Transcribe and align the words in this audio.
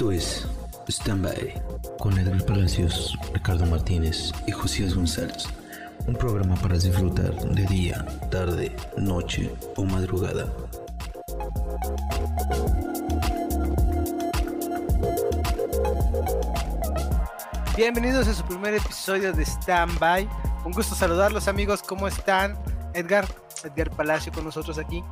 Esto 0.00 0.12
es 0.12 0.48
Standby 0.88 1.62
con 1.98 2.16
Edgar 2.16 2.42
Palacios, 2.46 3.18
Ricardo 3.34 3.66
Martínez 3.66 4.32
y 4.46 4.50
Josías 4.50 4.94
González. 4.94 5.46
Un 6.06 6.14
programa 6.14 6.54
para 6.54 6.78
disfrutar 6.78 7.34
de 7.34 7.66
día, 7.66 8.06
tarde, 8.30 8.74
noche 8.96 9.54
o 9.76 9.84
madrugada. 9.84 10.50
Bienvenidos 17.76 18.26
a 18.26 18.32
su 18.32 18.42
primer 18.44 18.72
episodio 18.72 19.34
de 19.34 19.44
Standby. 19.44 20.26
Un 20.64 20.72
gusto 20.72 20.94
saludarlos 20.94 21.46
amigos, 21.46 21.82
¿cómo 21.82 22.08
están? 22.08 22.58
Edgar, 22.94 23.28
Edgar 23.64 23.90
Palacio 23.90 24.32
con 24.32 24.46
nosotros 24.46 24.78
aquí. 24.78 25.04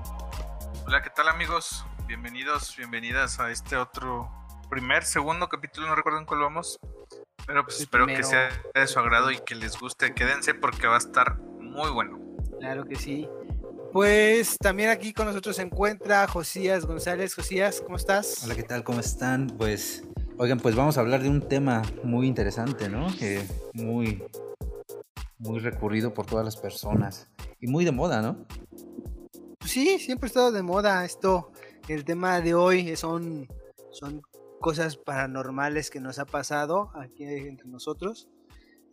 Hola, 0.87 1.03
¿qué 1.03 1.11
tal 1.11 1.29
amigos? 1.29 1.85
Bienvenidos, 2.07 2.75
bienvenidas 2.75 3.39
a 3.39 3.51
este 3.51 3.77
otro 3.77 4.31
primer, 4.69 5.05
segundo 5.05 5.49
capítulo, 5.49 5.87
no 5.87 5.95
recuerdo 5.95 6.19
en 6.19 6.27
cuál 6.27 6.41
vamos. 6.41 6.79
Pero 7.47 7.65
pues 7.65 7.81
espero 7.81 8.07
que 8.07 8.23
sea 8.23 8.51
de 8.75 8.87
su 8.87 8.99
agrado 8.99 9.31
y 9.31 9.39
que 9.39 9.55
les 9.55 9.79
guste. 9.79 10.13
Quédense 10.15 10.55
porque 10.55 10.87
va 10.87 10.97
a 10.97 10.99
estar 10.99 11.39
muy 11.39 11.91
bueno. 11.91 12.19
Claro 12.59 12.85
que 12.85 12.97
sí. 12.97 13.29
Pues 13.93 14.59
también 14.59 14.91
aquí 14.91 15.15
con 15.15 15.27
nosotros 15.27 15.57
se 15.57 15.63
encuentra 15.63 16.29
Josías 16.29 16.85
González. 16.85 17.35
Josías, 17.35 17.81
¿cómo 17.81 17.97
estás? 17.97 18.45
Hola, 18.45 18.55
¿qué 18.55 18.63
tal? 18.63 18.85
¿Cómo 18.85 19.01
están? 19.01 19.47
Pues, 19.47 20.05
oigan, 20.37 20.61
pues 20.61 20.77
vamos 20.77 20.99
a 20.99 21.01
hablar 21.01 21.23
de 21.23 21.31
un 21.31 21.41
tema 21.41 21.83
muy 22.05 22.27
interesante, 22.27 22.91
¿no? 22.91 23.07
Que 23.17 23.47
muy, 23.73 24.23
muy 25.39 25.61
recurrido 25.61 26.13
por 26.13 26.27
todas 26.27 26.45
las 26.45 26.59
personas 26.59 27.31
y 27.61 27.67
muy 27.67 27.87
de 27.87 27.93
moda, 27.93 28.21
¿no? 28.21 28.45
Pues 29.59 29.71
sí, 29.71 29.99
siempre 29.99 30.27
ha 30.27 30.29
estado 30.29 30.53
de 30.53 30.63
moda 30.63 31.03
esto. 31.07 31.51
El 31.89 32.05
tema 32.05 32.43
de 32.43 32.53
hoy 32.53 32.95
son, 32.95 33.49
son 33.91 34.21
cosas 34.61 34.97
paranormales 34.97 35.91
que 35.91 36.01
nos 36.01 36.19
ha 36.19 36.27
pasado 36.27 36.91
aquí 36.95 37.25
entre 37.25 37.69
nosotros. 37.69 38.29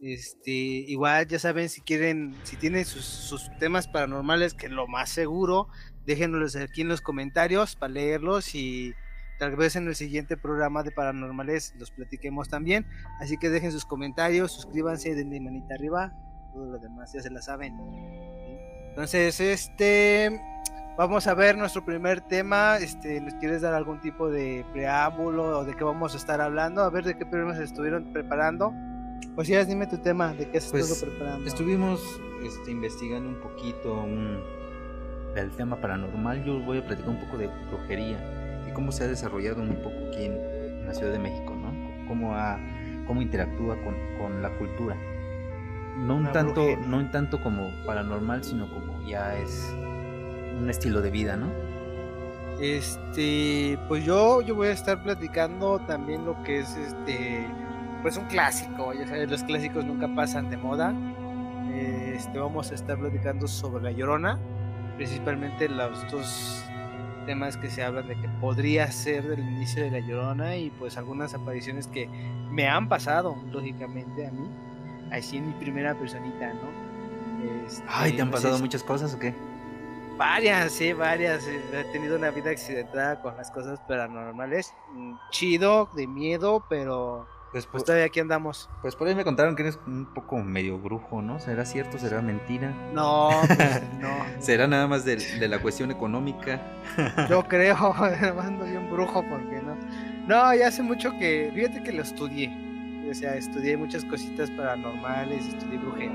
Este, 0.02 0.52
igual 0.52 1.27
ya 1.27 1.39
saben 1.39 1.69
si 1.69 1.81
quieren, 1.81 2.35
si 2.44 2.57
tienen 2.57 2.85
sus, 2.85 3.49
temas 3.59 3.88
paranormales, 3.88 4.53
que 4.53 4.69
lo 4.69 4.88
más 4.88 5.09
seguro, 5.09 5.67
déjenlos 6.05 6.55
aquí 6.55 6.81
en 6.81 6.89
los 6.89 7.02
comentarios 7.02 7.75
para 7.75 7.94
leerlos 7.94 8.53
y 8.55 8.94
tal 9.39 9.55
vez 9.55 9.75
en 9.75 9.88
el 9.88 9.95
siguiente 9.95 10.38
programa 10.38 10.83
de 10.83 10.91
paranormales 10.91 11.73
los 11.77 11.91
platiquemos 11.91 12.50
también. 12.50 12.85
Así 13.19 13.38
que 13.38 13.50
dejen 13.50 13.72
sus 13.72 13.85
comentarios, 13.85 14.52
suscríbanse, 14.52 15.16
denle 15.16 15.39
manita 15.39 15.75
arriba, 15.75 16.13
todo 16.53 16.66
lo 16.66 16.79
demás 16.79 17.11
ya 17.13 17.22
se 17.22 17.31
la 17.31 17.41
saben. 17.41 17.73
Entonces, 18.89 19.39
este 19.39 20.41
Vamos 20.97 21.27
a 21.27 21.33
ver 21.33 21.57
nuestro 21.57 21.83
primer 21.83 22.21
tema. 22.21 22.77
Este, 22.77 23.19
¿Nos 23.19 23.33
quieres 23.33 23.61
dar 23.61 23.73
algún 23.73 23.99
tipo 23.99 24.29
de 24.29 24.65
preámbulo 24.71 25.59
o 25.59 25.65
de 25.65 25.73
qué 25.73 25.83
vamos 25.83 26.13
a 26.13 26.17
estar 26.17 26.39
hablando? 26.39 26.83
A 26.83 26.89
ver 26.89 27.03
de 27.03 27.17
qué 27.17 27.25
problemas 27.25 27.59
estuvieron 27.59 28.13
preparando. 28.13 28.73
Pues 29.35 29.49
ya 29.49 29.66
dime 29.66 29.88
tu 29.88 29.97
tema, 29.97 30.33
de 30.33 30.49
qué 30.49 30.59
has 30.59 30.71
pues, 30.71 30.89
estado 30.89 31.11
preparando. 31.11 31.45
Estuvimos 31.45 32.01
este, 32.45 32.71
investigando 32.71 33.27
un 33.27 33.35
poquito 33.41 33.93
un, 34.03 34.39
del 35.33 35.51
tema 35.51 35.75
paranormal. 35.81 36.45
Yo 36.45 36.61
voy 36.61 36.77
a 36.77 36.85
platicar 36.85 37.09
un 37.09 37.19
poco 37.19 37.38
de 37.38 37.49
brujería 37.69 38.63
y 38.66 38.71
cómo 38.71 38.93
se 38.93 39.03
ha 39.03 39.07
desarrollado 39.07 39.61
un 39.61 39.75
poco 39.75 39.97
aquí 40.07 40.25
en, 40.25 40.85
la 40.88 40.93
Ciudad 40.93 41.11
de 41.11 41.19
México, 41.19 41.55
¿no? 41.55 42.07
Cómo, 42.07 42.35
ha, 42.35 42.59
cómo 43.07 43.21
interactúa 43.21 43.75
con, 43.83 43.95
con 44.19 44.41
la 44.41 44.55
cultura. 44.57 44.95
No 45.97 46.16
un, 46.16 46.31
tanto, 46.31 46.63
no 46.88 46.97
un 46.97 47.11
tanto 47.11 47.41
como 47.41 47.71
paranormal, 47.85 48.43
sino 48.43 48.69
como 48.69 49.01
ya 49.07 49.35
es 49.35 49.75
un 50.59 50.70
estilo 50.70 51.02
de 51.02 51.11
vida, 51.11 51.36
¿no? 51.36 51.48
Este, 52.59 53.78
pues 53.88 54.06
yo, 54.06 54.41
yo 54.41 54.56
voy 54.56 54.68
a 54.68 54.72
estar 54.72 55.03
platicando 55.03 55.79
también 55.79 56.25
lo 56.25 56.41
que 56.44 56.59
es 56.59 56.75
este, 56.78 57.46
pues 58.02 58.18
un 58.18 58.25
clásico, 58.25 58.94
ya 58.94 59.06
sabes, 59.07 59.29
los 59.29 59.44
clásicos 59.44 59.84
nunca 59.84 60.07
pasan 60.16 60.50
de 60.50 60.57
moda. 60.57 60.94
Este, 61.74 62.40
vamos 62.40 62.72
a 62.72 62.75
estar 62.75 62.97
platicando 62.97 63.47
sobre 63.47 63.84
la 63.84 63.91
llorona, 63.91 64.40
principalmente 64.96 65.68
los 65.68 66.09
dos 66.09 66.63
temas 67.25 67.58
que 67.58 67.69
se 67.69 67.84
hablan 67.84 68.08
de 68.08 68.16
que 68.16 68.29
podría 68.40 68.90
ser 68.91 69.28
del 69.28 69.40
inicio 69.40 69.84
de 69.84 69.91
la 69.91 70.00
llorona 70.00 70.56
y 70.56 70.69
pues 70.69 70.97
algunas 70.97 71.34
apariciones 71.34 71.88
que 71.88 72.08
me 72.52 72.68
han 72.69 72.88
pasado, 72.88 73.35
lógicamente, 73.52 74.28
a 74.28 74.31
mí, 74.31 74.47
así 75.12 75.38
en 75.38 75.47
mi 75.47 75.53
primera 75.53 75.94
personita, 75.96 76.53
¿no? 76.53 77.66
Este, 77.66 77.84
Ay, 77.90 78.13
¿te 78.13 78.22
han 78.22 78.31
pasado 78.31 78.58
muchas 78.59 78.84
cosas 78.84 79.13
o 79.13 79.19
qué? 79.19 79.34
Varias, 80.18 80.72
sí, 80.72 80.94
varias. 80.94 81.46
He 81.48 81.84
tenido 81.92 82.16
una 82.16 82.31
vida 82.31 82.52
accidentada 82.52 83.22
con 83.22 83.36
las 83.36 83.52
cosas 83.52 83.80
paranormales. 83.88 84.74
Mm, 84.94 85.16
chido, 85.31 85.90
de 85.94 86.08
miedo, 86.08 86.66
pero 86.70 87.28
pues, 87.56 87.68
pues, 87.68 87.86
todavía 87.86 88.08
aquí 88.08 88.20
andamos. 88.20 88.70
Pues 88.81 88.98
por 88.98 89.08
ahí 89.08 89.16
me 89.16 89.24
contaron 89.24 89.56
que 89.56 89.62
eres 89.62 89.80
un 89.88 90.06
poco 90.14 90.36
medio 90.38 90.78
brujo, 90.78 91.22
¿no? 91.22 91.40
¿Será 91.40 91.64
cierto? 91.64 91.98
¿Será 91.98 92.22
mentira? 92.22 92.74
No, 92.94 93.30
pues, 93.48 93.81
no. 94.00 94.09
¿Será 94.40 94.68
nada 94.68 94.88
más 94.88 95.06
de, 95.06 95.48
la 95.48 95.59
cuestión 95.59 95.90
económica? 95.90 96.62
Yo 97.30 97.44
creo, 97.47 97.76
ando 98.42 98.66
bien 98.66 98.90
brujo, 98.92 99.24
porque 99.30 99.62
no? 99.62 99.78
No, 100.28 100.53
ya 100.53 100.68
hace 100.68 100.84
mucho 100.84 101.12
que, 101.12 101.50
fíjate 101.56 101.82
que 101.82 101.94
lo 101.94 102.02
estudié. 102.02 102.52
O 103.09 103.14
sea, 103.14 103.36
estudié 103.36 103.78
muchas 103.78 104.03
cositas 104.03 104.52
paranormales, 104.52 105.47
estudié 105.47 105.78
brujería. 105.78 106.12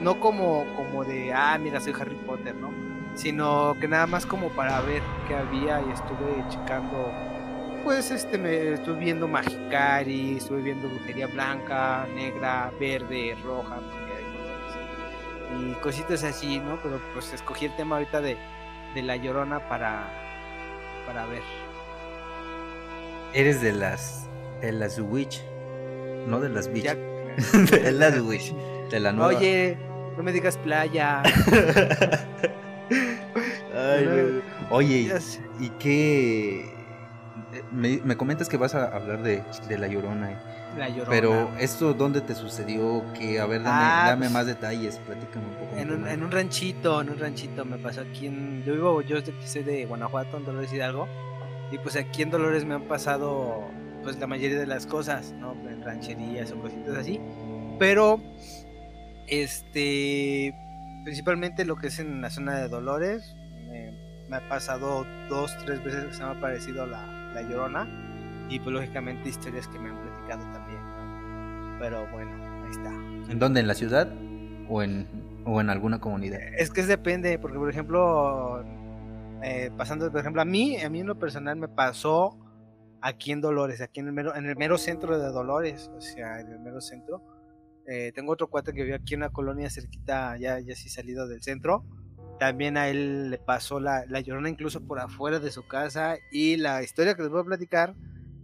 No 0.00 0.18
como, 0.18 0.64
como 0.76 1.04
de, 1.04 1.30
ah, 1.34 1.58
mira, 1.58 1.78
soy 1.78 1.92
Harry 2.00 2.16
Potter, 2.26 2.54
¿no? 2.54 2.93
Sino 3.14 3.76
que 3.80 3.88
nada 3.88 4.06
más 4.06 4.26
como 4.26 4.48
para 4.50 4.80
ver 4.80 5.02
qué 5.28 5.34
había 5.34 5.80
y 5.80 5.90
estuve 5.92 6.44
checando 6.48 7.12
pues 7.84 8.10
este 8.10 8.38
me 8.38 8.72
estuve 8.72 8.98
viendo 8.98 9.28
Magicari, 9.28 10.38
estuve 10.38 10.62
viendo 10.62 10.88
brujería 10.88 11.26
blanca, 11.26 12.06
negra, 12.14 12.72
verde, 12.80 13.36
roja, 13.44 13.78
y 15.56 15.72
cositas 15.74 16.24
así, 16.24 16.58
¿no? 16.58 16.78
Pero 16.82 17.00
pues 17.12 17.32
escogí 17.32 17.66
el 17.66 17.76
tema 17.76 17.96
ahorita 17.96 18.20
de, 18.20 18.36
de 18.94 19.02
la 19.02 19.16
llorona 19.16 19.68
para 19.68 20.02
para 21.06 21.26
ver. 21.26 21.42
Eres 23.34 23.60
de 23.60 23.72
las 23.72 24.26
de 24.62 24.72
las 24.72 24.98
witch, 24.98 25.42
no 26.26 26.40
de 26.40 26.48
las 26.48 26.72
bitch. 26.72 26.94
de 27.70 27.92
las 27.92 28.18
witch, 28.20 28.54
de 28.90 29.00
la 29.00 29.12
nueva. 29.12 29.36
Oye, 29.38 29.76
no 30.16 30.22
me 30.22 30.32
digas 30.32 30.56
playa. 30.56 31.22
Oye, 34.70 35.12
¿y 35.60 35.68
qué? 35.78 36.72
Me, 37.72 38.16
comentas 38.16 38.48
que 38.48 38.56
vas 38.56 38.74
a 38.74 38.94
hablar 38.94 39.22
de, 39.22 39.42
La 39.78 39.86
Llorona. 39.86 40.32
Eh. 40.32 40.36
La 40.78 40.88
Llorona. 40.88 41.10
Pero, 41.10 41.50
¿esto 41.58 41.94
dónde 41.94 42.20
te 42.20 42.34
sucedió? 42.34 43.04
Que, 43.14 43.40
a 43.40 43.46
ver, 43.46 43.62
dame, 43.62 43.84
ah, 43.84 44.04
dame 44.08 44.26
pues, 44.26 44.32
más 44.32 44.46
detalles, 44.46 44.98
platícame 44.98 45.46
un 45.46 45.54
poco. 45.54 45.76
En 45.76 45.92
un, 45.92 46.08
en 46.08 46.22
un, 46.22 46.30
ranchito, 46.30 47.00
en 47.00 47.10
un 47.10 47.18
ranchito 47.18 47.64
me 47.64 47.78
pasó 47.78 48.00
aquí 48.00 48.26
en... 48.26 48.64
Yo 48.64 48.74
vivo, 48.74 49.02
yo 49.02 49.18
soy 49.44 49.62
de 49.62 49.86
Guanajuato, 49.86 50.36
en 50.36 50.44
Dolores 50.44 50.72
Hidalgo. 50.72 51.08
Y 51.70 51.78
pues 51.78 51.96
aquí 51.96 52.22
en 52.22 52.30
Dolores 52.30 52.64
me 52.64 52.74
han 52.74 52.82
pasado 52.82 53.62
pues 54.02 54.18
la 54.18 54.26
mayoría 54.26 54.58
de 54.58 54.66
las 54.66 54.86
cosas, 54.86 55.32
¿no? 55.32 55.52
En 55.68 55.82
rancherías 55.82 56.52
o 56.52 56.56
cositas 56.60 56.96
así. 56.96 57.20
Pero, 57.78 58.20
este, 59.26 60.54
principalmente 61.04 61.64
lo 61.64 61.76
que 61.76 61.88
es 61.88 61.98
en 61.98 62.20
la 62.20 62.30
zona 62.30 62.56
de 62.56 62.68
Dolores. 62.68 63.36
me 64.28 64.36
ha 64.36 64.48
pasado 64.48 65.06
dos, 65.28 65.56
tres 65.64 65.84
veces 65.84 66.06
que 66.06 66.14
se 66.14 66.22
me 66.22 66.30
ha 66.30 66.32
aparecido 66.32 66.86
la, 66.86 67.06
la 67.34 67.42
llorona. 67.42 67.86
Y 68.48 68.58
pues 68.58 68.74
lógicamente 68.74 69.28
historias 69.28 69.68
que 69.68 69.78
me 69.78 69.90
han 69.90 70.00
platicado 70.00 70.42
también. 70.52 70.80
Pero 71.78 72.06
bueno, 72.10 72.64
ahí 72.64 72.70
está. 72.70 72.90
¿En 73.30 73.38
dónde? 73.38 73.60
¿En 73.60 73.66
la 73.66 73.74
ciudad? 73.74 74.08
¿O 74.68 74.82
en, 74.82 75.06
o 75.44 75.60
en 75.60 75.70
alguna 75.70 76.00
comunidad? 76.00 76.40
Es 76.56 76.70
que 76.70 76.82
depende, 76.82 77.38
porque 77.38 77.58
por 77.58 77.70
ejemplo, 77.70 78.64
eh, 79.42 79.70
pasando, 79.76 80.10
por 80.10 80.20
ejemplo, 80.20 80.42
a 80.42 80.44
mí, 80.44 80.80
a 80.80 80.88
mí 80.90 81.00
en 81.00 81.06
lo 81.06 81.18
personal 81.18 81.56
me 81.56 81.68
pasó 81.68 82.38
aquí 83.00 83.32
en 83.32 83.40
Dolores, 83.40 83.80
aquí 83.80 84.00
en 84.00 84.06
el 84.06 84.12
mero, 84.12 84.34
en 84.34 84.46
el 84.46 84.56
mero 84.56 84.78
centro 84.78 85.18
de 85.18 85.30
Dolores, 85.30 85.90
o 85.94 86.00
sea, 86.00 86.40
en 86.40 86.50
el 86.50 86.60
mero 86.60 86.80
centro 86.80 87.22
eh, 87.86 88.12
tengo 88.14 88.32
otro 88.32 88.48
cuate 88.48 88.72
que 88.72 88.82
vive 88.82 88.96
aquí 88.96 89.14
en 89.14 89.20
una 89.20 89.30
colonia 89.30 89.70
cerquita, 89.70 90.36
ya, 90.36 90.60
ya 90.60 90.74
sí 90.74 90.88
salido 90.88 91.28
del 91.28 91.42
centro. 91.42 91.84
También 92.38 92.76
a 92.76 92.88
él 92.88 93.30
le 93.30 93.38
pasó 93.38 93.78
la, 93.80 94.04
la 94.06 94.20
llorona 94.20 94.48
incluso 94.48 94.86
por 94.86 94.98
afuera 94.98 95.38
de 95.38 95.50
su 95.50 95.66
casa. 95.66 96.16
Y 96.32 96.56
la 96.56 96.82
historia 96.82 97.14
que 97.14 97.22
les 97.22 97.30
voy 97.30 97.40
a 97.40 97.44
platicar 97.44 97.94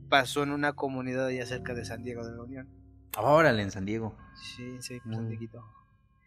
pasó 0.08 0.42
en 0.42 0.50
una 0.50 0.74
comunidad 0.74 1.26
allá 1.26 1.46
cerca 1.46 1.74
de 1.74 1.84
San 1.84 2.02
Diego 2.02 2.26
de 2.26 2.36
la 2.36 2.42
Unión. 2.42 2.68
Órale, 3.16 3.62
en 3.62 3.70
San 3.70 3.86
Diego. 3.86 4.16
Sí, 4.34 4.76
sí, 4.80 5.00
San 5.00 5.28
Diego. 5.28 5.64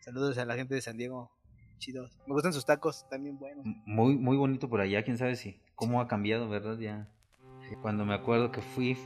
Saludos 0.01 0.38
a 0.38 0.45
la 0.45 0.56
gente 0.56 0.75
de 0.75 0.81
San 0.81 0.98
Diego. 0.98 1.31
Chidos. 1.77 2.18
Me 2.27 2.33
gustan 2.33 2.54
sus 2.54 2.65
tacos, 2.65 3.06
también 3.10 3.38
buenos. 3.38 3.65
Muy, 3.86 4.15
muy 4.18 4.38
bonito 4.38 4.69
por 4.69 4.81
allá, 4.81 5.04
quién 5.04 5.18
sabe 5.18 5.36
si. 5.36 5.60
Cómo 5.75 6.01
ha 6.01 6.07
cambiado, 6.07 6.48
¿verdad? 6.50 6.77
Ya. 6.77 7.10
Cuando 7.81 8.06
me 8.06 8.13
acuerdo 8.13 8.51
que 8.51 8.62
fui, 8.62 8.98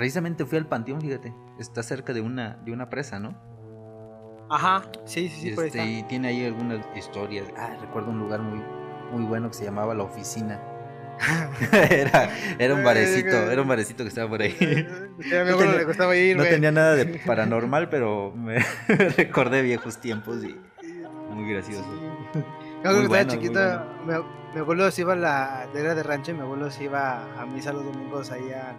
Precisamente 0.00 0.46
fui 0.46 0.56
al 0.56 0.64
panteón, 0.64 0.98
fíjate. 1.02 1.34
Está 1.58 1.82
cerca 1.82 2.14
de 2.14 2.22
una, 2.22 2.56
de 2.64 2.72
una 2.72 2.88
presa, 2.88 3.20
¿no? 3.20 3.36
Ajá, 4.48 4.84
sí, 5.04 5.28
sí, 5.28 5.54
sí. 5.54 5.62
Este, 5.62 5.84
y 5.84 6.02
tiene 6.04 6.28
ahí 6.28 6.46
algunas 6.46 6.86
historias. 6.96 7.44
Ah, 7.54 7.76
recuerdo 7.78 8.10
un 8.10 8.18
lugar 8.18 8.40
muy, 8.40 8.62
muy 9.12 9.26
bueno 9.26 9.48
que 9.48 9.58
se 9.58 9.64
llamaba 9.66 9.94
La 9.94 10.04
Oficina. 10.04 10.58
era, 11.90 12.30
era 12.58 12.74
un 12.74 12.82
barecito, 12.82 13.50
era 13.50 13.60
un 13.60 13.68
barecito 13.68 14.02
que 14.02 14.08
estaba 14.08 14.30
por 14.30 14.40
ahí. 14.40 14.56
no 16.34 16.44
tenía, 16.44 16.72
nada 16.72 16.94
de 16.96 17.04
paranormal, 17.26 17.90
pero 17.90 18.32
me 18.34 18.58
recordé 19.18 19.60
viejos 19.60 19.98
tiempos 19.98 20.42
y 20.42 20.56
muy 21.30 21.52
gracioso. 21.52 21.84
Yo 22.82 23.02
estaba 23.02 23.26
chiquito, 23.26 23.60
mi, 24.06 24.60
abuelo 24.60 24.90
se 24.90 25.02
iba 25.02 25.12
a 25.12 25.16
la, 25.16 25.68
era 25.74 25.94
de 25.94 26.02
rancho 26.02 26.30
y 26.30 26.34
mi 26.36 26.40
abuelo 26.40 26.70
se 26.70 26.84
iba 26.84 27.38
a 27.38 27.44
misa 27.44 27.74
los 27.74 27.84
domingos 27.84 28.30
ahí 28.30 28.50
a, 28.52 28.78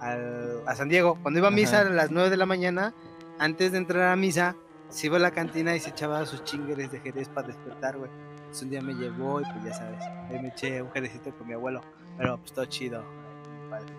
a 0.00 0.74
San 0.74 0.88
Diego. 0.88 1.18
Cuando 1.22 1.38
iba 1.38 1.48
a 1.48 1.52
misa 1.52 1.80
a 1.80 1.84
las 1.84 2.10
9 2.10 2.30
de 2.30 2.36
la 2.36 2.46
mañana, 2.46 2.94
antes 3.38 3.72
de 3.72 3.78
entrar 3.78 4.10
a 4.10 4.16
misa, 4.16 4.56
se 4.88 5.06
iba 5.06 5.16
a 5.16 5.20
la 5.20 5.30
cantina 5.30 5.74
y 5.74 5.80
se 5.80 5.90
echaba 5.90 6.24
sus 6.26 6.44
chingueres 6.44 6.90
de 6.90 7.00
jerez 7.00 7.28
para 7.28 7.48
despertar, 7.48 7.96
güey. 7.96 8.10
Entonces 8.36 8.62
un 8.62 8.70
día 8.70 8.82
me 8.82 8.94
llevó 8.94 9.40
y 9.40 9.44
pues 9.44 9.64
ya 9.64 9.72
sabes, 9.72 10.02
ahí 10.28 10.40
me 10.40 10.48
eché 10.48 10.82
un 10.82 10.90
jerecito 10.90 11.30
con 11.36 11.46
mi 11.46 11.54
abuelo, 11.54 11.82
pero 12.18 12.38
pues 12.38 12.52
todo 12.52 12.64
chido. 12.64 13.04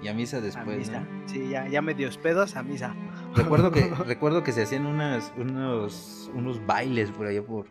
Y 0.01 0.09
a 0.09 0.13
misa 0.13 0.41
después, 0.41 0.89
¿no? 0.89 1.07
Sí, 1.27 1.47
ya, 1.49 1.65
ya 1.67 1.81
me 1.81 1.93
dio 1.93 2.09
pedos 2.21 2.57
a 2.57 2.63
misa. 2.63 2.93
Recuerdo 3.33 3.71
que, 3.71 3.89
recuerdo 4.05 4.43
que 4.43 4.51
se 4.51 4.63
hacían 4.63 4.85
unas, 4.85 5.31
unos, 5.37 6.29
unos 6.33 6.65
bailes 6.65 7.09
por 7.11 7.27
allá 7.27 7.41
por, 7.41 7.67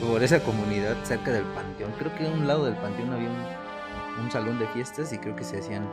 por 0.00 0.22
esa 0.22 0.40
comunidad 0.42 0.96
cerca 1.04 1.32
del 1.32 1.44
panteón. 1.44 1.92
Creo 1.98 2.14
que 2.16 2.26
a 2.26 2.30
un 2.30 2.48
lado 2.48 2.64
del 2.64 2.76
panteón 2.76 3.12
había 3.12 3.28
un, 3.28 4.24
un 4.24 4.30
salón 4.30 4.58
de 4.58 4.66
fiestas 4.68 5.12
y 5.12 5.18
creo 5.18 5.36
que 5.36 5.44
se 5.44 5.58
hacían 5.58 5.86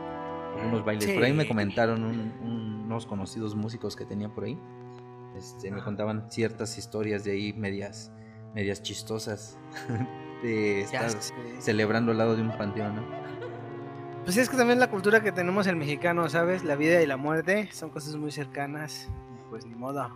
unos 0.66 0.84
bailes. 0.84 1.10
Por 1.10 1.24
ahí 1.24 1.32
me 1.32 1.46
comentaron 1.46 2.04
unos 2.42 3.06
conocidos 3.06 3.54
músicos 3.54 3.96
que 3.96 4.04
tenía 4.04 4.28
por 4.28 4.44
ahí. 4.44 4.58
Este, 5.36 5.70
me 5.70 5.82
contaban 5.82 6.30
ciertas 6.30 6.76
historias 6.76 7.24
de 7.24 7.32
ahí 7.32 7.52
medias, 7.54 8.12
medias 8.54 8.82
chistosas 8.82 9.58
de 10.42 10.82
estar 10.82 11.10
celebrando 11.58 12.12
al 12.12 12.18
lado 12.18 12.36
de 12.36 12.42
un 12.42 12.56
panteón, 12.56 13.04
Pues 14.24 14.36
es 14.36 14.48
que 14.48 14.56
también 14.56 14.78
la 14.78 14.90
cultura 14.90 15.22
que 15.22 15.32
tenemos 15.32 15.66
el 15.66 15.76
mexicano, 15.76 16.28
¿sabes? 16.28 16.64
La 16.64 16.76
vida 16.76 17.02
y 17.02 17.06
la 17.06 17.16
muerte 17.16 17.68
son 17.72 17.90
cosas 17.90 18.16
muy 18.16 18.30
cercanas. 18.30 19.08
Pues 19.48 19.66
ni 19.66 19.74
modo. 19.74 20.10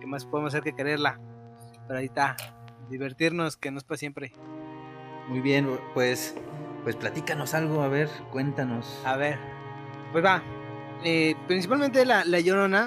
¿Qué 0.00 0.06
más 0.06 0.24
podemos 0.24 0.54
hacer 0.54 0.62
que 0.62 0.72
quererla? 0.72 1.20
Pero 1.86 1.98
ahí 1.98 2.06
está. 2.06 2.36
Divertirnos, 2.88 3.56
que 3.56 3.70
no 3.70 3.78
es 3.78 3.84
para 3.84 3.98
siempre. 3.98 4.32
Muy 5.28 5.40
bien, 5.40 5.68
pues, 5.94 6.34
pues 6.82 6.96
platícanos 6.96 7.54
algo, 7.54 7.82
a 7.82 7.88
ver, 7.88 8.08
cuéntanos. 8.32 9.00
A 9.04 9.16
ver, 9.16 9.38
pues 10.12 10.24
va. 10.24 10.42
Eh, 11.02 11.34
principalmente 11.46 12.04
la, 12.04 12.24
la 12.24 12.40
llorona 12.40 12.86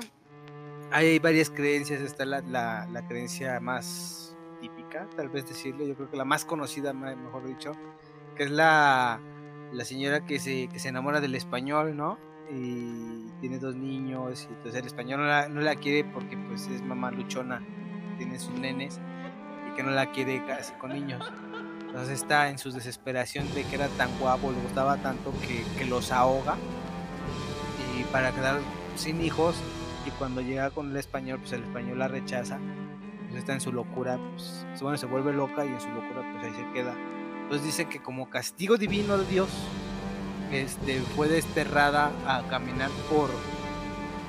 hay 0.94 1.20
varias 1.20 1.50
creencias. 1.50 2.02
Está 2.02 2.26
la, 2.26 2.42
la, 2.42 3.08
creencia 3.08 3.60
más 3.60 4.38
típica, 4.62 5.10
tal 5.16 5.30
vez 5.30 5.48
decirlo, 5.48 5.86
yo 5.86 5.96
creo 5.96 6.10
que 6.10 6.16
la 6.16 6.24
más 6.24 6.46
conocida, 6.46 6.94
mejor 6.94 7.46
dicho, 7.46 7.74
que 8.36 8.44
es 8.44 8.52
la, 8.52 9.20
señora 9.84 10.26
que 10.26 10.40
se, 10.40 10.68
que 10.68 10.80
se 10.80 10.90
enamora 10.90 11.20
del 11.20 11.36
español, 11.36 11.98
¿no? 11.98 12.18
Y 12.50 13.32
tiene 13.42 13.58
dos 13.58 13.76
niños, 13.76 14.48
y 14.50 14.54
entonces 14.54 14.80
el 14.80 14.88
español 14.88 15.22
no 15.22 15.26
la, 15.26 15.50
no 15.50 15.62
la 15.62 15.76
quiere 15.76 16.08
porque 16.08 16.38
pues 16.38 16.68
es 16.68 16.82
mamá 16.82 17.12
luchona, 17.12 17.62
tiene 18.18 18.40
sus 18.40 18.54
nenes, 18.54 19.02
y 19.68 19.76
que 19.76 19.84
no 19.84 19.90
la 19.90 20.12
quiere 20.12 20.46
casi 20.46 20.74
con 20.76 20.92
niños. 20.92 21.30
Entonces 21.88 22.22
está 22.22 22.50
en 22.50 22.58
su 22.58 22.72
desesperación 22.72 23.52
de 23.54 23.64
que 23.64 23.76
era 23.76 23.88
tan 23.90 24.10
guapo, 24.20 24.52
le 24.52 24.60
gustaba 24.62 24.98
tanto 24.98 25.34
que, 25.42 25.64
que 25.78 25.86
los 25.86 26.12
ahoga. 26.12 26.56
Para 28.14 28.32
quedar 28.32 28.62
sin 28.96 29.22
hijos, 29.22 29.58
y 30.06 30.12
cuando 30.12 30.42
llega 30.42 30.70
con 30.72 30.92
el 30.92 30.98
español, 30.98 31.40
pues 31.40 31.52
el 31.54 31.64
español 31.64 32.00
la 32.00 32.08
rechaza, 32.08 32.60
pues 33.28 33.40
está 33.40 33.54
en 33.54 33.62
su 33.62 33.72
locura, 33.72 34.20
pues 34.36 34.82
bueno, 34.82 34.98
se 34.98 35.06
vuelve 35.06 35.34
loca 35.34 35.66
y 35.66 35.70
en 35.70 35.82
su 35.82 35.90
locura 35.90 36.24
pues 36.32 36.46
ahí 36.46 36.54
se 36.54 36.72
queda. 36.74 36.96
Entonces 37.44 37.66
dicen 37.66 37.90
que 37.90 38.02
como 38.02 38.30
castigo 38.30 38.78
divino 38.78 39.18
de 39.18 39.26
Dios, 39.26 39.50
este, 40.52 41.00
fue 41.16 41.28
desterrada 41.28 42.12
a 42.28 42.48
caminar 42.48 42.90
por, 43.10 43.30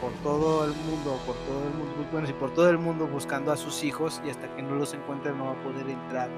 por 0.00 0.12
todo 0.22 0.64
el 0.64 0.72
mundo, 0.72 1.20
por 1.26 1.36
todo 1.36 1.68
el 1.68 1.74
mundo, 1.74 2.08
bueno, 2.10 2.28
y 2.28 2.32
por 2.32 2.54
todo 2.54 2.70
el 2.70 2.78
mundo 2.78 3.06
buscando 3.06 3.52
a 3.52 3.56
sus 3.56 3.84
hijos 3.84 4.22
y 4.24 4.30
hasta 4.30 4.54
que 4.56 4.62
no 4.62 4.74
los 4.74 4.94
encuentre 4.94 5.32
no 5.32 5.46
va 5.46 5.52
a 5.52 5.62
poder 5.62 5.88
entrar 5.88 6.30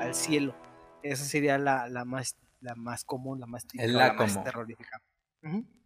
al 0.00 0.14
cielo. 0.14 0.54
Esa 1.02 1.24
sería 1.24 1.58
la, 1.58 1.88
la 1.88 2.04
más 2.04 2.36
la 2.60 2.76
más 2.76 3.04
común, 3.04 3.40
la 3.40 3.46
más 3.46 3.66
típica, 3.66 3.90
la, 3.90 4.12
más 4.12 4.42
terrorífica. 4.44 5.02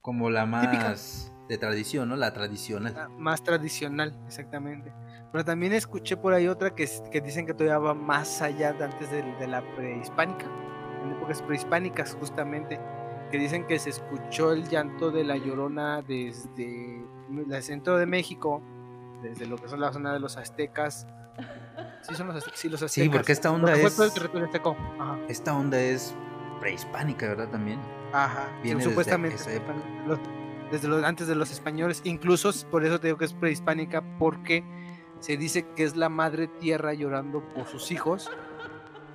Como 0.01 0.31
la 0.31 0.47
más 0.47 1.33
de 1.49 1.59
tradición, 1.59 2.09
¿no? 2.09 2.17
La 2.17 2.33
tradicional. 2.33 2.95
La 2.95 3.09
más 3.09 3.43
tradicional, 3.43 4.19
exactamente. 4.27 4.93
Pero 5.33 5.45
también 5.45 5.73
escuché 5.73 6.17
por 6.17 6.33
ahí 6.33 6.49
otra 6.49 6.75
que, 6.75 6.89
que 7.11 7.21
dicen 7.21 7.47
que 7.47 7.55
todavía 7.55 7.79
va 7.79 7.95
más 7.95 8.43
allá 8.43 8.73
de 8.73 8.85
antes 8.85 9.11
de, 9.11 9.47
la 9.47 9.63
prehispánica, 9.75 10.47
en 11.05 11.13
épocas 11.13 11.43
prehispánicas 11.43 12.15
justamente, 12.15 12.81
que 13.31 13.39
dicen 13.39 13.67
que 13.67 13.79
se 13.79 13.91
escuchó 13.91 14.53
el 14.53 14.69
llanto 14.69 15.11
de 15.11 15.25
la 15.25 15.37
llorona 15.37 16.03
desde 16.03 17.05
el 17.31 17.63
centro 17.63 17.99
de 17.99 18.07
México, 18.07 18.63
desde 19.23 19.47
lo 19.47 19.57
que 19.57 19.69
son 19.69 19.81
la 19.81 19.93
zona 19.93 20.13
de 20.13 20.21
los 20.21 20.37
aztecas. 20.37 21.07
Sí, 22.03 22.15
son 22.15 22.29
los, 22.29 22.45
sí, 22.55 22.69
los 22.69 22.83
aztecas. 22.83 23.05
Sí, 23.05 23.09
porque 23.09 23.33
esta 23.33 23.51
onda 23.51 23.75
es. 23.75 24.01
Esta 25.29 25.57
onda 25.57 25.79
es 25.81 26.15
prehispánica, 26.61 27.27
¿verdad? 27.29 27.49
También. 27.51 27.81
Ajá, 28.17 28.49
Viene 28.63 28.83
supuestamente. 28.83 29.37
desde, 30.71 30.89
los, 30.89 31.05
antes 31.05 31.27
de 31.27 31.35
los 31.35 31.51
españoles, 31.51 32.01
incluso 32.05 32.51
por 32.71 32.83
eso 32.83 32.99
te 32.99 33.09
digo 33.09 33.19
que 33.19 33.27
es 33.27 33.35
prehispánica, 33.35 34.03
porque 34.19 34.65
se 35.21 35.37
dice 35.37 35.67
que 35.77 35.85
es 35.85 35.97
la 35.97 36.09
madre 36.09 36.49
tierra 36.49 36.95
llorando 36.95 37.47
por 37.55 37.67
sus 37.67 37.91
hijos, 37.91 38.31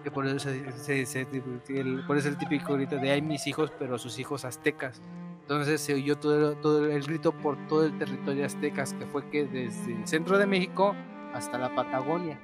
que 0.03 0.11
por 0.11 0.27
eso, 0.27 0.49
se, 0.77 1.27
el, 1.69 2.03
por 2.05 2.17
eso 2.17 2.27
el 2.27 2.37
típico 2.37 2.75
grito 2.75 2.97
de 2.97 3.11
hay 3.11 3.23
mis 3.23 3.47
hijos, 3.47 3.71
pero 3.79 3.97
sus 3.97 4.19
hijos 4.19 4.45
aztecas. 4.45 5.01
Entonces 5.41 5.81
se 5.81 5.95
oyó 5.95 6.17
todo, 6.17 6.55
todo 6.57 6.85
el 6.85 7.01
grito 7.01 7.31
por 7.31 7.57
todo 7.67 7.85
el 7.85 7.97
territorio 7.97 8.45
aztecas, 8.45 8.93
que 8.93 9.07
fue 9.07 9.27
que 9.31 9.45
desde 9.45 9.93
el 9.93 10.07
centro 10.07 10.37
de 10.37 10.45
México 10.45 10.95
hasta 11.33 11.57
la 11.57 11.73
Patagonia, 11.73 12.39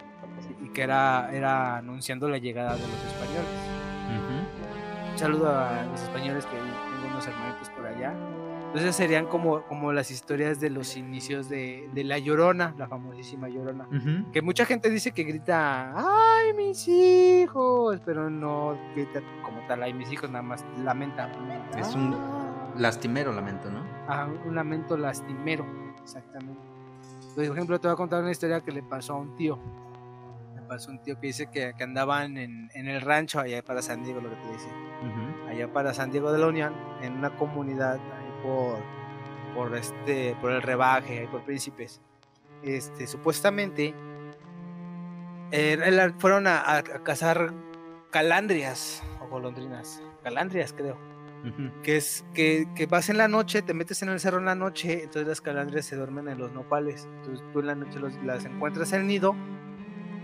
y 0.64 0.70
que 0.70 0.82
era, 0.82 1.30
era 1.32 1.78
anunciando 1.78 2.28
la 2.28 2.40
llegada 2.40 2.76
de 2.76 2.82
los 2.82 3.04
españoles 3.06 3.67
saludo 5.18 5.50
a 5.50 5.84
los 5.92 6.02
españoles 6.02 6.46
que 6.46 6.56
tengo 6.56 7.08
unos 7.12 7.28
hermanitos 7.28 7.70
por 7.70 7.86
allá. 7.86 8.14
Entonces 8.68 8.96
serían 8.96 9.26
como, 9.28 9.64
como 9.64 9.94
las 9.94 10.12
historias 10.12 10.60
de 10.60 10.70
los 10.70 10.98
inicios 10.98 11.48
de, 11.50 11.90
de 11.94 12.04
La 12.04 12.20
Llorona, 12.20 12.76
la 12.78 12.88
famosísima 12.88 13.48
Llorona. 13.48 13.88
Que 14.32 14.42
mucha 14.42 14.66
gente 14.66 14.90
dice 14.90 15.12
que 15.12 15.24
grita, 15.24 15.94
¡ay, 15.96 16.54
mis 16.54 16.88
hijos! 16.88 18.00
Pero 18.06 18.30
no 18.30 18.78
grita 18.94 19.22
como 19.44 19.66
tal, 19.68 19.84
¡ay, 19.84 19.94
mis 19.94 20.12
hijos! 20.12 20.30
Nada 20.30 20.44
más 20.44 20.66
lamenta. 20.84 21.32
Es 21.78 21.96
un 21.96 22.16
lastimero 22.76 23.32
lamento, 23.32 23.72
¿no? 23.72 23.84
Ajá, 24.08 24.28
un 24.46 24.54
lamento 24.54 24.98
lastimero, 24.98 25.66
exactamente. 26.04 26.62
Por 27.34 27.44
ejemplo, 27.46 27.80
te 27.80 27.88
voy 27.88 27.94
a 27.94 27.98
contar 27.98 28.22
una 28.22 28.32
historia 28.32 28.62
que 28.62 28.72
le 28.72 28.84
pasó 28.84 29.14
a 29.14 29.18
un 29.18 29.36
tío 29.36 29.58
pasó 30.68 30.92
un 30.92 31.02
tío 31.02 31.20
que 31.20 31.28
dice 31.28 31.48
que, 31.48 31.74
que 31.78 31.84
andaban 31.84 32.38
en, 32.38 32.70
en, 32.74 32.88
el 32.88 33.02
rancho 33.02 33.40
allá 33.40 33.64
para 33.64 33.82
San 33.82 34.04
Diego, 34.04 34.22
lo 34.22 34.30
que 34.30 34.36
te 34.36 34.52
dice. 34.52 34.70
Allá 35.50 35.72
para 35.72 35.94
San 35.94 36.12
Diego 36.12 36.32
de 36.32 36.40
la 36.40 36.48
Unión, 36.48 36.76
en 37.02 37.14
una 37.14 37.36
comunidad 37.36 37.96
ahí 37.96 38.44
por, 38.44 38.80
por, 39.56 39.76
este, 39.76 40.36
por 40.42 40.52
el 40.52 40.62
rebaje, 40.62 41.20
ahí 41.20 41.28
por 41.28 41.44
Príncipes. 41.44 42.02
Este, 42.64 43.08
supuestamente 43.08 43.94
eh, 45.52 46.14
fueron 46.18 46.48
a, 46.48 46.78
a, 46.78 46.84
cazar 46.84 47.54
calandrias 48.12 49.04
o 49.22 49.28
golondrinas. 49.28 50.02
Calandrias, 50.24 50.74
creo. 50.74 50.98
Que 51.84 51.96
es 51.96 52.26
que, 52.34 52.68
que, 52.76 52.88
vas 52.88 53.10
en 53.10 53.18
la 53.18 53.30
noche, 53.30 53.62
te 53.62 53.74
metes 53.74 54.02
en 54.02 54.10
el 54.10 54.20
cerro 54.20 54.40
en 54.40 54.46
la 54.46 54.56
noche, 54.56 55.04
entonces 55.04 55.28
las 55.28 55.40
calandrias 55.40 55.86
se 55.86 55.96
duermen 55.96 56.28
en 56.28 56.40
los 56.40 56.52
nopales. 56.52 57.08
Entonces 57.18 57.46
tú 57.54 57.60
en 57.60 57.68
la 57.68 57.76
noche 57.76 58.00
las 58.24 58.44
encuentras 58.44 58.92
en 58.92 59.02
el 59.02 59.08
nido 59.08 59.36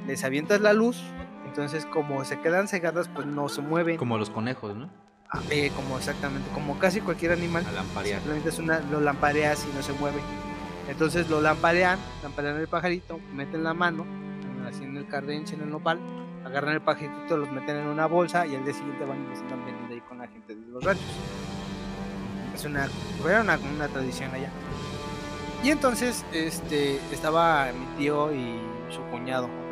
les 0.08 0.24
avientas 0.24 0.62
la 0.62 0.74
luz, 0.74 1.02
entonces 1.46 1.86
como 1.86 2.24
se 2.26 2.40
quedan 2.40 2.68
cegadas, 2.68 3.08
pues 3.08 3.28
no 3.28 3.50
se 3.50 3.62
mueven. 3.62 3.98
Como 3.98 4.18
los 4.18 4.30
conejos, 4.30 4.76
¿no? 4.76 4.90
Ah, 5.30 5.40
eh, 5.50 5.72
como 5.76 5.98
exactamente, 5.98 6.50
como 6.54 6.78
casi 6.78 7.02
cualquier 7.02 7.32
animal. 7.32 7.66
A 7.66 7.72
lamparear. 7.72 8.20
Simplemente 8.20 8.50
es 8.50 8.60
una, 8.60 8.80
lo 8.80 9.00
lampareas 9.00 9.66
y 9.72 9.76
no 9.76 9.82
se 9.82 9.94
mueve. 9.94 10.20
Entonces 10.88 11.30
lo 11.30 11.42
lamparean, 11.42 11.98
lamparean 12.22 12.58
el 12.58 12.68
pajarito, 12.68 13.20
meten 13.34 13.64
la 13.64 13.74
mano, 13.74 14.06
así 14.68 14.84
en 14.84 14.98
el 14.98 15.08
cardenche, 15.08 15.56
en 15.56 15.62
el 15.62 15.70
nopal, 15.70 16.00
agarran 16.46 16.74
el 16.74 16.82
pajarito, 16.82 17.38
los 17.38 17.52
meten 17.52 17.78
en 17.78 17.88
una 17.88 18.06
bolsa 18.06 18.46
y 18.46 18.56
al 18.56 18.66
día 18.66 18.74
siguiente 18.74 19.06
van 19.06 19.24
y 19.24 19.30
los 19.30 19.40
están 19.40 19.66
vendiendo 19.66 19.94
ahí 19.94 20.02
con 20.02 20.18
la 20.18 20.28
gente 20.28 20.56
de 20.56 20.68
los 20.68 20.84
ranchos. 20.84 21.06
Es 22.54 22.66
una, 22.66 22.88
era 23.26 23.42
una, 23.42 23.58
una 23.58 23.88
tradición 23.88 24.32
allá. 24.34 24.50
Y 25.64 25.72
entonces, 25.72 26.26
este, 26.34 27.00
estaba 27.12 27.72
mi 27.72 27.86
tío 27.98 28.34
y 28.34 28.60
su 28.90 29.02
cuñado 29.04 29.63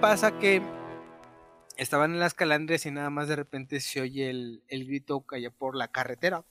pasa 0.00 0.38
que 0.38 0.62
estaban 1.76 2.12
en 2.12 2.20
las 2.20 2.34
calandrias 2.34 2.86
y 2.86 2.90
nada 2.90 3.10
más 3.10 3.28
de 3.28 3.36
repente 3.36 3.80
se 3.80 4.00
oye 4.00 4.30
el, 4.30 4.62
el 4.68 4.86
grito 4.86 5.24
allá 5.30 5.50
por 5.50 5.76
la 5.76 5.88
carretera. 5.88 6.44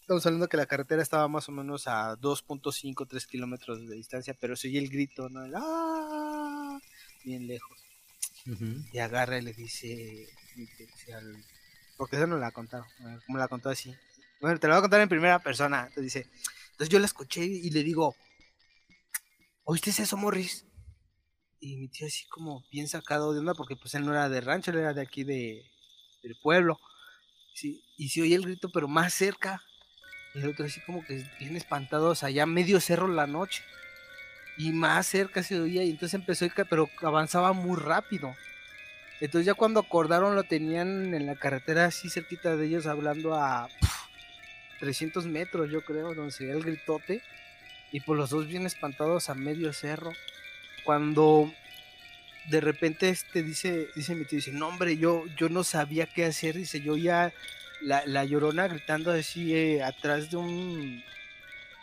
Estamos 0.00 0.24
hablando 0.26 0.48
que 0.48 0.56
la 0.56 0.66
carretera 0.66 1.02
estaba 1.02 1.28
más 1.28 1.48
o 1.48 1.52
menos 1.52 1.86
a 1.86 2.16
2.5, 2.16 3.06
3 3.08 3.26
kilómetros 3.26 3.86
de 3.88 3.96
distancia, 3.96 4.36
pero 4.38 4.54
se 4.54 4.68
oye 4.68 4.78
el 4.78 4.90
grito, 4.90 5.28
¿no? 5.30 5.44
¡Ah! 5.56 6.78
Bien 7.24 7.46
lejos. 7.46 7.82
Y 8.92 8.98
agarra 8.98 9.38
y 9.38 9.42
le 9.42 9.54
dice, 9.54 10.28
porque 11.96 12.16
eso 12.16 12.26
no 12.26 12.36
la 12.36 12.48
ha 12.48 12.52
contado, 12.52 12.84
como 13.26 13.38
la 13.38 13.48
contó 13.48 13.70
así. 13.70 13.94
Bueno, 14.40 14.58
te 14.58 14.66
lo 14.66 14.74
voy 14.74 14.78
a 14.78 14.82
contar 14.82 15.00
en 15.00 15.08
primera 15.08 15.38
persona. 15.38 15.86
Entonces 15.86 16.04
dice, 16.04 16.26
entonces 16.72 16.90
yo 16.90 16.98
la 16.98 17.06
escuché 17.06 17.42
y 17.42 17.70
le 17.70 17.82
digo, 17.82 18.14
¿oíste 19.64 19.90
eso, 19.90 20.16
Morris? 20.18 20.66
Y 21.64 21.76
mi 21.76 21.88
tío 21.88 22.06
así 22.06 22.26
como 22.26 22.62
bien 22.70 22.88
sacado 22.88 23.32
de 23.32 23.38
onda, 23.38 23.54
porque 23.54 23.74
pues 23.74 23.94
él 23.94 24.04
no 24.04 24.12
era 24.12 24.28
de 24.28 24.42
rancho, 24.42 24.70
él 24.70 24.80
era 24.80 24.92
de 24.92 25.00
aquí 25.00 25.24
de, 25.24 25.64
del 26.22 26.36
pueblo. 26.36 26.78
Sí, 27.54 27.82
y 27.96 28.10
se 28.10 28.20
oía 28.20 28.36
el 28.36 28.42
grito, 28.42 28.68
pero 28.68 28.86
más 28.86 29.14
cerca. 29.14 29.62
Y 30.34 30.40
el 30.40 30.50
otro 30.50 30.66
así 30.66 30.82
como 30.82 31.02
que 31.02 31.24
bien 31.38 31.56
espantado, 31.56 32.10
o 32.10 32.14
sea, 32.14 32.28
ya 32.28 32.44
medio 32.44 32.80
cerro 32.80 33.08
la 33.08 33.26
noche. 33.26 33.62
Y 34.58 34.72
más 34.72 35.06
cerca 35.06 35.42
se 35.42 35.58
oía, 35.58 35.82
y 35.84 35.88
entonces 35.88 36.12
empezó, 36.12 36.44
pero 36.68 36.90
avanzaba 37.00 37.54
muy 37.54 37.80
rápido. 37.80 38.36
Entonces 39.22 39.46
ya 39.46 39.54
cuando 39.54 39.80
acordaron 39.80 40.34
lo 40.34 40.42
tenían 40.42 41.14
en 41.14 41.24
la 41.24 41.36
carretera 41.36 41.86
así 41.86 42.10
cerquita 42.10 42.56
de 42.56 42.66
ellos 42.66 42.86
hablando 42.86 43.36
a 43.36 43.70
300 44.80 45.24
metros 45.24 45.70
yo 45.70 45.82
creo, 45.82 46.12
donde 46.12 46.30
se 46.30 46.44
veía 46.44 46.58
el 46.58 46.62
gritote. 46.62 47.22
Y 47.90 48.00
por 48.00 48.18
los 48.18 48.28
dos 48.28 48.48
bien 48.48 48.66
espantados 48.66 49.30
a 49.30 49.34
medio 49.34 49.72
cerro. 49.72 50.12
Cuando 50.84 51.50
de 52.50 52.60
repente 52.60 53.08
este 53.08 53.42
dice, 53.42 53.88
dice 53.96 54.14
mi 54.14 54.24
tío, 54.24 54.36
dice, 54.36 54.52
no 54.52 54.68
hombre, 54.68 54.96
yo, 54.96 55.24
yo 55.36 55.48
no 55.48 55.64
sabía 55.64 56.06
qué 56.06 56.26
hacer, 56.26 56.56
dice, 56.56 56.80
yo 56.80 56.96
ya 56.96 57.32
la, 57.80 58.24
llorona 58.24 58.68
gritando 58.68 59.10
así 59.12 59.54
eh, 59.54 59.82
atrás 59.82 60.30
de 60.30 60.36
un, 60.36 61.02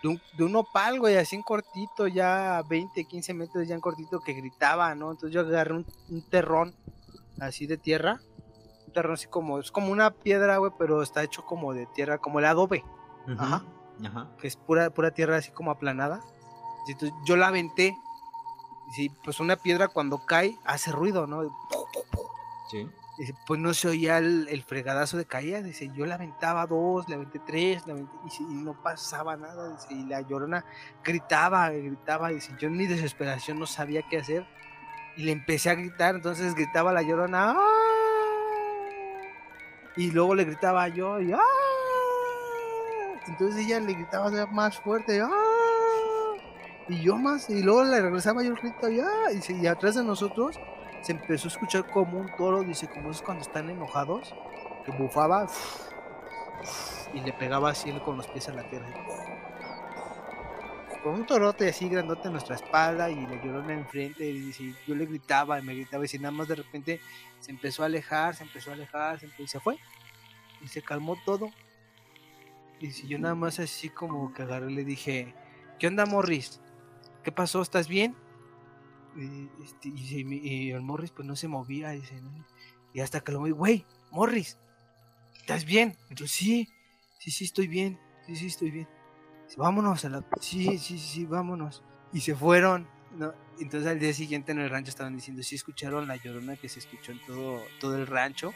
de 0.02 0.08
un, 0.08 0.22
de 0.38 0.44
un 0.44 0.56
opal, 0.56 1.00
güey, 1.00 1.18
así 1.18 1.36
en 1.36 1.44
cortito, 1.44 2.08
ya 2.08 2.62
20, 2.68 3.06
15 3.06 3.34
metros 3.34 3.68
ya 3.68 3.76
en 3.76 3.82
cortito 3.82 4.20
que 4.20 4.34
gritaba, 4.34 4.94
¿no? 4.96 5.12
Entonces 5.12 5.34
yo 5.34 5.42
agarré 5.42 5.74
un, 5.74 5.86
un 6.10 6.22
terrón 6.30 6.76
así 7.40 7.66
de 7.66 7.78
tierra, 7.78 8.22
un 8.88 8.94
terrón 8.94 9.14
así 9.14 9.28
como, 9.28 9.60
es 9.60 9.72
como 9.72 9.92
una 9.92 10.12
piedra, 10.12 10.58
güey, 10.58 10.72
pero 10.78 11.02
está 11.02 11.24
hecho 11.24 11.44
como 11.46 11.74
de 11.74 11.88
tierra, 11.88 12.18
como 12.18 12.40
el 12.40 12.46
adobe, 12.46 12.84
ajá, 13.38 13.64
ajá, 14.04 14.30
que 14.40 14.48
es 14.48 14.56
pura, 14.56 14.90
pura 14.92 15.12
tierra 15.12 15.38
así 15.38 15.52
como 15.52 15.72
aplanada. 15.72 16.22
Entonces 16.88 17.16
yo 17.26 17.36
la 17.36 17.48
aventé 17.48 17.96
Sí, 18.92 19.10
pues 19.24 19.40
una 19.40 19.56
piedra 19.56 19.88
cuando 19.88 20.26
cae 20.26 20.58
hace 20.66 20.92
ruido, 20.92 21.28
¿no? 21.28 21.44
Sí. 22.70 22.90
Dice, 23.18 23.36
pues 23.46 23.60
no 23.60 23.74
se 23.74 23.88
oía 23.88 24.18
el, 24.18 24.64
fregadazo 24.66 25.18
de 25.18 25.26
caída. 25.26 25.62
Dice, 25.62 25.92
yo 25.94 26.06
la 26.06 26.16
aventaba 26.16 26.66
dos, 26.66 27.08
la 27.08 27.16
aventé 27.16 27.40
tres, 27.40 27.86
la 27.86 27.94
aventé, 27.94 28.16
y, 28.40 28.44
no 28.56 28.74
pasaba 28.82 29.36
nada. 29.38 29.74
Dice, 29.74 29.94
y 29.94 30.06
la 30.06 30.22
llorona 30.22 30.66
gritaba, 31.04 31.70
gritaba. 31.70 32.30
Dice, 32.30 32.54
yo 32.60 32.68
en 32.68 32.78
mi 32.78 32.88
desesperación 32.88 33.60
no 33.60 33.66
sabía 33.66 34.02
qué 34.10 34.18
hacer. 34.18 34.48
Y 35.18 35.24
le 35.24 35.34
empecé 35.34 35.70
a 35.70 35.76
gritar, 35.76 36.16
entonces 36.16 36.56
gritaba 36.56 36.92
la 36.92 37.02
llorona. 37.02 37.54
¡Ah! 37.56 37.82
Y 39.98 40.10
luego 40.12 40.36
le 40.36 40.46
gritaba 40.46 40.88
yo, 40.88 41.20
y 41.20 41.34
¡Ah! 41.34 41.40
Entonces 43.28 43.66
ella 43.66 43.80
le 43.80 43.94
gritaba 43.94 44.32
más 44.48 44.80
fuerte, 44.80 45.22
¡Ah! 45.22 45.41
Y 46.92 47.04
yo 47.04 47.16
más, 47.16 47.50
y 47.50 47.64
luego 47.64 47.86
le 47.86 48.02
regresaba 48.02 48.44
yo 48.44 48.50
el 48.50 48.58
grito 48.58 48.86
allá, 48.86 49.08
y, 49.32 49.64
y 49.64 49.68
atrás 49.68 49.96
de 49.96 50.04
nosotros 50.04 50.60
se 51.02 51.14
empezó 51.14 51.48
a 51.48 51.52
escuchar 51.52 51.90
como 51.90 52.20
un 52.20 52.30
toro, 52.36 52.64
dice, 52.64 52.90
como 52.90 53.12
es 53.12 53.22
cuando 53.22 53.44
están 53.44 53.70
enojados, 53.70 54.36
que 54.84 54.92
bufaba 54.92 55.48
y 57.14 57.22
le 57.22 57.32
pegaba 57.32 57.70
así 57.70 57.92
con 58.04 58.18
los 58.18 58.28
pies 58.28 58.50
a 58.50 58.54
la 58.54 58.70
tierra. 58.70 58.94
Con 61.02 61.16
un 61.16 61.26
torote 61.26 61.70
así 61.70 61.88
grandote 61.88 62.28
en 62.28 62.34
nuestra 62.34 62.56
espalda 62.56 63.10
y 63.10 63.26
le 63.26 63.42
lloró 63.44 63.64
en 63.64 63.72
enfrente 63.72 64.30
y 64.30 64.52
yo 64.86 64.94
le 64.94 65.06
gritaba 65.06 65.60
y 65.60 65.64
me 65.64 65.74
gritaba 65.74 66.04
y 66.04 66.10
si 66.10 66.20
nada 66.20 66.32
más 66.32 66.50
de 66.50 66.56
repente 66.56 67.00
se 67.40 67.52
empezó 67.52 67.84
a 67.84 67.86
alejar, 67.86 68.36
se 68.36 68.44
empezó 68.44 68.70
a 68.70 68.74
alejar, 68.74 69.18
se 69.18 69.30
y 69.40 69.48
se 69.48 69.62
fue 69.62 69.78
y 70.62 70.68
se 70.68 70.82
calmó 70.82 71.18
todo. 71.26 71.50
Y 72.80 72.92
si 72.92 73.08
yo 73.08 73.18
nada 73.18 73.34
más 73.34 73.60
así 73.60 73.90
como 73.90 74.34
que 74.34 74.44
agarré 74.44 74.70
le 74.70 74.84
dije, 74.84 75.34
¿qué 75.80 75.88
onda 75.88 76.06
Morris? 76.06 76.60
¿Qué 77.24 77.32
pasó? 77.32 77.62
¿Estás 77.62 77.88
bien? 77.88 78.16
Y, 79.16 79.50
este, 79.64 79.90
y, 79.90 80.72
el 80.72 80.82
Morris 80.82 81.12
pues 81.12 81.28
no 81.28 81.36
se 81.36 81.48
movía, 81.48 81.94
y 82.94 83.00
hasta 83.00 83.22
que 83.22 83.32
lo 83.32 83.44
vi, 83.44 83.52
güey, 83.52 83.86
Morris, 84.12 84.58
¿estás 85.38 85.66
bien? 85.66 85.96
Entonces, 86.10 86.36
sí, 86.36 86.68
sí, 87.20 87.32
sí, 87.32 87.46
estoy 87.46 87.68
bien, 87.68 88.00
sí, 88.26 88.36
sí, 88.36 88.48
estoy 88.48 88.72
bien. 88.72 88.88
vámonos 89.58 90.04
a 90.06 90.10
la... 90.10 90.26
Sí, 90.40 90.78
sí, 90.78 90.98
sí, 90.98 91.26
vámonos. 91.26 91.84
Y 92.14 92.22
se 92.22 92.36
fueron. 92.36 92.88
Entonces 93.60 93.92
al 93.92 94.00
día 94.00 94.14
siguiente 94.14 94.54
en 94.54 94.60
el 94.60 94.70
rancho 94.70 94.90
estaban 94.90 95.16
diciendo, 95.16 95.44
sí 95.44 95.56
escucharon 95.56 96.08
la 96.08 96.16
llorona 96.16 96.56
que 96.56 96.70
se 96.70 96.80
escuchó 96.80 97.12
en 97.12 97.20
todo, 97.26 97.62
todo 97.80 97.98
el 97.98 98.08
rancho. 98.08 98.54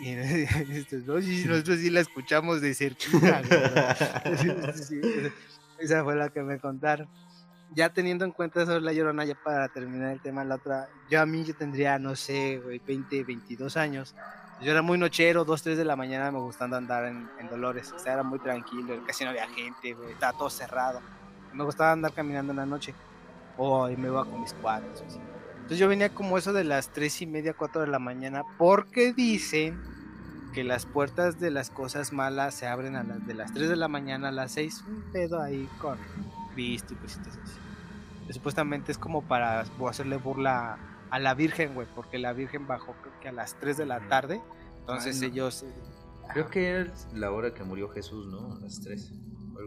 Y 0.00 0.08
este, 0.10 0.98
nosotros 0.98 1.78
sí 1.78 1.90
la 1.90 2.00
escuchamos 2.00 2.60
de 2.60 2.70
esa 5.78 6.04
fue 6.04 6.14
la 6.14 6.28
que 6.28 6.42
me 6.42 6.58
contaron 6.58 7.08
ya 7.74 7.92
teniendo 7.92 8.24
en 8.24 8.32
cuenta 8.32 8.62
eso 8.62 8.78
la 8.80 8.92
llorona, 8.92 9.24
ya 9.24 9.34
para 9.34 9.68
terminar 9.68 10.12
el 10.12 10.20
tema, 10.20 10.44
la 10.44 10.56
otra, 10.56 10.88
yo 11.10 11.20
a 11.20 11.26
mí 11.26 11.44
yo 11.44 11.54
tendría, 11.54 11.98
no 11.98 12.16
sé, 12.16 12.58
güey, 12.62 12.80
20, 12.86 13.24
22 13.24 13.76
años. 13.76 14.14
Yo 14.60 14.70
era 14.70 14.82
muy 14.82 14.96
nochero, 14.96 15.44
2, 15.44 15.62
3 15.62 15.78
de 15.78 15.84
la 15.84 15.96
mañana 15.96 16.30
me 16.30 16.38
gustaba 16.38 16.76
andar 16.76 17.04
en, 17.06 17.28
Dolores. 17.50 17.92
O 17.92 17.98
sea, 17.98 18.12
era 18.12 18.22
muy 18.22 18.38
tranquilo, 18.38 19.02
casi 19.06 19.24
no 19.24 19.30
había 19.30 19.48
gente, 19.48 19.94
güey, 19.94 20.12
estaba 20.12 20.36
todo 20.38 20.50
cerrado. 20.50 21.00
Me 21.52 21.64
gustaba 21.64 21.92
andar 21.92 22.12
caminando 22.12 22.52
en 22.52 22.58
la 22.58 22.66
noche. 22.66 22.94
O 23.58 23.86
me 23.88 24.08
iba 24.08 24.24
con 24.24 24.40
mis 24.40 24.54
cuadros. 24.54 25.02
Entonces 25.02 25.78
yo 25.78 25.88
venía 25.88 26.08
como 26.08 26.38
eso 26.38 26.52
de 26.52 26.64
las 26.64 26.88
3 26.90 27.22
y 27.22 27.26
media, 27.26 27.54
4 27.54 27.82
de 27.82 27.86
la 27.88 27.98
mañana, 27.98 28.42
porque 28.56 29.12
dicen 29.12 29.82
que 30.54 30.64
las 30.64 30.86
puertas 30.86 31.40
de 31.40 31.50
las 31.50 31.70
cosas 31.70 32.12
malas 32.12 32.54
se 32.54 32.66
abren 32.66 32.96
a 32.96 33.02
las 33.02 33.26
de 33.26 33.34
las 33.34 33.52
3 33.52 33.68
de 33.68 33.76
la 33.76 33.88
mañana 33.88 34.28
a 34.28 34.32
las 34.32 34.52
6. 34.52 34.84
Un 34.88 35.02
pedo 35.12 35.40
ahí 35.42 35.68
con 35.78 35.98
Cristo 36.54 36.94
y 36.94 36.96
cositas 36.96 37.36
así 37.36 37.58
supuestamente 38.32 38.92
es 38.92 38.98
como 38.98 39.22
para 39.22 39.64
hacerle 39.88 40.16
burla 40.16 40.78
a 41.10 41.18
la 41.18 41.34
Virgen, 41.34 41.74
güey, 41.74 41.86
porque 41.94 42.18
la 42.18 42.32
Virgen 42.32 42.66
bajó 42.66 42.94
creo 43.02 43.20
que 43.20 43.28
a 43.28 43.32
las 43.32 43.54
3 43.60 43.76
de 43.76 43.86
la 43.86 44.08
tarde. 44.08 44.40
Entonces 44.80 45.20
ellos... 45.22 45.62
Eh, 45.62 45.72
creo 46.32 46.48
que 46.48 46.80
es 46.80 47.08
la 47.12 47.30
hora 47.30 47.52
que 47.52 47.62
murió 47.64 47.88
Jesús, 47.90 48.26
¿no? 48.26 48.54
A 48.54 48.60
las 48.60 48.80
3. 48.80 49.12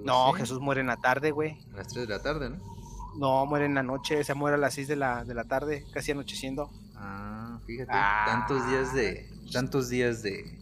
No, 0.04 0.34
Jesús 0.34 0.60
muere 0.60 0.82
en 0.82 0.88
la 0.88 0.98
tarde, 0.98 1.32
güey. 1.32 1.60
A 1.74 1.78
las 1.78 1.88
3 1.90 2.08
de 2.08 2.14
la 2.14 2.22
tarde, 2.22 2.50
¿no? 2.50 2.58
No, 3.18 3.46
muere 3.46 3.66
en 3.66 3.76
la 3.76 3.84
noche, 3.84 4.24
se 4.24 4.34
muere 4.34 4.56
a 4.56 4.58
las 4.58 4.74
6 4.74 4.88
de 4.88 4.96
la, 4.96 5.24
de 5.24 5.34
la 5.34 5.46
tarde, 5.46 5.86
casi 5.94 6.12
anocheciendo. 6.12 6.70
Ah, 6.96 7.60
fíjate, 7.66 7.92
ah. 7.94 8.26
tantos 8.28 8.68
días 8.70 8.94
de 8.94 9.30
tantos 9.54 9.90
días 9.90 10.24
de, 10.24 10.60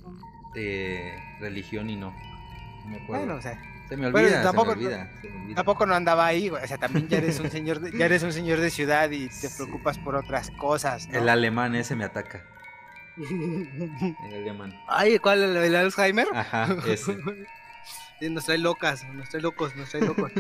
de 0.54 1.14
religión 1.40 1.90
y 1.90 1.96
no. 1.96 2.12
no 2.12 2.90
me 2.90 3.02
acuerdo. 3.02 3.26
Bueno, 3.26 3.40
o 3.40 3.42
sea, 3.42 3.60
se 3.94 3.98
me 3.98 4.08
olvida, 4.08 4.42
tampoco, 4.42 4.72
se 4.72 4.78
me 4.80 4.86
olvida, 4.88 5.10
Tampoco 5.54 5.86
no 5.86 5.94
andaba 5.94 6.26
ahí, 6.26 6.50
O 6.50 6.68
sea, 6.68 6.80
también 6.80 7.08
ya 7.08 7.20
eres 7.20 7.40
un 7.40 7.52
señor 7.52 7.80
de, 7.80 7.96
ya 7.96 8.06
eres 8.06 8.24
un 8.24 8.34
señor 8.34 8.60
de 8.60 8.72
ciudad 8.72 9.12
y 9.12 9.30
te 9.30 9.50
preocupas 9.56 10.00
por 10.00 10.16
otras 10.16 10.50
cosas. 10.52 11.08
El 11.12 11.30
alemán 11.30 11.76
ese 11.76 11.96
me 11.96 12.06
ataca. 12.06 12.44
el 13.18 14.16
alemán. 14.34 14.74
Ay, 14.88 15.20
¿cuál? 15.20 15.44
¿El, 15.44 15.76
Alzheimer? 15.76 16.28
Ajá, 16.34 16.76
ese. 16.88 17.16
nos 18.32 18.46
trae 18.46 18.58
locas, 18.58 19.04
nos 19.14 19.30
trae 19.30 19.44
locos, 19.44 19.76
nos 19.76 19.90
trae 19.92 20.02
locos. 20.02 20.32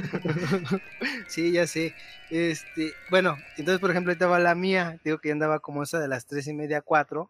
sí, 1.28 1.52
ya 1.52 1.68
sé. 1.68 1.94
Este, 2.32 2.94
bueno, 3.12 3.38
entonces 3.58 3.80
por 3.80 3.92
ejemplo, 3.92 4.16
va 4.28 4.40
la 4.40 4.56
mía, 4.56 4.98
digo 5.04 5.20
que 5.20 5.32
andaba 5.32 5.60
como 5.60 5.84
esa 5.84 6.00
de 6.00 6.08
las 6.08 6.26
tres 6.26 6.48
y 6.48 6.54
media, 6.54 6.82
cuatro. 6.82 7.30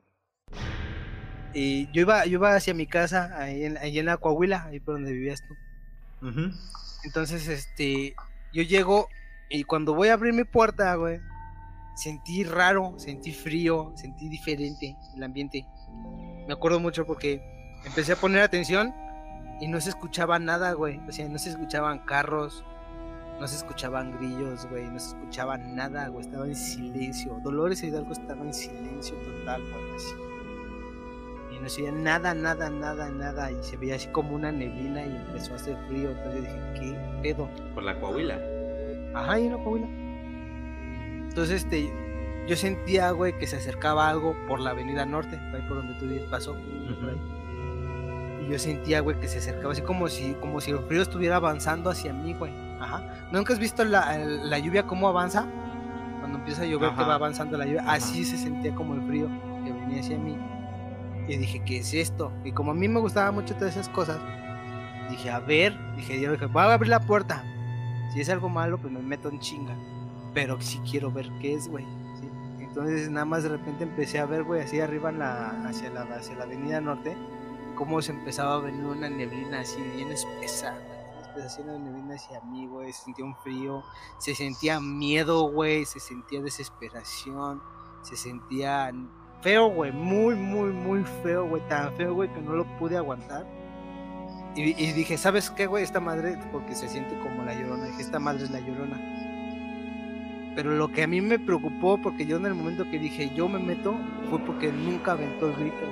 Y 1.53 1.92
yo 1.92 2.01
iba, 2.01 2.25
yo 2.25 2.34
iba 2.34 2.56
hacia 2.56 2.74
mi 2.74 2.88
casa, 2.88 3.38
ahí 3.38 3.65
en, 3.65 3.77
ahí 3.77 4.00
en 4.00 4.06
la 4.06 4.15
Coahuila, 4.15 4.68
ahí 4.68 4.80
por 4.80 4.94
donde 4.94 5.12
vivías 5.12 5.46
tú. 5.46 5.53
Entonces, 7.03 7.48
este, 7.48 8.15
yo 8.53 8.63
llego 8.63 9.08
y 9.50 9.63
cuando 9.63 9.94
voy 9.94 10.08
a 10.08 10.13
abrir 10.13 10.34
mi 10.34 10.44
puerta, 10.44 10.96
güey, 10.96 11.20
sentí 11.96 12.44
raro, 12.44 12.94
sentí 12.98 13.32
frío, 13.32 13.92
sentí 13.96 14.30
diferente 14.30 14.96
el 15.15 15.24
ambiente. 15.24 15.65
Me 16.48 16.53
acuerdo 16.53 16.80
mucho 16.80 17.06
porque 17.06 17.42
empecé 17.86 18.13
a 18.13 18.15
poner 18.15 18.42
atención 18.42 18.94
y 19.60 19.68
no 19.68 19.80
se 19.82 19.89
escuchaba 19.89 20.39
nada, 20.39 20.74
güey. 20.74 21.00
O 21.08 21.12
sea, 21.12 21.27
no 21.27 21.38
se 21.38 21.50
escuchaban 21.50 22.00
carros, 22.00 22.63
no 23.39 23.48
se 23.48 23.58
escuchaban 23.58 24.18
grillos, 24.18 24.65
güey, 24.70 24.86
no 24.86 25.00
se 25.00 25.10
escuchaba 25.10 25.58
nada. 25.58 26.12
Estaba 26.20 26.46
en 26.46 26.56
silencio. 26.56 27.39
Dolores 27.44 27.84
Hidalgo 27.84 28.12
estaba 28.13 28.42
en 28.42 28.53
silencio 28.53 29.15
total, 29.15 29.62
güey, 29.62 29.96
así 29.96 30.32
no 31.63 31.70
se 31.70 31.82
veía 31.82 31.93
nada, 31.93 32.34
nada, 32.34 32.70
nada, 32.70 33.10
nada. 33.10 33.50
Y 33.51 33.63
se 33.63 33.77
veía 33.77 33.96
así 33.96 34.08
como 34.10 34.36
una 34.36 34.51
neblina 34.51 35.05
y 35.05 35.15
empezó 35.15 35.53
a 35.53 35.55
hacer 35.55 35.77
frío. 35.88 36.12
Entonces 36.12 36.41
dije, 36.41 36.60
¿qué 36.75 37.20
pedo? 37.22 37.50
Por 37.74 37.84
la 37.84 37.98
Coahuila. 38.00 38.38
Ajá, 39.13 39.39
y 39.39 39.50
la 39.50 39.55
Coahuila. 39.55 39.88
Entonces, 41.29 41.63
este, 41.63 41.89
yo 42.48 42.55
sentía, 42.58 43.12
güey, 43.12 43.38
que 43.39 43.48
se 43.48 43.55
acercaba 43.55 44.10
algo 44.10 44.36
por 44.48 44.60
la 44.60 44.72
avenida 44.72 45.05
norte, 45.05 45.39
ahí 45.53 45.62
por 45.67 45.77
donde 45.77 45.93
tú 45.93 46.29
pasó. 46.29 46.53
Y 48.41 48.51
yo 48.51 48.60
sentía, 48.60 49.00
güey, 49.00 49.17
que 49.22 49.29
se 49.29 49.38
acercaba 49.38 49.72
así 49.72 49.82
como 49.82 50.10
si, 50.10 50.34
como 50.34 50.60
si 50.60 50.72
el 50.72 50.79
frío 50.79 51.01
estuviera 51.01 51.38
avanzando 51.38 51.89
hacia 51.89 52.12
mí, 52.12 52.34
güey. 52.34 52.51
Ajá. 52.82 53.27
¿Nunca 53.32 53.53
has 53.53 53.60
visto 53.60 53.86
la, 53.86 54.17
la 54.17 54.60
lluvia 54.60 54.84
cómo 54.84 55.08
avanza? 55.08 55.48
Cuando 56.20 56.39
empieza 56.39 56.63
a 56.63 56.65
llover 56.65 56.89
que 56.89 57.03
va 57.03 57.15
avanzando 57.15 57.58
la 57.58 57.65
lluvia. 57.65 57.86
Así 57.88 58.25
se 58.25 58.38
sentía 58.38 58.75
como 58.75 58.96
el 58.96 59.01
frío 59.03 59.29
que 59.63 59.72
venía 59.72 60.01
hacia 60.01 60.17
mí 60.17 60.38
Y 61.27 61.38
dije, 61.38 61.63
¿qué 61.65 61.77
es 61.80 61.94
esto? 61.94 62.32
Y 62.44 62.51
como 62.51 62.72
a 62.72 62.74
mí 62.74 62.88
me 62.88 63.00
gustaban 63.00 63.36
mucho 63.36 63.56
todas 63.56 63.75
esas 63.75 63.89
cosas, 63.89 64.20
dije, 65.10 65.30
a 65.30 65.39
ver, 65.39 65.77
dije, 65.96 66.20
yo 66.20 66.32
dije, 66.32 66.46
voy 66.48 66.63
a 66.63 66.74
abrir 66.74 66.89
la 66.89 67.00
puerta. 67.00 67.44
Si 68.13 68.22
es 68.22 68.30
algo 68.30 68.50
malo, 68.50 68.77
pues 68.77 68.92
me 68.92 69.01
meto 69.01 69.30
en 69.30 69.39
chinga. 69.39 69.75
Pero 70.34 70.60
sí 70.62 70.80
quiero 70.89 71.12
ver 71.12 71.30
qué 71.42 71.53
es, 71.53 71.68
güey. 71.68 71.86
Entonces 72.60 73.10
nada 73.12 73.25
más 73.25 73.44
de 73.44 73.50
repente 73.50 73.84
empecé 73.84 74.20
a 74.20 74.25
ver, 74.25 74.44
güey, 74.44 74.62
así 74.62 74.80
arriba 74.80 75.10
en 75.10 75.20
la, 75.20 75.50
hacia, 75.68 75.92
la, 75.92 76.01
hacia 76.01 76.36
la 76.36 76.46
avenida 76.46 76.82
norte, 76.82 77.15
cómo 77.75 78.01
se 78.01 78.12
empezaba 78.12 78.56
a 78.56 78.60
venir 78.60 78.84
una 78.84 79.10
neblina 79.10 79.60
así 79.60 79.80
bien 79.96 80.12
espesa. 80.12 80.75
Una 81.60 81.80
neblina 81.80 82.15
hacia 82.15 82.42
mí, 82.42 82.68
güey. 82.68 82.92
Se 82.94 83.06
sentía 83.06 83.25
un 83.25 83.36
frío, 83.38 83.84
se 84.20 84.36
sentía 84.36 84.80
miedo, 84.80 85.50
güey, 85.51 85.86
se 85.86 86.00
sentía 86.00 86.42
desesperación, 86.42 87.62
se 88.03 88.15
sentía 88.15 88.92
feo, 89.43 89.67
güey, 89.67 89.91
muy, 89.91 90.35
muy, 90.35 90.71
muy 90.71 91.03
feo, 91.21 91.47
güey, 91.47 91.62
tan 91.67 91.93
feo, 91.95 92.15
güey, 92.15 92.31
que 92.33 92.41
no 92.41 92.53
lo 92.53 92.65
pude 92.77 92.97
aguantar. 92.97 93.45
Y, 94.55 94.62
y 94.81 94.93
dije, 94.93 95.17
¿sabes 95.17 95.50
qué, 95.50 95.67
güey? 95.67 95.83
Esta 95.83 96.00
madre, 96.00 96.38
porque 96.51 96.75
se 96.75 96.88
siente 96.88 97.17
como 97.19 97.43
la 97.43 97.53
llorona, 97.53 97.85
dije, 97.85 98.01
esta 98.01 98.19
madre 98.19 98.43
es 98.43 98.51
la 98.51 98.59
llorona 98.59 98.97
pero 100.55 100.71
lo 100.71 100.91
que 100.91 101.03
a 101.03 101.07
mí 101.07 101.21
me 101.21 101.39
preocupó, 101.39 101.97
porque 101.97 102.25
yo 102.25 102.38
en 102.38 102.45
el 102.45 102.53
momento 102.53 102.89
que 102.89 103.00
dije 103.00 103.31
yo 103.35 103.47
me 103.47 103.59
meto, 103.59 103.95
fue 104.29 104.39
porque 104.39 104.71
nunca 104.71 105.13
aventó 105.13 105.50
el 105.50 105.55
grito. 105.55 105.85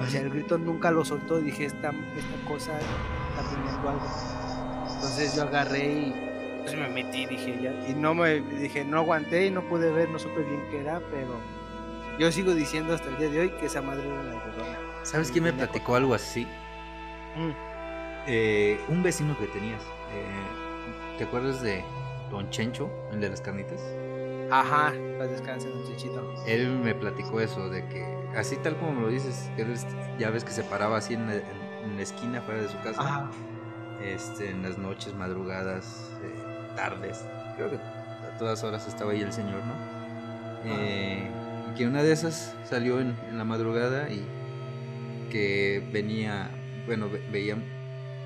O 0.00 0.06
sea, 0.06 0.20
el 0.20 0.30
grito 0.30 0.58
nunca 0.58 0.90
lo 0.90 1.04
soltó. 1.04 1.40
Dije, 1.40 1.64
esta, 1.64 1.88
esta 1.88 2.48
cosa 2.48 2.72
está 2.78 3.50
teniendo 3.50 3.88
algo. 3.88 4.06
Entonces 4.94 5.34
yo 5.34 5.42
agarré 5.42 5.92
y 5.92 6.14
pues 6.62 6.76
me 6.76 6.88
metí, 6.88 7.26
dije 7.26 7.58
ya. 7.60 7.72
Y 7.88 7.94
no 7.94 8.14
me 8.14 8.40
dije, 8.40 8.84
no 8.84 8.98
aguanté 8.98 9.46
y 9.46 9.50
no 9.50 9.62
pude 9.62 9.90
ver, 9.90 10.08
no 10.10 10.18
supe 10.18 10.42
bien 10.42 10.62
qué 10.70 10.80
era, 10.80 11.00
pero 11.10 11.34
yo 12.18 12.32
sigo 12.32 12.54
diciendo 12.54 12.94
hasta 12.94 13.08
el 13.08 13.18
día 13.18 13.28
de 13.30 13.40
hoy 13.40 13.50
que 13.50 13.66
esa 13.66 13.82
madre 13.82 14.06
era 14.06 14.22
la 14.22 14.32
llorona. 14.32 14.78
¿Sabes 15.02 15.30
quién 15.30 15.44
me 15.44 15.52
platicó 15.52 15.94
algo 15.94 16.14
así? 16.14 16.44
Mm. 17.36 17.50
Eh, 18.26 18.80
un 18.88 19.02
vecino 19.02 19.38
que 19.38 19.46
tenías. 19.46 19.82
Eh, 19.82 21.16
¿Te 21.18 21.24
acuerdas 21.24 21.62
de 21.62 21.82
Don 22.30 22.50
Chencho, 22.50 22.90
el 23.12 23.20
de 23.20 23.30
las 23.30 23.40
carnitas. 23.40 23.80
Ajá, 24.50 24.92
pues 25.16 25.30
descanse, 25.30 25.68
Don 25.68 25.84
Chenchito. 25.86 26.34
Él 26.46 26.68
me 26.70 26.94
platicó 26.94 27.40
eso, 27.40 27.68
de 27.68 27.86
que 27.86 28.04
así 28.36 28.56
tal 28.56 28.76
como 28.76 28.92
me 28.92 29.00
lo 29.02 29.08
dices, 29.08 29.50
él 29.56 29.74
ya 30.18 30.30
ves 30.30 30.44
que 30.44 30.52
se 30.52 30.62
paraba 30.62 30.98
así 30.98 31.14
en 31.14 31.26
la, 31.26 32.02
esquina 32.02 32.40
fuera 32.42 32.62
de 32.62 32.68
su 32.68 32.78
casa. 32.82 33.30
Este, 34.02 34.50
en 34.50 34.62
las 34.62 34.78
noches, 34.78 35.14
madrugadas, 35.14 36.12
eh, 36.22 36.74
tardes. 36.76 37.24
Creo 37.56 37.70
que 37.70 37.76
a 37.76 38.38
todas 38.38 38.62
horas 38.62 38.86
estaba 38.86 39.12
ahí 39.12 39.22
el 39.22 39.32
señor, 39.32 39.60
¿no? 39.64 39.74
Eh, 40.64 41.28
que 41.76 41.86
una 41.86 42.02
de 42.02 42.12
esas 42.12 42.54
salió 42.64 43.00
en, 43.00 43.16
la 43.36 43.44
madrugada 43.44 44.10
y 44.10 44.24
que 45.30 45.86
venía, 45.92 46.50
bueno, 46.86 47.08
veían 47.30 47.64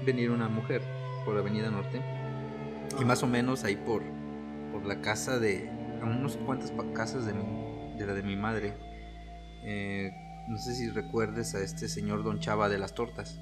venir 0.05 0.31
una 0.31 0.49
mujer 0.49 0.83
por 1.25 1.35
la 1.35 1.41
Avenida 1.41 1.71
Norte 1.71 2.01
y 3.01 3.05
más 3.05 3.23
o 3.23 3.27
menos 3.27 3.65
ahí 3.65 3.77
por, 3.77 4.03
por 4.73 4.85
la 4.85 5.01
casa 5.01 5.39
de. 5.39 5.71
A 6.03 6.05
unos 6.05 6.37
cuantas 6.37 6.73
casas 6.95 7.27
de, 7.27 7.33
mi, 7.33 7.97
de 7.97 8.07
la 8.07 8.15
de 8.15 8.23
mi 8.23 8.37
madre. 8.37 8.75
Eh, 9.65 10.11
no 10.49 10.59
sé 10.59 10.75
si 10.75 10.91
recuerdes 10.91 11.55
a 11.55 11.61
este 11.61 11.89
señor 11.89 12.25
Don 12.25 12.41
Chava 12.41 12.69
de 12.69 12.79
las 12.79 12.95
tortas. 12.95 13.41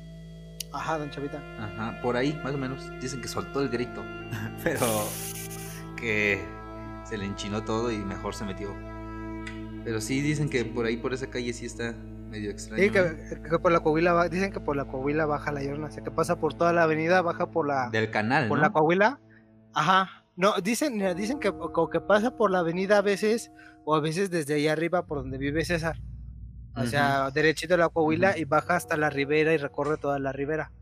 Ajá, 0.73 0.99
Don 0.99 1.11
Chavita. 1.11 1.43
Ajá, 1.59 2.01
por 2.03 2.17
ahí, 2.17 2.39
más 2.45 2.55
o 2.55 2.59
menos. 2.59 2.91
Dicen 3.01 3.23
que 3.23 3.29
soltó 3.29 3.63
el 3.63 3.71
grito. 3.71 4.05
pero 4.65 4.87
que 5.97 6.39
se 7.05 7.17
le 7.17 7.25
enchinó 7.25 7.65
todo 7.65 7.91
y 7.91 7.99
mejor 7.99 8.35
se 8.35 8.45
metió. 8.45 8.75
Pero 9.85 10.01
sí 10.01 10.21
dicen 10.21 10.49
que 10.49 10.65
por 10.65 10.87
ahí, 10.87 10.97
por 10.97 11.15
esa 11.15 11.29
calle, 11.29 11.53
sí 11.53 11.67
está 11.67 11.93
medio 12.29 12.51
extraño. 12.51 12.83
Sí, 12.83 12.91
que, 12.91 13.59
por 13.59 13.73
la 13.73 13.81
Coahuila, 13.81 14.29
dicen 14.29 14.53
que 14.53 14.61
por 14.61 14.77
la 14.77 14.85
Coahuila 14.85 15.27
baja 15.27 15.53
la 15.53 15.63
llorona. 15.63 15.87
O 15.87 15.91
sea, 15.91 16.03
que 16.03 16.11
pasa 16.11 16.39
por 16.39 16.55
toda 16.55 16.73
la 16.73 16.85
avenida, 16.85 17.23
baja 17.23 17.51
por 17.51 17.67
la. 17.67 17.91
Del 17.91 18.11
canal. 18.11 18.49
Por 18.49 18.59
la 18.59 18.71
Coahuila 18.71 19.21
Ajá. 19.75 20.25
No, 20.37 20.55
dicen, 20.63 20.99
dicen 21.17 21.39
que, 21.39 21.53
que 21.93 22.01
pasa 22.01 22.37
por 22.37 22.51
la 22.51 22.61
avenida 22.61 22.99
a 22.99 23.03
veces, 23.03 23.53
o 23.85 23.95
a 23.95 24.01
veces 24.01 24.31
desde 24.31 24.55
ahí 24.55 24.69
arriba 24.69 25.07
por 25.07 25.19
donde 25.19 25.39
vive 25.39 25.65
César. 25.65 26.01
O 26.77 26.87
sea, 26.87 27.31
derechito 27.31 27.75
de 27.75 27.79
la 27.79 27.89
Coahuila 27.89 28.39
y 28.39 28.45
baja 28.45 28.77
hasta 28.77 28.97
la 28.97 29.11
ribera 29.11 29.53
y 29.53 29.59
recorre 29.59 29.99
toda 29.99 30.19
la 30.19 30.33
ribera. 30.33 30.73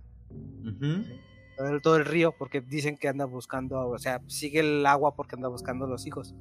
todo, 1.83 1.97
el, 1.97 2.05
río, 2.05 2.35
porque 2.39 2.61
dicen 2.61 2.97
que 2.97 3.09
anda 3.09 3.25
buscando, 3.25 3.89
o 3.89 3.99
sea, 3.99 4.21
sigue 4.27 4.61
el 4.61 4.87
agua 4.87 5.17
porque 5.17 5.35
anda 5.35 5.49
buscando 5.49 5.87
los 5.87 6.07
hijos. 6.07 6.35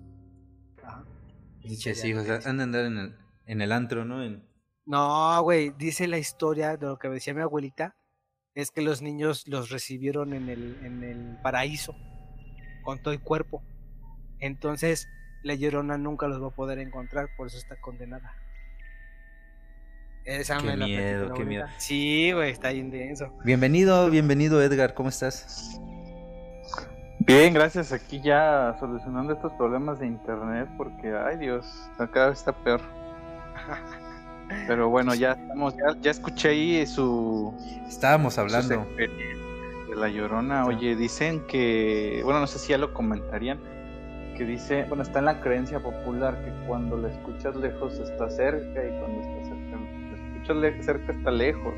Pinches 1.67 2.03
hijos, 2.05 2.27
anda 2.45 2.63
a 2.63 2.65
andar 2.65 2.85
en 2.85 2.97
el, 2.97 3.15
en 3.45 3.61
el 3.61 3.71
antro, 3.71 4.05
¿no? 4.05 4.41
No, 4.85 5.41
güey, 5.43 5.71
dice 5.77 6.07
la 6.07 6.17
historia 6.17 6.77
de 6.77 6.87
lo 6.87 6.97
que 6.97 7.09
decía 7.09 7.33
mi 7.33 7.41
abuelita, 7.41 7.95
es 8.55 8.71
que 8.71 8.81
los 8.81 9.01
niños 9.01 9.47
los 9.47 9.69
recibieron 9.69 10.33
en 10.33 10.49
el, 10.49 10.79
en 10.83 11.03
el 11.03 11.37
paraíso 11.43 11.93
con 12.83 13.01
todo 13.01 13.13
el 13.13 13.21
cuerpo. 13.21 13.61
Entonces, 14.39 15.07
la 15.43 15.55
llorona 15.55 15.97
nunca 15.97 16.27
los 16.27 16.41
va 16.41 16.47
a 16.47 16.55
poder 16.55 16.79
encontrar, 16.79 17.27
por 17.35 17.47
eso 17.47 17.57
está 17.57 17.75
condenada. 17.81 18.33
Esa 20.23 20.57
qué 20.57 20.75
miedo, 20.75 21.33
qué 21.33 21.45
miedo. 21.45 21.67
Sí, 21.77 22.31
güey, 22.33 22.51
está 22.51 22.71
bien 22.71 22.89
denso. 22.89 23.37
Bienvenido, 23.43 24.09
bienvenido 24.09 24.61
Edgar, 24.61 24.93
¿cómo 24.93 25.09
estás? 25.09 25.79
Bien, 27.27 27.53
gracias. 27.53 27.91
Aquí 27.91 28.21
ya 28.21 28.75
solucionando 28.79 29.33
estos 29.33 29.51
problemas 29.53 29.99
de 29.99 30.07
internet 30.07 30.67
porque, 30.77 31.13
ay 31.13 31.37
Dios, 31.37 31.89
cada 32.11 32.29
vez 32.29 32.39
está 32.39 32.53
peor. 32.53 32.81
Pero 34.65 34.87
bueno, 34.89 35.13
ya 35.13 35.33
estamos, 35.33 35.75
ya, 36.01 36.09
escuché 36.09 36.49
ahí 36.49 36.87
su. 36.87 37.53
Estábamos 37.85 38.37
hablando 38.37 38.87
la 39.97 40.09
Llorona, 40.09 40.65
oye, 40.65 40.95
dicen 40.95 41.41
que, 41.47 42.21
bueno, 42.23 42.39
no 42.39 42.47
sé 42.47 42.59
si 42.59 42.69
ya 42.69 42.77
lo 42.77 42.93
comentarían, 42.93 43.59
que 44.37 44.45
dice, 44.45 44.85
bueno, 44.87 45.03
está 45.03 45.19
en 45.19 45.25
la 45.25 45.41
creencia 45.41 45.79
popular 45.79 46.39
que 46.45 46.51
cuando 46.67 46.97
la 46.97 47.09
escuchas 47.09 47.55
lejos 47.55 47.99
está 47.99 48.29
cerca 48.29 48.85
y 48.85 48.99
cuando 48.99 49.21
está 49.21 49.49
cerca, 49.49 50.53
la 50.53 50.67
escuchas 50.67 50.85
cerca 50.85 51.11
está 51.11 51.31
lejos. 51.31 51.73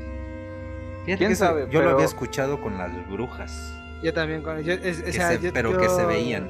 ¿Quién 1.06 1.34
sabe? 1.34 1.66
Yo 1.70 1.82
lo 1.82 1.90
había 1.90 2.04
escuchado 2.04 2.60
con 2.60 2.76
las 2.78 2.92
brujas. 3.10 3.79
Yo 4.02 4.12
también 4.12 4.42
con 4.42 4.60
yo, 4.62 4.74
pero 5.52 5.76
que 5.76 5.88
se 5.88 6.06
veían. 6.06 6.48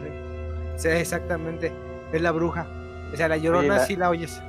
Sí, 0.76 0.88
exactamente. 0.88 1.72
Es 2.12 2.20
la 2.20 2.30
bruja. 2.30 2.66
O 3.12 3.16
sea, 3.16 3.28
la 3.28 3.36
llorona 3.36 3.80
sí 3.80 3.96
la 3.96 4.10
oyes. 4.10 4.42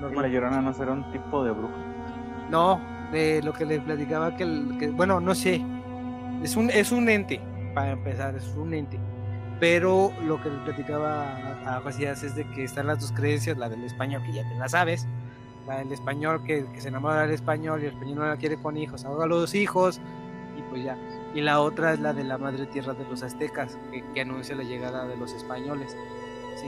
La 0.00 0.28
llorona 0.28 0.60
no 0.60 0.72
será 0.72 0.92
un 0.92 1.10
tipo 1.12 1.44
de 1.44 1.52
bruja. 1.52 1.74
No, 2.50 2.80
de 3.12 3.40
lo 3.42 3.52
que 3.52 3.64
le 3.64 3.80
platicaba 3.80 4.36
que, 4.36 4.44
que 4.78 4.88
bueno, 4.88 5.20
no 5.20 5.34
sé, 5.34 5.62
es 6.42 6.56
un, 6.56 6.70
es 6.70 6.90
un 6.90 7.08
ente, 7.08 7.40
para 7.74 7.92
empezar, 7.92 8.34
es 8.34 8.46
un 8.56 8.74
ente. 8.74 8.98
Pero 9.60 10.12
lo 10.24 10.42
que 10.42 10.48
les 10.48 10.58
platicaba 10.60 11.36
a 11.66 11.80
Josías 11.82 12.22
es 12.22 12.34
de 12.34 12.44
que 12.50 12.64
están 12.64 12.86
las 12.86 13.00
dos 13.00 13.12
creencias, 13.12 13.58
la 13.58 13.68
del 13.68 13.84
español, 13.84 14.22
que 14.24 14.32
ya 14.32 14.48
te 14.48 14.54
la 14.58 14.68
sabes, 14.68 15.06
la 15.66 15.78
del 15.78 15.92
español 15.92 16.42
que, 16.44 16.66
se 16.78 16.88
enamora 16.88 17.22
del 17.22 17.32
español 17.32 17.82
y 17.82 17.86
el 17.86 17.92
español 17.92 18.16
no 18.16 18.26
la 18.26 18.36
quiere 18.36 18.56
con 18.56 18.76
hijos, 18.76 19.04
ahoga 19.04 19.24
a 19.24 19.28
los 19.28 19.54
hijos 19.54 20.00
y 20.56 20.62
pues 20.70 20.84
ya. 20.84 20.96
Y 21.34 21.40
la 21.40 21.60
otra 21.60 21.92
es 21.92 22.00
la 22.00 22.12
de 22.12 22.24
la 22.24 22.38
madre 22.38 22.66
tierra 22.66 22.92
de 22.94 23.04
los 23.04 23.22
aztecas, 23.22 23.78
que, 24.14 24.20
anuncia 24.20 24.56
la 24.56 24.64
llegada 24.64 25.06
de 25.06 25.16
los 25.16 25.32
españoles. 25.32 25.96
¿sí? 26.56 26.66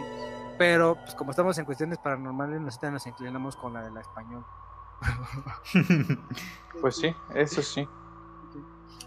Pero 0.59 0.97
pues 0.97 1.15
como 1.15 1.31
estamos 1.31 1.59
en 1.59 1.65
cuestiones 1.65 1.99
paranormales, 1.99 2.61
nosotros 2.61 2.93
nos 2.93 3.07
inclinamos 3.07 3.57
con 3.57 3.73
la 3.73 3.83
de 3.83 3.91
la 3.91 4.01
español. 4.01 4.45
pues 6.81 6.97
sí, 6.97 7.15
eso 7.35 7.63
sí. 7.63 7.89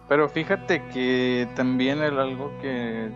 Pero 0.10 0.30
fíjate 0.30 0.86
que 0.90 1.50
también 1.56 2.02
hay 2.02 2.10
algo 2.10 2.52
que 2.62 3.12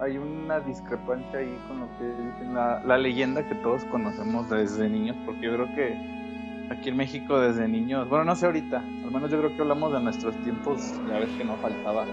hay 0.00 0.18
una 0.18 0.60
discrepancia 0.60 1.38
ahí 1.38 1.58
con 1.68 1.80
lo 1.80 1.98
que 1.98 2.04
dicen 2.04 2.54
la, 2.54 2.82
la, 2.84 2.98
leyenda 2.98 3.46
que 3.48 3.54
todos 3.56 3.84
conocemos 3.86 4.48
desde 4.50 4.88
niños, 4.88 5.16
porque 5.24 5.42
yo 5.42 5.54
creo 5.54 5.66
que 5.74 6.25
aquí 6.70 6.88
en 6.88 6.96
México 6.96 7.38
desde 7.38 7.68
niños, 7.68 8.08
bueno, 8.08 8.24
no 8.24 8.36
sé 8.36 8.46
ahorita, 8.46 8.78
al 8.78 9.10
menos 9.10 9.30
yo 9.30 9.38
creo 9.38 9.54
que 9.54 9.62
hablamos 9.62 9.92
de 9.92 10.00
nuestros 10.00 10.34
tiempos, 10.42 10.92
ya 11.08 11.18
ves 11.18 11.28
que 11.38 11.44
no 11.44 11.56
faltaba 11.56 12.04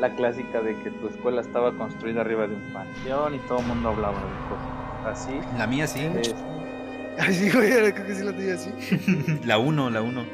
la 0.00 0.14
clásica 0.14 0.62
de 0.62 0.76
que 0.78 0.90
tu 0.90 1.08
escuela 1.08 1.42
estaba 1.42 1.72
construida 1.76 2.22
arriba 2.22 2.46
de 2.46 2.54
un 2.54 2.72
panteón 2.72 3.34
y 3.34 3.38
todo 3.40 3.58
el 3.60 3.66
mundo 3.66 3.90
hablaba 3.90 4.14
de 4.14 4.48
cosas 4.48 5.28
así. 5.28 5.40
La 5.58 5.66
mía 5.66 5.86
sí. 5.86 6.08
Así, 7.18 7.50
güey, 7.50 7.70
creo 7.70 8.06
que 8.06 8.14
sí 8.14 8.24
la 8.24 8.32
tuya 8.32 8.54
así. 8.54 9.40
la 9.44 9.58
uno, 9.58 9.90
la 9.90 10.00
uno. 10.00 10.24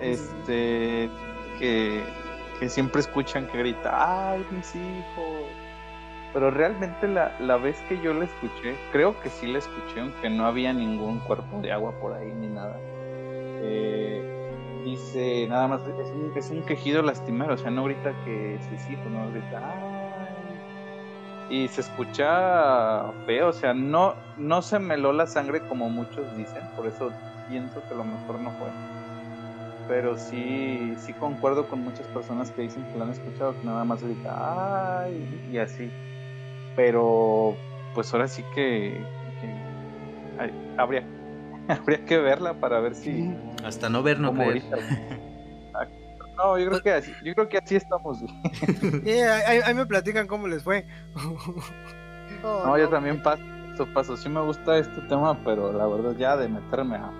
Este 0.00 1.10
que, 1.58 2.04
siempre 2.68 3.00
escuchan 3.00 3.46
que 3.48 3.58
grita, 3.58 4.30
ay, 4.30 4.44
mis 4.50 4.74
hijos. 4.76 5.67
Pero 6.32 6.50
realmente 6.50 7.08
la, 7.08 7.34
la 7.38 7.56
vez 7.58 7.82
que 7.82 8.00
yo 8.00 8.12
la 8.14 8.24
escuché, 8.26 8.84
creo 8.90 9.18
que 9.20 9.30
sí 9.30 9.46
la 9.46 9.58
escuché, 9.58 10.00
aunque 10.00 10.30
no 10.30 10.46
había 10.46 10.72
ningún 10.72 11.20
cuerpo 11.20 11.60
de 11.60 11.72
agua 11.72 11.98
por 11.98 12.12
ahí 12.14 12.32
ni 12.34 12.48
nada. 12.48 12.84
Eh, 13.58 14.28
dice, 14.84 15.46
nada 15.48 15.68
más, 15.68 15.86
es 15.86 16.12
un, 16.12 16.32
es 16.36 16.50
un 16.50 16.64
quejido 16.64 17.02
lastimero, 17.02 17.54
o 17.54 17.58
sea, 17.58 17.70
no 17.70 17.84
grita 17.84 18.18
que 18.24 18.60
hijos, 18.88 19.10
no 19.12 19.30
grita, 19.30 19.60
ay. 19.82 20.64
y 21.48 21.68
se 21.68 21.80
escucha 21.82 23.12
feo, 23.26 23.48
o 23.48 23.52
sea, 23.52 23.74
no, 23.74 24.16
no 24.36 24.62
se 24.62 24.78
meló 24.78 25.12
la 25.12 25.26
sangre 25.26 25.66
como 25.66 25.90
muchos 25.90 26.34
dicen, 26.36 26.70
por 26.74 26.86
eso 26.86 27.16
pienso 27.46 27.86
que 27.86 27.94
lo 27.94 28.04
mejor 28.04 28.40
no 28.40 28.52
fue. 28.58 28.76
Pero 29.86 30.16
sí, 30.18 30.96
sí 30.98 31.14
concuerdo 31.14 31.68
con 31.68 31.80
muchas 31.80 32.08
personas 32.08 32.50
que 32.52 32.62
dicen 32.62 32.86
que 32.86 32.96
lo 32.98 33.04
han 33.04 33.10
escuchado, 33.10 33.58
que 33.58 33.64
nada 33.66 33.84
más 33.84 34.02
grita, 34.02 35.02
ay, 35.04 35.42
y 35.50 35.58
así. 35.58 35.94
Pero, 36.78 37.56
pues 37.92 38.14
ahora 38.14 38.28
sí 38.28 38.44
que, 38.54 39.04
habría, 40.76 41.02
habría 41.68 42.04
que 42.04 42.18
verla 42.18 42.54
para 42.54 42.78
ver 42.78 42.94
si... 42.94 43.34
Hasta 43.64 43.88
no 43.88 44.00
ver, 44.04 44.20
no 44.20 44.32
creer. 44.32 44.62
No, 46.36 46.56
yo 46.56 46.68
creo 46.68 46.80
que 46.80 46.92
así, 46.92 47.12
yo 47.24 47.34
creo 47.34 47.48
que 47.48 47.58
así 47.58 47.74
estamos. 47.74 48.22
ahí, 49.48 49.74
me 49.74 49.86
platican 49.86 50.28
cómo 50.28 50.46
les 50.46 50.62
fue. 50.62 50.86
no, 52.44 52.78
yo 52.78 52.88
también 52.88 53.20
paso, 53.24 53.42
paso. 53.92 54.16
Sí 54.16 54.28
me 54.28 54.40
gusta 54.42 54.78
este 54.78 55.00
tema, 55.08 55.36
pero 55.44 55.72
la 55.72 55.84
verdad 55.84 56.14
ya 56.16 56.36
de 56.36 56.46
meterme 56.46 56.94
a, 56.94 57.10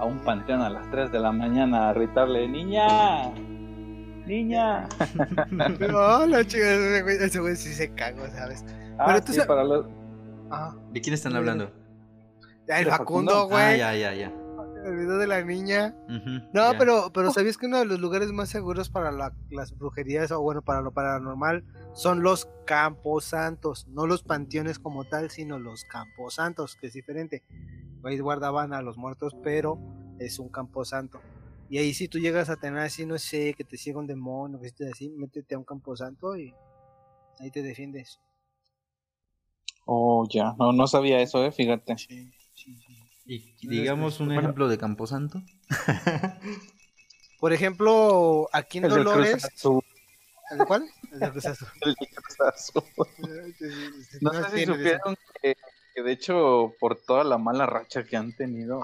a 0.00 0.04
un 0.04 0.18
panteón 0.18 0.60
a 0.60 0.68
las 0.68 0.90
3 0.90 1.10
de 1.10 1.18
la 1.18 1.32
mañana 1.32 1.88
a 1.88 1.94
gritarle, 1.94 2.46
niña, 2.46 3.30
niña. 4.26 4.86
no, 5.80 6.26
la 6.26 6.44
chica, 6.44 6.74
ese 6.74 7.02
güey, 7.02 7.16
ese 7.16 7.40
güey 7.40 7.56
sí 7.56 7.72
se 7.72 7.90
cagó, 7.94 8.26
¿sabes? 8.26 8.66
Ah, 8.98 9.04
pero 9.06 9.22
tú 9.22 9.32
sí, 9.32 9.40
para 9.46 9.64
los... 9.64 9.86
¿De 10.92 11.00
quién 11.00 11.14
están 11.14 11.36
hablando? 11.36 11.70
El 12.66 12.86
Facundo, 12.86 13.48
güey. 13.48 13.80
Ah, 13.80 13.94
ya, 13.94 13.94
ya, 13.94 14.14
ya 14.14 14.32
el 14.88 14.96
video 14.96 15.18
de 15.18 15.26
la 15.26 15.42
niña. 15.44 15.94
no, 16.52 16.72
pero, 16.78 17.10
pero 17.12 17.32
¿sabías 17.32 17.56
que 17.56 17.66
uno 17.66 17.78
de 17.78 17.84
los 17.84 18.00
lugares 18.00 18.32
más 18.32 18.48
seguros 18.48 18.88
para 18.88 19.12
las 19.50 19.78
brujerías 19.78 20.30
o 20.32 20.40
bueno, 20.40 20.62
para 20.62 20.80
lo 20.80 20.92
paranormal 20.92 21.64
son 21.92 22.22
los 22.22 22.48
camposantos, 22.64 23.86
no 23.88 24.06
los 24.06 24.22
panteones 24.22 24.78
como 24.78 25.04
tal, 25.04 25.30
sino 25.30 25.58
los 25.58 25.84
camposantos, 25.84 26.76
que 26.76 26.88
es 26.88 26.92
diferente. 26.92 27.44
Ahí 28.04 28.18
guardaban 28.18 28.72
a 28.72 28.82
los 28.82 28.96
muertos, 28.96 29.36
pero 29.42 29.78
es 30.18 30.38
un 30.38 30.48
camposanto. 30.48 31.20
Y 31.68 31.78
ahí 31.78 31.92
si 31.92 32.08
tú 32.08 32.18
llegas 32.18 32.48
a 32.48 32.56
tener 32.56 32.80
así, 32.80 33.04
no 33.04 33.18
sé, 33.18 33.54
que 33.54 33.64
te 33.64 33.76
siga 33.76 33.98
un 33.98 34.06
demonio, 34.06 34.60
que 34.60 34.86
así, 34.86 35.10
métete 35.10 35.54
a 35.54 35.58
un 35.58 35.64
camposanto 35.64 36.36
y 36.36 36.54
ahí 37.40 37.50
te 37.50 37.62
defiendes. 37.62 38.20
Oh, 39.90 40.28
ya, 40.28 40.54
no, 40.58 40.72
no 40.72 40.86
sabía 40.86 41.18
eso, 41.20 41.42
eh, 41.46 41.50
fíjate. 41.50 41.96
Sí, 41.96 42.30
sí, 42.52 42.76
sí. 42.76 43.54
Y 43.58 43.68
digamos 43.68 44.20
un 44.20 44.32
ejemplo 44.32 44.68
de 44.68 44.76
Camposanto. 44.76 45.42
Por 47.40 47.54
ejemplo, 47.54 48.50
aquí 48.52 48.78
en 48.78 48.88
Dolores. 48.88 49.48
¿El 50.50 50.66
cuál? 50.66 50.90
El 51.10 51.20
de 51.20 51.30
Cruz 51.30 51.46
Azul. 51.46 51.68
El 51.80 51.94
de 51.94 52.06
Cruz 52.06 52.40
Azul. 52.40 52.82
no, 54.20 54.32
sé 54.34 54.58
si 54.58 54.66
supieron 54.66 55.16
que, 55.40 55.56
de 56.02 56.12
hecho, 56.12 56.74
por 56.80 56.96
toda 56.96 57.24
la 57.24 57.38
mala 57.38 57.66
racha 57.66 58.04
que 58.04 58.16
han 58.16 58.34
tenido, 58.34 58.82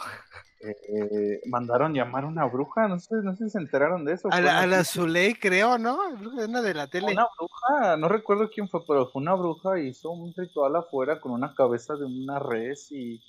eh, 0.61 1.41
mandaron 1.47 1.95
llamar 1.95 2.25
a 2.25 2.29
una 2.29 2.45
bruja. 2.47 2.89
No 2.89 2.99
sé, 2.99 3.17
no 3.23 3.37
sé 3.37 3.45
si 3.45 3.51
se 3.51 3.59
enteraron 3.59 4.05
de 4.05 4.15
eso. 4.15 4.29
A 4.33 4.41
la, 4.41 4.61
a 4.61 4.67
la 4.67 4.85
Zuley, 4.85 5.35
creo, 5.35 5.79
¿no? 5.79 5.99
Una 6.37 6.63
de 6.63 6.75
la 6.75 6.87
tele. 6.87 7.13
Una 7.13 7.27
bruja, 7.39 7.97
no 7.97 8.09
recuerdo 8.09 8.51
quién 8.51 8.69
fue, 8.69 8.85
pero 8.87 9.11
fue 9.11 9.23
una 9.23 9.35
bruja. 9.35 9.79
Hizo 9.79 10.11
un 10.11 10.33
ritual 10.37 10.77
afuera 10.77 11.21
con 11.21 11.33
una 11.33 11.55
cabeza 11.55 11.95
de 11.95 12.05
una 12.05 12.39
res 12.39 12.91
y 12.91 13.21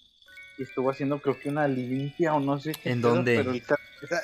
y 0.58 0.64
estuvo 0.64 0.90
haciendo 0.90 1.20
creo 1.20 1.40
que 1.40 1.50
una 1.50 1.68
limpia 1.68 2.34
o 2.34 2.40
no 2.40 2.60
sé 2.60 2.74
qué. 2.74 2.92
¿En 2.92 3.02
dónde? 3.02 3.64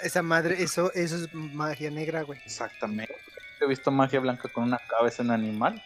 esa, 0.03 0.21
madre, 0.21 0.61
eso, 0.61 0.91
eso 0.93 1.15
es 1.17 1.33
magia 1.33 1.91
negra, 1.91 2.23
güey. 2.23 2.39
Exactamente. 2.45 3.15
He 3.59 3.67
visto 3.67 3.91
magia 3.91 4.19
blanca 4.19 4.49
con 4.49 4.63
una 4.63 4.79
cabeza 4.79 5.23
en 5.23 5.31
animal. 5.31 5.83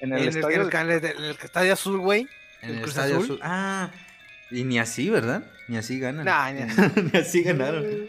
En 0.00 0.12
el, 0.12 0.28
estadio. 0.28 0.68
El, 0.68 1.04
el, 1.04 1.30
estadio 1.30 1.72
azul, 1.72 1.98
güey. 1.98 2.28
En 2.62 2.78
el, 2.78 2.84
estadio 2.84 3.18
azul? 3.18 3.38
Ah, 3.42 3.90
y 4.50 4.64
ni 4.64 4.78
así, 4.78 5.08
¿verdad? 5.10 5.44
Ni 5.68 5.76
así 5.76 5.98
ganan. 5.98 6.26
ni... 7.12 7.18
así 7.18 7.42
ganaron. 7.42 8.08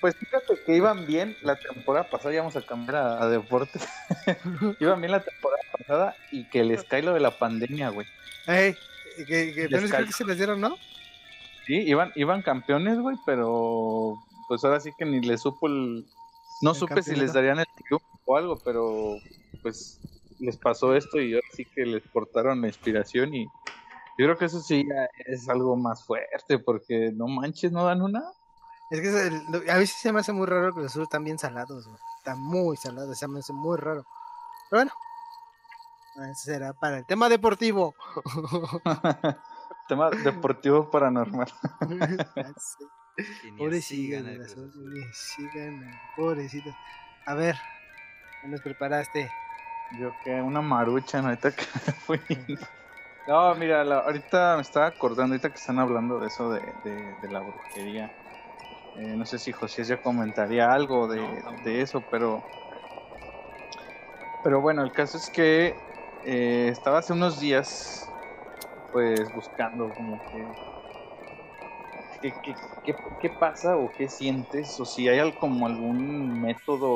Pues 0.00 0.16
fíjate 0.16 0.58
que 0.66 0.76
iban 0.76 1.06
bien 1.06 1.36
la 1.42 1.56
temporada 1.56 2.08
pasada, 2.08 2.34
íbamos 2.34 2.56
a 2.56 2.62
cambiar 2.62 2.96
a, 2.96 3.28
deporte. 3.28 3.78
iban 4.80 5.00
bien 5.00 5.12
la 5.12 5.22
temporada 5.22 5.62
pasada 5.78 6.16
y 6.30 6.44
que 6.44 6.64
les 6.64 6.84
cae 6.84 7.02
lo 7.02 7.14
de 7.14 7.20
la 7.20 7.38
pandemia, 7.38 7.88
güey. 7.90 8.06
Ey, 8.46 8.76
que, 9.16 9.54
que, 9.54 9.68
que 9.68 10.12
se 10.12 10.24
les 10.24 10.36
dieron, 10.36 10.60
¿no? 10.60 10.76
Sí, 11.66 11.76
iban, 11.76 12.12
iban 12.14 12.42
campeones, 12.42 12.98
güey, 12.98 13.16
pero 13.24 14.18
pues 14.48 14.62
ahora 14.64 14.80
sí 14.80 14.90
que 14.98 15.04
ni 15.04 15.20
les 15.20 15.40
supo 15.40 15.66
el... 15.68 16.04
No 16.60 16.74
supe 16.74 17.02
si 17.02 17.16
les 17.16 17.32
darían 17.32 17.58
el 17.58 17.66
triunfo 17.74 18.06
o 18.26 18.36
algo, 18.36 18.58
pero 18.62 19.16
pues 19.62 20.00
les 20.38 20.56
pasó 20.56 20.94
esto 20.94 21.20
y 21.20 21.34
ahora 21.34 21.46
sí 21.52 21.64
que 21.64 21.86
les 21.86 22.02
cortaron 22.12 22.60
la 22.60 22.68
inspiración 22.68 23.34
y 23.34 23.46
yo 24.16 24.26
creo 24.26 24.38
que 24.38 24.44
eso 24.44 24.60
sí 24.60 24.86
es 25.26 25.48
algo 25.48 25.76
más 25.76 26.04
fuerte 26.04 26.58
porque 26.58 27.10
no 27.12 27.26
manches, 27.26 27.72
no 27.72 27.84
dan 27.84 28.02
una. 28.02 28.22
Es 28.90 29.00
que 29.00 29.70
a 29.70 29.78
veces 29.78 29.96
se 30.00 30.12
me 30.12 30.20
hace 30.20 30.32
muy 30.32 30.46
raro 30.46 30.74
que 30.74 30.82
los 30.82 30.92
azul 30.92 31.02
están 31.04 31.24
bien 31.24 31.38
salados, 31.38 31.86
güey. 31.86 31.98
Están 32.18 32.38
muy 32.40 32.76
salados, 32.76 33.18
se 33.18 33.26
me 33.26 33.40
hace 33.40 33.52
muy 33.52 33.76
raro. 33.76 34.04
Pero 34.70 34.84
bueno, 34.84 34.92
eso 36.30 36.44
será 36.44 36.72
para 36.74 36.98
el 36.98 37.06
tema 37.06 37.28
deportivo. 37.28 37.94
Tema 39.88 40.08
deportivo 40.10 40.90
paranormal. 40.90 41.46
Pobrecita, 43.58 44.18
pobrecito. 46.16 46.74
A 47.26 47.34
ver, 47.34 47.54
¿qué 48.42 48.48
nos 48.48 48.60
preparaste? 48.60 49.30
Yo 50.00 50.10
que 50.24 50.34
una 50.42 50.60
marucha, 50.60 51.22
¿no? 51.22 51.28
ahorita 51.28 51.52
que 51.52 51.64
fui. 52.06 52.18
No, 53.26 53.54
mira, 53.54 53.82
ahorita 53.82 54.56
me 54.56 54.62
estaba 54.62 54.86
acordando, 54.86 55.34
ahorita 55.34 55.50
que 55.50 55.56
están 55.56 55.78
hablando 55.78 56.18
de 56.18 56.26
eso 56.26 56.50
de, 56.50 56.60
de, 56.82 57.28
la 57.28 57.40
brujería. 57.40 58.12
Eh, 58.96 59.14
no 59.16 59.24
sé 59.24 59.38
si 59.38 59.50
José 59.52 59.84
ya 59.84 59.96
comentaría 59.96 60.72
algo 60.72 61.08
de, 61.08 61.42
de, 61.62 61.80
eso, 61.80 62.04
pero. 62.10 62.44
Pero 64.42 64.60
bueno, 64.60 64.82
el 64.82 64.92
caso 64.92 65.16
es 65.16 65.30
que 65.30 65.74
eh, 66.24 66.68
estaba 66.70 66.98
hace 66.98 67.14
unos 67.14 67.40
días 67.40 68.10
pues 68.92 69.32
buscando 69.32 69.90
como 69.94 70.20
que 70.30 70.46
¿Qué, 73.20 73.30
pasa 73.38 73.76
o 73.76 73.92
qué 73.96 74.08
sientes? 74.08 74.80
O 74.80 74.86
si 74.86 75.08
hay 75.08 75.32
como 75.32 75.66
algún 75.66 76.40
método 76.40 76.88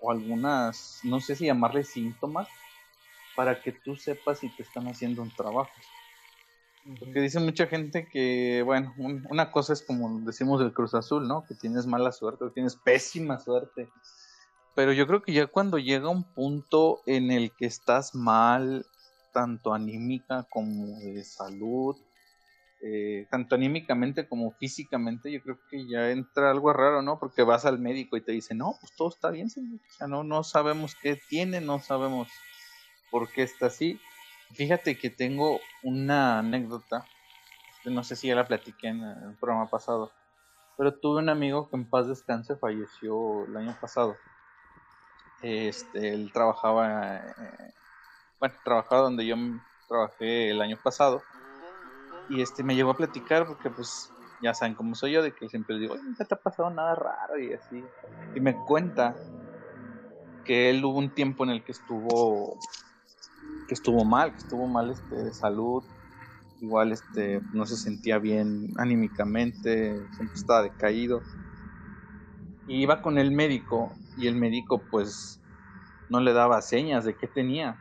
o 0.00 0.10
algunas, 0.10 1.00
no 1.02 1.20
sé 1.20 1.34
si 1.34 1.46
llamarle 1.46 1.82
síntomas, 1.82 2.46
para 3.38 3.62
que 3.62 3.70
tú 3.70 3.94
sepas 3.94 4.40
si 4.40 4.48
te 4.48 4.64
están 4.64 4.88
haciendo 4.88 5.22
un 5.22 5.30
trabajo. 5.30 5.70
Porque 6.98 7.20
dice 7.20 7.38
mucha 7.38 7.68
gente 7.68 8.08
que, 8.08 8.62
bueno, 8.64 8.92
una 8.98 9.52
cosa 9.52 9.74
es 9.74 9.82
como 9.82 10.18
decimos 10.22 10.58
del 10.58 10.72
Cruz 10.72 10.92
Azul, 10.94 11.28
¿no? 11.28 11.44
Que 11.46 11.54
tienes 11.54 11.86
mala 11.86 12.10
suerte 12.10 12.42
o 12.42 12.50
tienes 12.50 12.74
pésima 12.74 13.38
suerte. 13.38 13.88
Pero 14.74 14.92
yo 14.92 15.06
creo 15.06 15.22
que 15.22 15.32
ya 15.32 15.46
cuando 15.46 15.78
llega 15.78 16.08
un 16.08 16.24
punto 16.24 17.00
en 17.06 17.30
el 17.30 17.52
que 17.52 17.66
estás 17.66 18.12
mal 18.16 18.84
tanto 19.32 19.72
anímica 19.72 20.44
como 20.50 20.98
de 20.98 21.22
salud, 21.22 21.94
eh, 22.82 23.28
tanto 23.30 23.54
anímicamente 23.54 24.26
como 24.26 24.50
físicamente, 24.50 25.30
yo 25.30 25.40
creo 25.42 25.60
que 25.70 25.86
ya 25.86 26.10
entra 26.10 26.50
algo 26.50 26.72
raro, 26.72 27.02
¿no? 27.02 27.20
Porque 27.20 27.44
vas 27.44 27.66
al 27.66 27.78
médico 27.78 28.16
y 28.16 28.20
te 28.20 28.32
dice, 28.32 28.56
no, 28.56 28.74
pues 28.80 28.92
todo 28.96 29.10
está 29.10 29.30
bien, 29.30 29.46
O 29.46 29.92
sea, 29.96 30.08
no, 30.08 30.24
no 30.24 30.42
sabemos 30.42 30.96
qué 31.00 31.20
tiene, 31.28 31.60
no 31.60 31.78
sabemos 31.78 32.26
por 33.10 33.30
qué 33.30 33.42
está 33.42 33.66
así. 33.66 34.00
Fíjate 34.52 34.98
que 34.98 35.10
tengo 35.10 35.60
una 35.82 36.38
anécdota, 36.38 37.04
no 37.84 38.02
sé 38.02 38.16
si 38.16 38.28
ya 38.28 38.34
la 38.34 38.46
platiqué 38.46 38.88
en 38.88 39.02
el 39.02 39.34
programa 39.36 39.70
pasado, 39.70 40.10
pero 40.76 40.94
tuve 40.94 41.20
un 41.20 41.28
amigo 41.28 41.68
que 41.68 41.76
en 41.76 41.88
paz 41.88 42.06
descanse 42.06 42.56
falleció 42.56 43.44
el 43.46 43.56
año 43.56 43.76
pasado. 43.80 44.16
Este, 45.42 46.14
él 46.14 46.30
trabajaba 46.32 47.16
eh, 47.18 47.74
bueno, 48.40 48.54
trabajaba 48.62 49.02
donde 49.02 49.26
yo 49.26 49.36
trabajé 49.88 50.50
el 50.50 50.60
año 50.60 50.78
pasado. 50.82 51.22
Y 52.28 52.42
este 52.42 52.62
me 52.62 52.76
llegó 52.76 52.90
a 52.90 52.96
platicar 52.96 53.46
porque 53.46 53.70
pues 53.70 54.10
ya 54.42 54.54
saben 54.54 54.74
cómo 54.74 54.94
soy 54.94 55.12
yo, 55.12 55.22
de 55.22 55.32
que 55.32 55.48
siempre 55.48 55.78
digo, 55.78 55.96
nunca 55.96 56.24
te 56.24 56.34
ha 56.34 56.38
pasado 56.40 56.70
nada 56.70 56.94
raro 56.94 57.38
y 57.38 57.52
así. 57.52 57.82
Y 58.34 58.40
me 58.40 58.54
cuenta 58.54 59.16
que 60.44 60.70
él 60.70 60.84
hubo 60.84 60.98
un 60.98 61.10
tiempo 61.10 61.44
en 61.44 61.50
el 61.50 61.64
que 61.64 61.72
estuvo 61.72 62.58
que 63.68 63.74
estuvo 63.74 64.04
mal, 64.04 64.32
que 64.32 64.38
estuvo 64.38 64.66
mal 64.66 64.90
este, 64.90 65.14
de 65.14 65.32
salud, 65.32 65.84
igual 66.60 66.90
este 66.90 67.40
no 67.52 67.66
se 67.66 67.76
sentía 67.76 68.18
bien 68.18 68.68
anímicamente, 68.78 70.08
siempre 70.12 70.34
estaba 70.34 70.62
decaído. 70.62 71.22
Y 72.66 72.82
iba 72.82 73.00
con 73.02 73.18
el 73.18 73.30
médico 73.30 73.94
y 74.16 74.26
el 74.26 74.34
médico 74.34 74.82
pues 74.90 75.40
no 76.08 76.20
le 76.20 76.32
daba 76.32 76.60
señas 76.62 77.04
de 77.04 77.16
qué 77.16 77.28
tenía. 77.28 77.76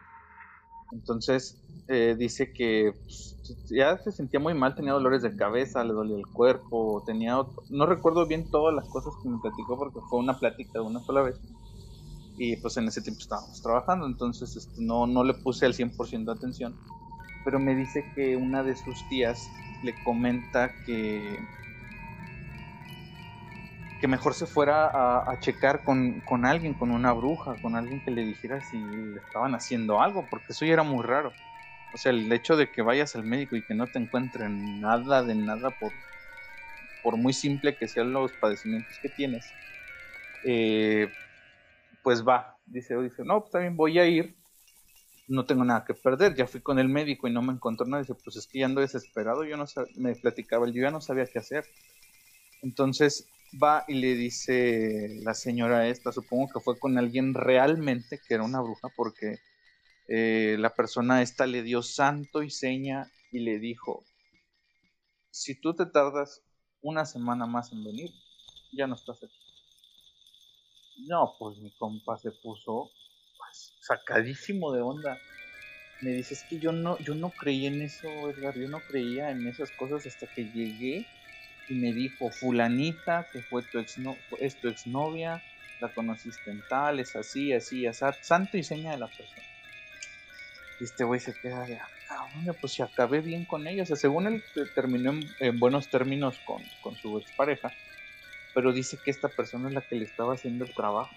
Entonces 0.91 1.57
eh, 1.87 2.15
dice 2.17 2.51
que 2.53 2.91
pues, 2.93 3.37
ya 3.69 3.97
se 3.97 4.11
sentía 4.11 4.39
muy 4.39 4.53
mal, 4.53 4.75
tenía 4.75 4.93
dolores 4.93 5.21
de 5.21 5.35
cabeza, 5.35 5.83
le 5.83 5.93
dolía 5.93 6.17
el 6.17 6.27
cuerpo, 6.33 7.03
tenía 7.05 7.37
no 7.69 7.85
recuerdo 7.85 8.27
bien 8.27 8.49
todas 8.51 8.75
las 8.75 8.87
cosas 8.89 9.13
que 9.23 9.29
me 9.29 9.39
platicó 9.41 9.77
porque 9.77 9.99
fue 10.09 10.19
una 10.19 10.37
plática 10.39 10.79
de 10.79 10.85
una 10.85 11.01
sola 11.01 11.21
vez. 11.21 11.39
Y 12.37 12.55
pues 12.57 12.77
en 12.77 12.87
ese 12.87 13.01
tiempo 13.01 13.19
estábamos 13.19 13.61
trabajando, 13.61 14.05
entonces 14.05 14.55
este, 14.55 14.81
no, 14.81 15.07
no 15.07 15.23
le 15.23 15.33
puse 15.33 15.65
al 15.65 15.73
100% 15.73 16.31
de 16.31 16.37
atención. 16.37 16.75
Pero 17.43 17.59
me 17.59 17.75
dice 17.75 18.11
que 18.15 18.37
una 18.37 18.63
de 18.63 18.75
sus 18.75 19.07
tías 19.07 19.51
le 19.81 19.97
comenta 20.03 20.75
que 20.85 21.47
que 23.99 24.07
mejor 24.07 24.33
se 24.33 24.45
fuera 24.45 24.91
a, 24.93 25.39
checar 25.39 25.83
con, 25.83 26.21
con, 26.21 26.45
alguien, 26.45 26.73
con 26.75 26.91
una 26.91 27.13
bruja, 27.13 27.57
con 27.61 27.75
alguien 27.75 27.99
que 28.01 28.11
le 28.11 28.23
dijera 28.23 28.61
si 28.61 28.77
le 28.77 29.19
estaban 29.19 29.55
haciendo 29.55 29.99
algo, 30.01 30.29
porque 30.29 30.53
eso 30.53 30.65
ya 30.65 30.73
era 30.73 30.83
muy 30.83 31.03
raro. 31.03 31.33
O 31.91 31.97
sea, 31.97 32.11
el 32.11 32.31
hecho 32.31 32.55
de 32.55 32.71
que 32.71 32.83
vayas 32.83 33.15
al 33.15 33.23
médico 33.23 33.55
y 33.55 33.63
que 33.63 33.73
no 33.73 33.89
te 33.89 33.97
encuentren 33.97 34.79
nada 34.79 35.23
de 35.23 35.33
nada, 35.33 35.71
por, 35.71 35.93
por 37.01 37.17
muy 37.17 37.33
simple 37.33 37.75
que 37.75 37.87
sean 37.87 38.13
los 38.13 38.33
padecimientos 38.33 38.99
que 38.99 39.09
tienes, 39.09 39.55
eh, 40.43 41.11
pues 42.07 42.25
va. 42.25 42.57
Dice, 42.65 42.95
dice, 43.01 43.25
no, 43.25 43.41
pues 43.41 43.51
también 43.51 43.75
voy 43.75 43.99
a 43.99 44.05
ir, 44.05 44.33
no 45.27 45.45
tengo 45.45 45.65
nada 45.65 45.83
que 45.83 45.93
perder, 45.93 46.35
ya 46.35 46.47
fui 46.47 46.61
con 46.61 46.79
el 46.79 46.87
médico 46.87 47.27
y 47.27 47.33
no 47.33 47.41
me 47.41 47.51
encontró 47.51 47.85
nada. 47.85 48.01
Dice, 48.01 48.15
pues 48.15 48.37
es 48.37 48.47
que 48.47 48.59
ya 48.59 48.65
ando 48.65 48.79
desesperado, 48.79 49.43
yo 49.43 49.57
no 49.57 49.65
me 49.97 50.15
platicaba, 50.15 50.67
yo 50.67 50.83
ya 50.83 50.89
no 50.89 51.01
sabía 51.01 51.25
qué 51.25 51.39
hacer. 51.39 51.65
Entonces 52.61 53.27
va 53.61 53.83
y 53.89 53.95
le 53.95 54.13
dice 54.15 55.19
la 55.21 55.33
señora 55.33 55.89
esta, 55.89 56.13
supongo 56.13 56.49
que 56.53 56.61
fue 56.61 56.79
con 56.79 56.97
alguien 56.97 57.33
realmente 57.33 58.21
que 58.25 58.35
era 58.35 58.43
una 58.45 58.61
bruja, 58.61 58.87
porque 58.95 59.39
eh, 60.07 60.55
la 60.59 60.73
persona 60.73 61.21
esta 61.21 61.45
le 61.45 61.61
dio 61.61 61.83
santo 61.83 62.41
y 62.41 62.51
seña 62.51 63.11
y 63.33 63.39
le 63.39 63.59
dijo, 63.59 64.05
si 65.29 65.59
tú 65.59 65.75
te 65.75 65.85
tardas 65.85 66.41
una 66.79 67.05
semana 67.05 67.47
más 67.47 67.73
en 67.73 67.83
venir, 67.83 68.11
ya 68.71 68.87
no 68.87 68.95
estás 68.95 69.17
aquí. 69.21 69.46
No, 71.05 71.35
pues 71.37 71.57
mi 71.57 71.69
compa 71.71 72.17
se 72.17 72.31
puso 72.31 72.89
pues, 73.37 73.73
sacadísimo 73.81 74.73
de 74.73 74.81
onda. 74.81 75.17
Me 76.01 76.11
dice, 76.11 76.33
es 76.33 76.43
que 76.49 76.59
yo 76.59 76.71
no, 76.71 76.97
yo 76.99 77.15
no 77.15 77.31
creí 77.31 77.65
en 77.65 77.81
eso, 77.81 78.07
Edgar, 78.29 78.55
yo 78.55 78.67
no 78.67 78.79
creía 78.79 79.31
en 79.31 79.47
esas 79.47 79.71
cosas 79.71 80.05
hasta 80.05 80.27
que 80.27 80.43
llegué 80.45 81.05
y 81.69 81.75
me 81.75 81.91
dijo, 81.91 82.29
fulanita, 82.31 83.27
que 83.31 83.41
fue 83.41 83.63
tu 83.63 83.79
ex 83.79 83.97
es 84.39 84.59
tu 84.59 84.67
exnovia, 84.67 85.41
la 85.81 85.93
conociste 85.93 86.51
en 86.51 86.61
tal, 86.69 86.99
es 86.99 87.15
así, 87.15 87.51
así, 87.51 87.85
así, 87.85 88.03
santo 88.21 88.57
y 88.57 88.63
seña 88.63 88.91
de 88.91 88.97
la 88.99 89.07
persona. 89.07 89.43
Y 90.79 90.83
este 90.83 91.03
güey 91.03 91.19
se 91.19 91.33
queda 91.33 91.65
de, 91.65 91.77
ah, 91.77 92.53
pues 92.61 92.73
si 92.73 92.83
acabé 92.83 93.21
bien 93.21 93.45
con 93.45 93.67
ella, 93.67 93.83
o 93.83 93.85
sea, 93.85 93.95
según 93.95 94.27
él 94.27 94.43
terminó 94.75 95.13
en, 95.39 95.59
buenos 95.59 95.89
términos 95.89 96.39
con, 96.45 96.61
con 96.81 96.95
su 96.95 97.17
expareja, 97.17 97.71
pero 98.57 98.73
dice 98.73 98.97
que 98.97 99.11
esta 99.11 99.27
persona 99.27 99.67
es 99.67 99.75
la 99.75 99.81
que 99.81 99.95
le 99.95 100.03
estaba 100.03 100.33
haciendo 100.33 100.65
el 100.65 100.73
trabajo. 100.73 101.15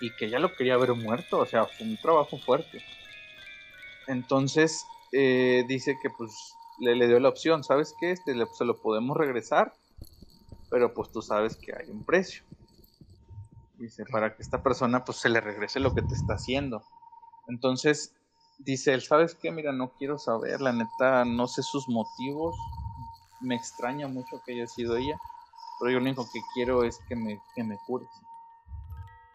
Y 0.00 0.10
que 0.16 0.28
ya 0.28 0.40
lo 0.40 0.52
quería 0.52 0.76
ver 0.76 0.92
muerto, 0.92 1.38
o 1.38 1.46
sea, 1.46 1.66
fue 1.66 1.86
un 1.86 1.96
trabajo 1.98 2.36
fuerte. 2.36 2.82
Entonces, 4.08 4.84
eh, 5.12 5.64
dice 5.68 5.96
que 6.02 6.10
pues 6.10 6.56
le, 6.80 6.96
le 6.96 7.06
dio 7.06 7.20
la 7.20 7.28
opción, 7.28 7.62
¿sabes 7.62 7.94
qué? 8.00 8.10
Este, 8.10 8.34
se 8.54 8.64
lo 8.64 8.76
podemos 8.82 9.16
regresar, 9.16 9.72
pero 10.68 10.92
pues 10.92 11.12
tú 11.12 11.22
sabes 11.22 11.54
que 11.54 11.72
hay 11.72 11.88
un 11.88 12.04
precio. 12.04 12.42
Dice, 13.78 14.04
para 14.10 14.34
que 14.34 14.42
esta 14.42 14.64
persona 14.64 15.04
pues 15.04 15.18
se 15.18 15.28
le 15.28 15.40
regrese 15.40 15.78
lo 15.78 15.94
que 15.94 16.02
te 16.02 16.14
está 16.14 16.34
haciendo. 16.34 16.82
Entonces, 17.46 18.16
dice 18.58 18.94
él, 18.94 19.02
¿sabes 19.02 19.36
qué? 19.36 19.52
Mira, 19.52 19.70
no 19.70 19.92
quiero 19.96 20.18
saber, 20.18 20.60
la 20.60 20.72
neta, 20.72 21.24
no 21.24 21.46
sé 21.46 21.62
sus 21.62 21.88
motivos, 21.88 22.56
me 23.40 23.54
extraña 23.54 24.08
mucho 24.08 24.42
que 24.44 24.54
haya 24.54 24.66
sido 24.66 24.96
ella, 24.96 25.20
pero 25.78 25.90
yo 25.90 25.98
lo 25.98 26.04
único 26.04 26.28
que 26.32 26.42
quiero 26.52 26.84
es 26.84 27.00
que 27.08 27.16
me, 27.16 27.42
que 27.54 27.64
me 27.64 27.78
cures. 27.78 28.24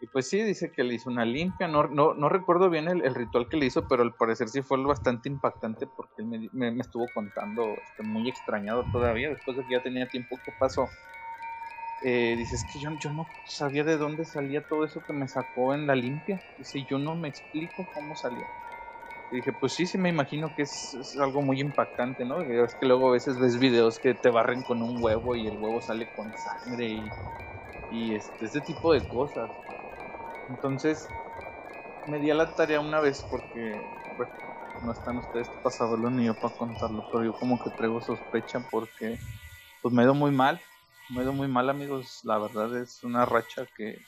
Y 0.02 0.08
pues 0.08 0.30
sí, 0.30 0.42
dice 0.42 0.72
que 0.72 0.84
le 0.84 0.94
hizo 0.94 1.10
una 1.10 1.26
limpia. 1.26 1.68
No, 1.68 1.88
no, 1.88 2.14
no 2.14 2.30
recuerdo 2.30 2.70
bien 2.70 2.88
el, 2.88 3.14
ritual 3.14 3.50
que 3.50 3.58
le 3.58 3.66
hizo, 3.66 3.88
pero 3.88 4.04
al 4.04 4.16
parecer 4.16 4.48
sí 4.48 4.62
fue 4.62 4.82
bastante 4.82 5.28
impactante 5.28 5.88
porque 5.88 6.22
él 6.22 6.28
me, 6.28 6.72
me, 6.72 6.82
estuvo 6.82 7.12
contando, 7.14 7.82
este, 7.84 8.04
muy 8.04 8.30
extrañado 8.30 8.86
todavía, 8.92 9.30
después 9.30 9.58
de 9.58 9.66
que 9.66 9.74
ya 9.74 9.84
tenía 9.84 10.10
tiempo 10.10 10.42
que 10.44 10.54
pasó. 10.54 10.90
Eh, 12.02 12.36
dice, 12.38 12.56
es 12.56 12.64
que 12.64 12.80
yo, 12.80 12.92
yo 12.98 13.12
no 13.12 13.28
sabía 13.44 13.84
de 13.84 13.98
dónde 13.98 14.24
salía 14.24 14.66
todo 14.66 14.86
eso 14.86 15.04
que 15.06 15.12
me 15.12 15.28
sacó 15.28 15.74
en 15.74 15.86
la 15.86 15.96
limpia. 15.96 16.42
Dice, 16.58 16.86
yo 16.86 16.98
no 16.98 17.18
me 17.18 17.28
explico 17.28 17.86
cómo 17.94 18.16
salió. 18.16 18.46
Y 19.30 19.38
dije, 19.38 19.54
pues 19.54 19.74
sí, 19.74 19.86
sí 19.86 19.98
me 19.98 20.10
imagino 20.10 20.54
que 20.56 20.64
es, 20.64 20.98
algo 21.22 21.42
muy 21.44 21.62
impactante, 21.62 22.26
¿no? 22.26 22.42
es 22.42 22.76
que 22.76 22.88
luego 22.88 23.10
a 23.10 23.14
veces 23.14 23.38
ves 23.40 23.60
videos 23.60 24.00
que 24.00 24.16
te 24.16 24.32
barren 24.32 24.64
con 24.64 24.82
un 24.82 24.98
huevo 25.00 25.36
y 25.36 25.48
el 25.48 25.56
huevo 25.56 25.82
sale 25.82 26.10
con 26.16 26.34
sangre 26.36 26.88
y, 26.90 27.14
y 27.90 28.16
este, 28.16 28.46
este 28.46 28.62
tipo 28.62 28.92
de 28.92 29.08
cosas. 29.08 29.52
Entonces, 30.48 31.08
me 32.06 32.20
di 32.20 32.32
a 32.32 32.36
la 32.36 32.54
tarea 32.56 32.80
una 32.80 33.00
vez 33.00 33.24
porque, 33.30 33.92
bueno, 34.16 34.32
no 34.82 34.92
están 34.92 35.18
ustedes 35.18 35.50
para 35.62 35.76
saberlo 35.76 36.10
ni 36.10 36.26
yo 36.26 36.34
para 36.34 36.54
contarlo, 36.56 37.06
pero 37.12 37.24
yo 37.24 37.34
como 37.34 37.60
que 37.60 37.70
traigo 37.78 38.02
sospecha 38.02 38.60
porque, 38.72 39.20
pues 39.82 39.94
me 39.94 40.04
dio 40.04 40.16
muy 40.16 40.32
mal, 40.32 40.60
me 41.10 41.22
dio 41.22 41.34
muy 41.34 41.48
mal 41.48 41.70
amigos, 41.70 42.22
la 42.24 42.40
verdad 42.40 42.82
es 42.82 43.04
una 43.04 43.26
racha 43.26 43.68
que, 43.76 44.04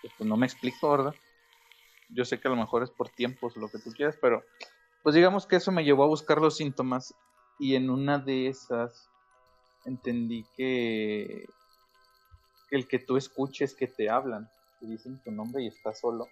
pues 0.00 0.28
no 0.28 0.36
me 0.36 0.46
explico, 0.46 0.90
¿verdad? 0.90 1.14
Yo 2.08 2.24
sé 2.24 2.40
que 2.40 2.48
a 2.48 2.50
lo 2.50 2.56
mejor 2.56 2.82
es 2.82 2.90
por 2.90 3.08
tiempos 3.08 3.56
lo 3.56 3.68
que 3.68 3.78
tú 3.78 3.92
quieras, 3.92 4.16
pero 4.20 4.44
pues 5.02 5.14
digamos 5.14 5.46
que 5.46 5.56
eso 5.56 5.72
me 5.72 5.84
llevó 5.84 6.04
a 6.04 6.08
buscar 6.08 6.40
los 6.40 6.56
síntomas 6.56 7.14
y 7.58 7.74
en 7.74 7.90
una 7.90 8.18
de 8.18 8.48
esas 8.48 9.08
entendí 9.84 10.44
que, 10.56 11.48
que 12.68 12.76
el 12.76 12.88
que 12.88 12.98
tú 12.98 13.16
escuches 13.16 13.74
que 13.74 13.86
te 13.86 14.10
hablan 14.10 14.48
te 14.80 14.86
dicen 14.86 15.20
tu 15.22 15.30
nombre 15.30 15.62
y 15.62 15.68
estás 15.68 16.00
solo. 16.00 16.28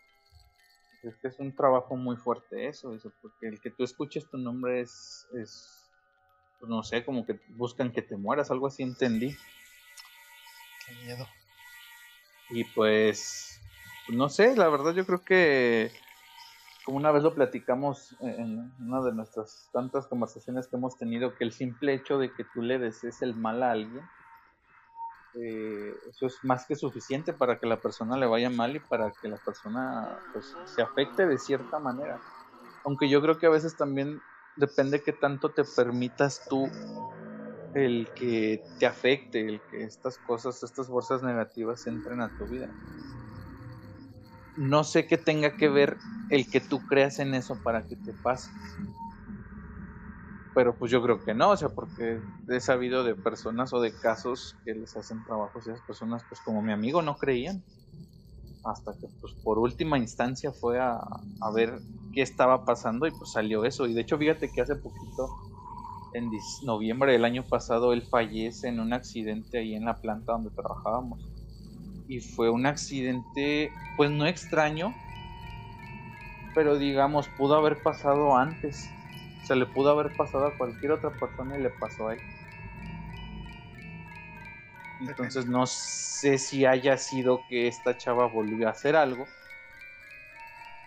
Es 1.03 1.17
que 1.17 1.29
es 1.29 1.39
un 1.39 1.55
trabajo 1.55 1.97
muy 1.97 2.17
fuerte 2.17 2.67
eso, 2.67 2.95
eso, 2.95 3.13
porque 3.21 3.49
el 3.49 3.61
que 3.61 3.71
tú 3.71 3.85
escuches 3.85 4.29
tu 4.29 4.39
nombre 4.39 4.81
es, 4.81 5.27
es 5.35 5.85
pues 6.59 6.71
no 6.71 6.83
sé, 6.83 7.05
como 7.05 7.27
que 7.27 7.39
buscan 7.51 7.93
que 7.93 8.01
te 8.01 8.17
mueras, 8.17 8.51
algo 8.51 8.67
así 8.67 8.83
entendí. 8.83 9.37
Qué 10.87 10.95
miedo. 11.05 11.27
Y 12.51 12.65
pues, 12.65 13.61
no 14.09 14.29
sé, 14.29 14.57
la 14.57 14.69
verdad 14.69 14.95
yo 14.95 15.07
creo 15.07 15.25
que, 15.25 15.93
como 16.85 16.99
una 16.99 17.12
vez 17.12 17.23
lo 17.23 17.35
platicamos 17.35 18.17
en 18.21 18.73
una 18.81 19.03
de 19.03 19.12
nuestras 19.12 19.71
tantas 19.73 20.07
conversaciones 20.07 20.69
que 20.69 20.77
hemos 20.77 20.99
tenido, 20.99 21.35
que 21.35 21.45
el 21.45 21.53
simple 21.53 21.95
hecho 21.95 22.19
de 22.19 22.33
que 22.33 22.45
tú 22.45 22.62
le 22.62 22.79
desees 22.79 23.23
el 23.23 23.37
mal 23.37 23.62
a 23.62 23.73
alguien, 23.73 24.11
eh, 25.35 25.99
eso 26.09 26.27
es 26.27 26.38
más 26.45 26.67
que 26.67 26.77
suficiente 26.77 27.33
para 27.33 27.59
que 27.59 27.67
la 27.67 27.81
persona 27.83 28.17
le 28.17 28.27
vaya 28.27 28.51
mal 28.51 28.77
y 28.77 28.81
para 28.81 29.12
que 29.21 29.29
la 29.29 29.38
persona 29.38 30.21
pues, 30.33 30.61
se 30.64 30.83
afecte 30.83 31.27
de 31.27 31.38
cierta 31.38 31.79
manera. 31.81 32.21
Aunque 32.85 33.09
yo 33.09 33.21
creo 33.23 33.38
que 33.38 33.47
a 33.47 33.51
veces 33.51 33.77
también 33.77 34.23
depende 34.57 35.03
que 35.03 35.12
tanto 35.12 35.53
te 35.53 35.64
permitas 35.64 36.47
tú 36.49 36.69
el 37.75 38.12
que 38.14 38.62
te 38.79 38.87
afecte, 38.87 39.47
el 39.47 39.62
que 39.69 39.85
estas 39.85 40.19
cosas, 40.19 40.62
estas 40.62 40.87
fuerzas 40.88 41.23
negativas 41.23 41.87
entren 41.87 42.21
a 42.21 42.35
tu 42.37 42.49
vida. 42.49 42.75
No 44.57 44.85
sé 44.85 45.07
qué 45.07 45.19
tenga 45.19 45.57
que 45.57 45.69
ver 45.69 45.99
el 46.29 46.49
que 46.49 46.61
tú 46.61 46.85
creas 46.87 47.19
en 47.19 47.35
eso 47.35 47.61
para 47.62 47.87
que 47.87 47.97
te 47.97 48.12
pase 48.14 48.51
pero 50.55 50.79
pues 50.79 50.90
yo 50.93 51.03
creo 51.03 51.23
que 51.25 51.35
no, 51.35 51.51
o 51.51 51.57
sea, 51.57 51.69
porque 51.71 52.23
he 52.49 52.61
sabido 52.61 53.03
de 53.03 53.17
personas 53.17 53.73
o 53.73 53.81
de 53.81 53.93
casos 53.99 54.57
que 54.64 54.73
les 54.73 54.97
hacen 54.97 55.23
trabajos 55.25 55.67
y 55.67 55.71
esas 55.71 55.83
personas, 55.83 56.25
pues 56.29 56.40
como 56.40 56.62
mi 56.62 56.73
amigo, 56.73 57.03
no 57.03 57.17
creían. 57.19 57.64
Hasta 58.62 58.95
que 58.99 59.09
pues 59.21 59.35
por 59.43 59.59
última 59.59 59.99
instancia 59.99 60.53
fue 60.53 60.81
a, 60.81 60.97
a 60.97 61.51
ver 61.55 61.81
qué 62.12 62.23
estaba 62.23 62.64
pasando 62.64 63.07
y 63.07 63.11
pues 63.11 63.31
salió 63.33 63.64
eso. 63.64 63.87
Y 63.87 63.95
de 63.95 64.01
hecho, 64.03 64.17
fíjate 64.17 64.51
que 64.51 64.62
hace 64.62 64.77
poquito, 64.77 65.29
en 66.14 66.31
noviembre 66.64 67.12
del 67.12 67.25
año 67.25 67.45
pasado, 67.49 67.93
él 67.93 68.03
fallece 68.03 68.69
en 68.69 68.81
un 68.81 68.93
accidente 68.93 69.59
ahí 69.59 69.75
en 69.75 69.85
la 69.85 70.01
planta 70.01 70.33
donde 70.33 70.51
trabajábamos. 70.51 71.34
Y 72.07 72.21
fue 72.21 72.51
un 72.51 72.67
accidente, 72.67 73.73
pues 73.97 74.11
no 74.11 74.27
extraño, 74.27 74.95
pero 76.55 76.77
digamos, 76.79 77.29
pudo 77.29 77.55
haber 77.57 77.83
pasado 77.83 78.37
antes 78.37 78.95
se 79.45 79.55
le 79.55 79.67
pudo 79.67 79.90
haber 79.90 80.14
pasado 80.17 80.47
a 80.47 80.57
cualquier 80.57 80.93
otra 80.93 81.11
persona 81.11 81.59
y 81.59 81.62
le 81.62 81.69
pasó 81.69 82.09
a 82.09 82.14
él. 82.14 82.21
Entonces 85.01 85.47
no 85.47 85.67
sé 85.67 86.38
si 86.38 86.64
haya 86.64 86.97
sido 86.97 87.45
que 87.47 87.69
esta 87.69 87.95
chava 87.95 88.27
volvió 88.27 88.69
a 88.69 88.71
hacer 88.71 88.97
algo, 88.97 89.29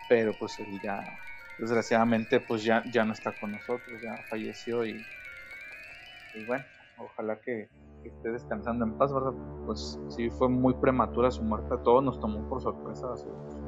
pero 0.08 0.36
pues 0.36 0.58
él 0.60 0.80
ya, 0.82 1.20
desgraciadamente, 1.60 2.40
pues 2.40 2.64
ya, 2.64 2.84
ya 2.90 3.06
no 3.06 3.14
está 3.14 3.32
con 3.32 3.52
nosotros, 3.52 4.02
ya 4.02 4.18
falleció 4.28 4.84
y, 4.88 5.06
pues 6.32 6.46
bueno, 6.48 6.66
ojalá 7.00 7.40
que, 7.42 7.70
esté 8.04 8.32
descansando 8.32 8.86
en 8.86 8.94
paz, 8.94 9.12
¿verdad? 9.14 9.34
Pues 9.66 10.00
sí, 10.08 10.30
fue 10.30 10.48
muy 10.48 10.74
prematura 10.76 11.30
su 11.30 11.44
muerte, 11.44 11.74
a 11.74 11.78
todos 11.78 12.02
nos 12.02 12.20
tomó 12.22 12.40
por 12.48 12.62
sorpresa 12.62 13.14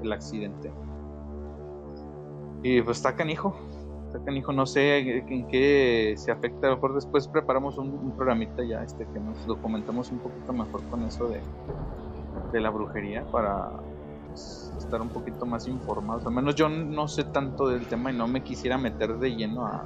el 0.02 0.14
accidente. 0.14 0.72
Y 2.64 2.82
pues 2.82 2.98
está 2.98 3.16
canijo, 3.16 3.54
hijo 4.34 4.54
no 4.54 4.66
sé 4.66 5.20
en 5.20 5.48
qué 5.48 6.14
se 6.18 6.32
afecta. 6.32 6.68
A 6.68 6.70
lo 6.70 6.76
mejor 6.78 6.96
después 6.96 7.28
preparamos 7.28 7.78
un, 7.78 8.12
programita 8.12 8.64
ya 8.64 8.84
este 8.84 9.06
que 9.06 9.20
nos 9.20 9.46
documentamos 9.46 10.10
un 10.12 10.20
poquito 10.20 10.54
mejor 10.54 10.82
con 10.90 11.04
eso 11.04 11.28
de, 11.28 11.42
de 12.54 12.62
la 12.62 12.70
brujería 12.70 13.26
para, 13.32 13.72
pues, 14.28 14.74
estar 14.78 15.02
un 15.02 15.10
poquito 15.10 15.46
más 15.46 15.68
informados. 15.68 16.26
Al 16.26 16.34
menos 16.34 16.56
yo 16.56 16.70
no 16.70 17.08
sé 17.08 17.26
tanto 17.26 17.68
del 17.68 17.86
tema 17.88 18.12
y 18.12 18.16
no 18.16 18.28
me 18.28 18.42
quisiera 18.42 18.78
meter 18.78 19.18
de 19.18 19.36
lleno 19.36 19.66
a, 19.66 19.84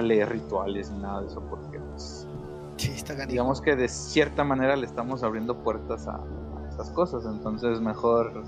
leer 0.00 0.30
rituales 0.30 0.90
ni 0.90 1.00
nada 1.00 1.22
de 1.22 1.26
eso 1.28 1.40
porque 1.50 1.78
pues, 1.78 2.26
digamos 3.28 3.60
que 3.60 3.76
de 3.76 3.88
cierta 3.88 4.44
manera 4.44 4.76
le 4.76 4.86
estamos 4.86 5.22
abriendo 5.22 5.56
puertas 5.56 6.06
a, 6.06 6.20
esas 6.70 6.90
cosas. 6.90 7.24
Entonces 7.26 7.80
mejor 7.80 8.42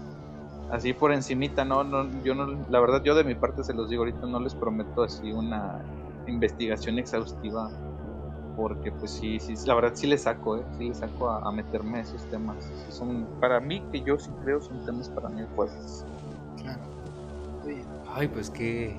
así 0.70 0.92
por 0.92 1.12
encimita, 1.12 1.64
no, 1.64 1.84
no, 1.84 2.08
yo 2.22 2.34
no, 2.34 2.56
la 2.70 2.80
verdad 2.80 3.02
yo 3.02 3.14
de 3.14 3.24
mi 3.24 3.34
parte 3.34 3.64
se 3.64 3.74
los 3.74 3.90
digo 3.90 4.02
ahorita, 4.02 4.26
no 4.26 4.40
les 4.40 4.54
prometo 4.54 5.02
así 5.02 5.32
una 5.32 5.82
investigación 6.26 6.98
exhaustiva 6.98 7.70
porque 8.56 8.92
pues 8.92 9.10
sí, 9.10 9.38
sí, 9.40 9.54
la 9.66 9.74
verdad 9.74 9.92
sí 9.94 10.06
le 10.06 10.18
saco, 10.18 10.56
¿eh? 10.56 10.62
sí 10.78 10.88
le 10.88 10.94
saco 10.94 11.30
a, 11.30 11.50
meterme 11.52 11.98
a 11.98 12.00
esos 12.02 12.24
temas. 12.26 12.56
Son, 12.90 13.26
para 13.40 13.60
mí, 13.60 13.82
que 13.90 14.02
yo 14.02 14.18
sí 14.18 14.30
creo, 14.42 14.60
son 14.60 14.84
temas 14.84 15.08
para 15.08 15.28
mí 15.28 15.42
fuertes. 15.56 16.04
Claro. 16.60 16.80
Ay, 18.14 18.28
pues 18.28 18.50
qué, 18.50 18.96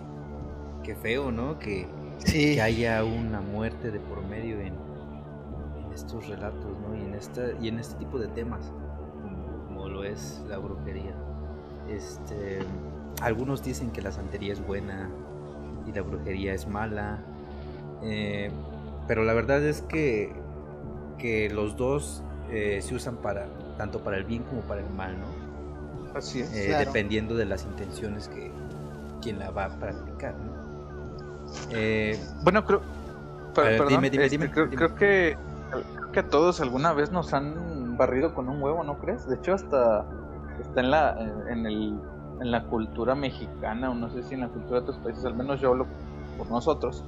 qué 0.84 0.96
feo, 0.96 1.32
¿no? 1.32 1.60
Que, 1.60 1.88
que 2.24 2.62
haya 2.62 3.04
una 3.04 3.42
muerte 3.42 3.92
de 3.92 4.00
por 4.00 4.24
medio 4.26 4.60
en, 4.60 4.74
en, 5.78 5.94
estos 5.94 6.28
relatos, 6.28 6.78
¿no? 6.80 6.96
Y 6.96 7.02
en, 7.02 7.16
esta, 7.16 7.52
y 7.62 7.68
en 7.68 7.80
este 7.80 7.96
tipo 7.96 8.18
de 8.18 8.28
temas, 8.28 8.72
como, 9.68 9.88
lo 9.88 10.04
es 10.04 10.44
la 10.48 10.58
brujería. 10.58 11.16
Este, 11.90 12.60
algunos 13.22 13.64
dicen 13.64 13.92
que 13.92 14.02
la 14.02 14.12
santería 14.12 14.54
es 14.54 14.66
buena 14.66 15.10
y 15.86 15.92
la 15.92 16.02
brujería 16.02 16.54
es 16.54 16.68
mala. 16.68 17.20
Eh, 18.02 18.50
pero 19.08 19.24
la 19.24 19.34
verdad 19.34 19.64
es 19.64 19.82
que, 19.82 20.34
que 21.18 21.50
los 21.50 21.78
dos 21.78 22.24
eh, 22.50 22.80
se 22.82 22.96
usan 22.96 23.18
para 23.18 23.48
tanto 23.78 24.04
para 24.04 24.18
el 24.18 24.24
bien 24.24 24.44
como 24.44 24.62
para 24.62 24.82
el 24.82 24.90
mal, 24.90 25.16
¿no? 25.20 26.18
Así 26.18 26.42
es. 26.42 26.54
Eh, 26.54 26.76
dependiendo 26.78 27.36
de 27.36 27.46
las 27.46 27.64
intenciones 27.64 28.28
que 28.28 28.52
quien 29.22 29.40
la 29.40 29.52
va 29.52 29.66
a 29.66 29.80
practicar, 29.80 30.36
¿no? 30.36 30.53
Eh, 31.70 32.20
bueno, 32.44 32.66
creo, 32.66 32.82
perdón, 33.54 34.06
este, 34.06 34.50
creo, 34.50 34.96
que 34.96 35.38
que 36.12 36.20
a 36.20 36.30
todos 36.30 36.62
alguna 36.62 36.94
vez 36.94 37.12
nos 37.12 37.34
han 37.34 37.98
barrido 37.98 38.34
con 38.34 38.48
un 38.48 38.62
huevo, 38.62 38.84
¿no 38.84 39.00
crees? 39.00 39.28
De 39.28 39.36
hecho, 39.36 39.54
hasta 39.54 40.06
está 40.62 40.82
en 40.82 40.92
la 40.92 41.18
en, 41.50 41.66
el, 41.66 42.00
en 42.40 42.52
la 42.52 42.64
cultura 42.66 43.16
mexicana 43.16 43.90
o 43.90 43.96
no 43.96 44.10
sé 44.10 44.24
si 44.24 44.36
en 44.36 44.42
la 44.42 44.48
cultura 44.48 44.80
de 44.80 44.84
otros 44.84 44.98
países, 44.98 45.26
al 45.26 45.36
menos 45.36 45.60
yo 45.60 45.72
hablo 45.72 45.88
por 46.38 46.50
nosotros 46.50 47.04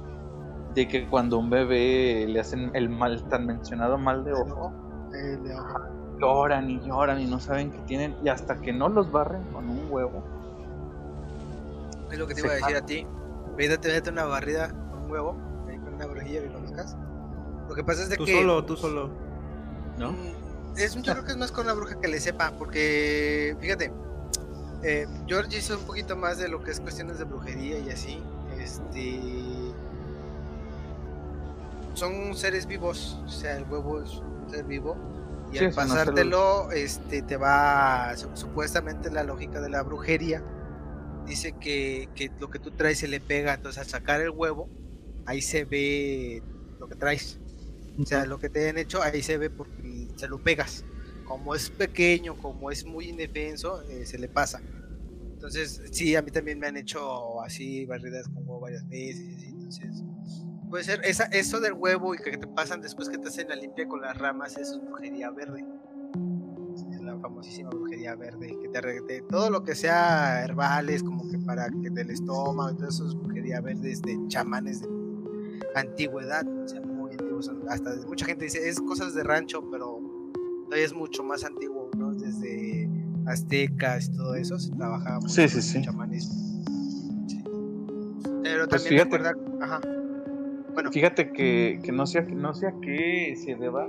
de 0.74 0.86
que 0.88 1.06
cuando 1.06 1.38
un 1.38 1.48
bebé 1.48 2.26
le 2.28 2.38
hacen 2.38 2.70
el 2.74 2.90
mal, 2.90 3.22
tan 3.30 3.46
mencionado 3.46 3.96
mal 3.96 4.24
de 4.24 4.34
ojo, 4.34 4.72
lloran 6.20 6.68
y 6.68 6.80
lloran 6.80 7.18
y 7.20 7.26
no 7.26 7.40
saben 7.40 7.70
que 7.70 7.78
tienen, 7.80 8.14
y 8.22 8.28
hasta 8.28 8.60
que 8.60 8.74
no 8.74 8.90
los 8.90 9.10
barren 9.10 9.42
con 9.54 9.70
un 9.70 9.86
huevo. 9.88 10.22
Es 12.10 12.18
lo 12.18 12.26
que 12.26 12.34
te 12.34 12.40
iba 12.40 12.50
a 12.50 12.56
decir 12.56 12.76
a 12.76 12.82
ti. 12.82 13.06
Védate, 13.56 13.88
védate 13.88 14.10
una 14.10 14.24
barrida 14.24 14.68
con 14.68 15.04
un 15.04 15.10
huevo, 15.10 15.36
ahí 15.68 15.78
con 15.78 15.94
una 15.94 16.06
brujilla 16.06 16.42
y 16.42 16.48
lo 16.48 16.60
buscas. 16.60 16.96
Lo 17.68 17.74
que 17.74 17.84
pasa 17.84 18.02
es 18.02 18.08
de 18.10 18.16
tú 18.16 18.24
que. 18.24 18.32
Tú 18.32 18.38
solo, 18.38 18.64
tú 18.64 18.76
solo. 18.76 19.10
¿No? 19.98 20.12
Mm, 20.12 20.76
es, 20.76 20.94
yo 20.94 21.12
creo 21.12 21.24
que 21.24 21.32
es 21.32 21.38
más 21.38 21.52
con 21.52 21.66
la 21.66 21.72
bruja 21.72 21.98
que 22.00 22.08
le 22.08 22.20
sepa, 22.20 22.52
porque 22.58 23.56
fíjate, 23.60 23.92
eh, 24.82 25.06
George 25.26 25.58
hizo 25.58 25.78
un 25.78 25.84
poquito 25.84 26.16
más 26.16 26.38
de 26.38 26.48
lo 26.48 26.62
que 26.62 26.70
es 26.70 26.80
cuestiones 26.80 27.18
de 27.18 27.24
brujería 27.24 27.78
y 27.78 27.90
así. 27.90 28.22
Este 28.58 29.20
son 31.94 32.36
seres 32.36 32.66
vivos, 32.66 33.18
o 33.24 33.28
sea, 33.28 33.56
el 33.56 33.64
huevo 33.64 34.02
es 34.02 34.18
un 34.18 34.50
ser 34.50 34.64
vivo 34.64 34.96
y 35.50 35.58
al 35.58 35.72
pasártelo, 35.72 36.70
este, 36.72 37.22
te 37.22 37.36
va, 37.36 38.14
supuestamente 38.34 39.10
la 39.10 39.22
lógica 39.22 39.60
de 39.60 39.70
la 39.70 39.82
brujería 39.82 40.42
dice 41.26 41.54
que, 41.60 42.08
que, 42.14 42.30
lo 42.40 42.50
que 42.50 42.58
tú 42.58 42.70
traes 42.70 42.98
se 42.98 43.08
le 43.08 43.20
pega, 43.20 43.54
entonces 43.54 43.82
al 43.82 43.88
sacar 43.88 44.20
el 44.20 44.30
huevo, 44.30 44.68
ahí 45.26 45.42
se 45.42 45.64
ve 45.64 46.42
lo 46.78 46.88
que 46.88 46.94
traes. 46.94 47.38
O 47.98 48.04
sea, 48.04 48.26
lo 48.26 48.38
que 48.38 48.48
te 48.48 48.68
han 48.68 48.78
hecho, 48.78 49.02
ahí 49.02 49.22
se 49.22 49.38
ve 49.38 49.50
porque 49.50 50.08
se 50.16 50.28
lo 50.28 50.42
pegas. 50.42 50.84
Como 51.24 51.54
es 51.54 51.70
pequeño, 51.70 52.36
como 52.36 52.70
es 52.70 52.84
muy 52.84 53.08
indefenso, 53.08 53.82
eh, 53.88 54.04
se 54.06 54.18
le 54.18 54.28
pasa. 54.28 54.60
Entonces, 55.32 55.82
sí, 55.92 56.14
a 56.14 56.22
mí 56.22 56.30
también 56.30 56.58
me 56.58 56.66
han 56.66 56.76
hecho 56.76 57.40
así 57.42 57.84
barridas 57.86 58.28
con 58.28 58.38
huevo 58.38 58.60
varias 58.60 58.88
veces. 58.88 59.42
Entonces, 59.44 60.02
Puede 60.68 60.82
ser 60.82 61.00
esa, 61.04 61.24
eso 61.26 61.60
del 61.60 61.74
huevo 61.74 62.14
y 62.14 62.18
que 62.18 62.36
te 62.36 62.46
pasan 62.46 62.80
después 62.80 63.08
que 63.08 63.18
te 63.18 63.28
hacen 63.28 63.48
la 63.48 63.54
limpia 63.54 63.86
con 63.86 64.00
las 64.00 64.18
ramas, 64.18 64.56
eso 64.56 64.76
es 64.76 64.84
brujería 64.84 65.30
verde. 65.30 65.64
La 67.06 67.18
famosísima 67.18 67.70
brujería 67.70 68.14
verde. 68.16 68.58
Que 68.60 68.68
te, 68.68 69.22
todo 69.22 69.50
lo 69.50 69.62
que 69.62 69.74
sea 69.74 70.44
herbales, 70.44 71.02
como 71.02 71.28
que 71.30 71.38
para 71.38 71.68
que 71.70 71.90
del 71.90 72.10
estómago 72.10 72.70
y 72.70 72.76
todo 72.76 72.88
eso 72.88 73.06
es 73.06 73.14
brujería 73.14 73.60
verde, 73.60 73.92
es 73.92 74.02
de 74.02 74.18
chamanes 74.28 74.82
de 74.82 74.88
antigüedad, 75.74 76.46
o 76.46 76.68
sea, 76.68 76.80
muy 76.80 77.12
antiguos. 77.12 77.50
Hasta 77.68 77.94
mucha 78.06 78.26
gente 78.26 78.44
dice 78.44 78.68
es 78.68 78.80
cosas 78.80 79.14
de 79.14 79.22
rancho, 79.22 79.68
pero 79.70 80.00
todavía 80.64 80.84
es 80.84 80.94
mucho 80.94 81.22
más 81.22 81.44
antiguo, 81.44 81.90
¿no? 81.96 82.12
Desde 82.12 82.88
aztecas 83.26 84.08
y 84.08 84.16
todo 84.16 84.34
eso 84.34 84.58
se 84.58 84.72
trabajaba 84.72 85.20
mucho 85.20 85.34
sí, 85.34 85.48
sí, 85.48 85.62
sí. 85.62 85.82
chamanismo. 85.82 86.34
Pero 88.42 88.68
pues 88.68 88.82
también 88.84 89.04
recuerda, 89.04 89.34
ajá. 89.60 89.80
Bueno. 90.72 90.92
Fíjate 90.92 91.32
que, 91.32 91.80
no, 91.92 92.06
sé, 92.06 92.22
no 92.22 92.52
sé 92.54 92.66
a 92.66 92.74
qué 92.82 93.34
se 93.36 93.54
deba. 93.56 93.88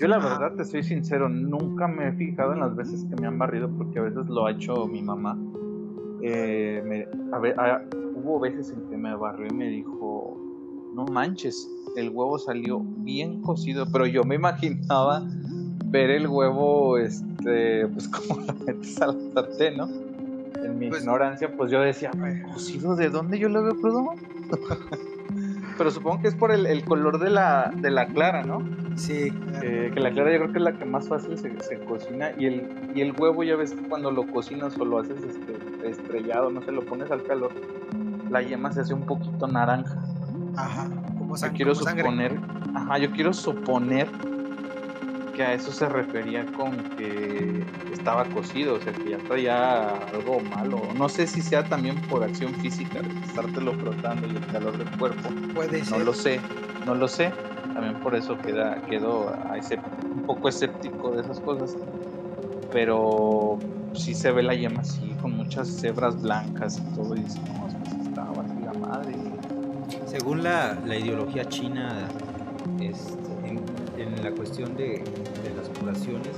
Yo 0.00 0.08
la 0.08 0.18
verdad 0.18 0.54
te 0.56 0.64
soy 0.64 0.82
sincero, 0.82 1.28
nunca 1.28 1.86
me 1.86 2.08
he 2.08 2.12
fijado 2.12 2.52
en 2.54 2.60
las 2.60 2.74
veces 2.74 3.04
que 3.04 3.20
me 3.20 3.26
han 3.26 3.38
barrido 3.38 3.70
porque 3.70 3.98
a 3.98 4.02
veces 4.02 4.28
lo 4.28 4.46
ha 4.46 4.52
hecho 4.52 4.86
mi 4.86 5.02
mamá. 5.02 5.38
Eh, 6.22 7.08
a 7.32 7.38
ver, 7.38 7.56
hubo 8.14 8.40
veces 8.40 8.72
en 8.72 8.88
que 8.88 8.96
me 8.96 9.14
barrió 9.14 9.46
y 9.50 9.54
me 9.54 9.68
dijo, 9.68 10.36
no 10.94 11.04
manches, 11.06 11.68
el 11.96 12.10
huevo 12.10 12.38
salió 12.38 12.80
bien 12.80 13.42
cocido, 13.42 13.86
pero 13.92 14.06
yo 14.06 14.24
me 14.24 14.36
imaginaba 14.36 15.22
ver 15.86 16.10
el 16.10 16.26
huevo, 16.26 16.98
este, 16.98 17.86
pues 17.88 18.08
como 18.08 18.40
lo 18.40 18.54
metes 18.66 19.00
a 19.00 19.08
la 19.08 19.14
sartén, 19.34 19.76
¿no? 19.76 19.88
En 20.64 20.78
mi 20.78 20.88
pues 20.88 21.02
ignorancia, 21.02 21.54
pues 21.56 21.70
yo 21.70 21.80
decía, 21.80 22.10
¿cocido 22.52 22.96
de 22.96 23.10
dónde 23.10 23.38
yo 23.38 23.48
lo 23.48 23.62
veo 23.62 23.76
crudo? 23.76 24.04
pero 25.82 25.90
supongo 25.90 26.22
que 26.22 26.28
es 26.28 26.36
por 26.36 26.52
el, 26.52 26.84
color 26.84 27.18
de 27.18 27.28
la, 27.28 27.72
de 27.74 27.90
la 27.90 28.06
clara, 28.06 28.44
¿no? 28.44 28.62
Sí. 28.94 29.32
Eh, 29.64 29.90
que 29.92 29.98
la 29.98 30.12
clara 30.12 30.30
yo 30.30 30.38
creo 30.38 30.52
que 30.52 30.58
es 30.58 30.62
la 30.62 30.74
que 30.74 30.84
más 30.84 31.08
fácil 31.08 31.36
se, 31.36 31.78
cocina 31.80 32.30
y 32.38 32.46
el, 32.46 32.70
y 32.94 33.00
el 33.00 33.12
huevo 33.18 33.42
ya 33.42 33.56
ves 33.56 33.72
que 33.72 33.82
cuando 33.88 34.12
lo 34.12 34.24
cocinas 34.28 34.78
o 34.78 34.84
lo 34.84 35.00
haces 35.00 35.16
este, 35.24 35.90
estrellado, 35.90 36.52
no 36.52 36.62
sé, 36.62 36.70
lo 36.70 36.82
pones 36.82 37.10
al 37.10 37.24
calor, 37.24 37.50
la 38.30 38.42
yema 38.42 38.70
se 38.70 38.82
hace 38.82 38.94
un 38.94 39.06
poquito 39.06 39.48
naranja. 39.48 40.00
Ajá, 40.56 40.88
como, 41.18 41.36
yo 41.36 41.52
quiero 41.52 41.74
suponer, 41.74 42.38
ajá, 42.76 42.98
yo 42.98 43.10
quiero 43.10 43.32
suponer 43.32 44.06
que 45.32 45.42
a 45.42 45.54
eso 45.54 45.72
se 45.72 45.88
refería 45.88 46.44
con 46.52 46.76
que 46.96 47.64
estaba 47.92 48.24
cocido, 48.26 48.74
o 48.74 48.80
sea, 48.80 48.92
que 48.92 49.10
ya 49.10 49.18
traía 49.18 49.88
algo 50.08 50.40
malo. 50.40 50.80
No 50.96 51.08
sé 51.08 51.26
si 51.26 51.42
sea 51.42 51.64
también 51.64 52.00
por 52.02 52.22
acción 52.22 52.54
física, 52.54 53.00
estártelo 53.24 53.72
frotando 53.74 54.26
y 54.26 54.36
el 54.36 54.46
calor 54.46 54.76
del 54.76 54.90
cuerpo. 54.98 55.30
Puede 55.54 55.84
ser. 55.84 55.98
No 55.98 56.04
lo 56.04 56.12
sé, 56.12 56.40
no 56.86 56.94
lo 56.94 57.08
sé. 57.08 57.32
También 57.74 57.94
por 58.00 58.14
eso 58.14 58.36
queda, 58.38 58.82
quedo 58.82 59.34
a 59.50 59.56
ese, 59.56 59.78
un 60.04 60.24
poco 60.26 60.48
escéptico 60.48 61.12
de 61.12 61.22
esas 61.22 61.40
cosas. 61.40 61.76
Pero 62.70 63.58
sí 63.94 64.14
se 64.14 64.32
ve 64.32 64.42
la 64.42 64.54
yema 64.54 64.80
así, 64.80 65.14
con 65.20 65.32
muchas 65.36 65.68
cebras 65.68 66.20
blancas 66.20 66.78
y 66.78 66.94
todo, 66.94 67.14
y 67.16 67.20
dice, 67.20 67.40
no, 67.40 67.68
estaba 68.08 68.42
así 68.42 68.64
la 68.64 68.72
madre. 68.74 69.14
Según 70.06 70.42
la, 70.42 70.78
la 70.86 70.96
ideología 70.96 71.44
china, 71.46 72.08
este, 72.80 73.31
en 73.96 74.22
la 74.22 74.30
cuestión 74.32 74.76
de, 74.76 75.02
las 75.56 75.68
curaciones 75.78 76.32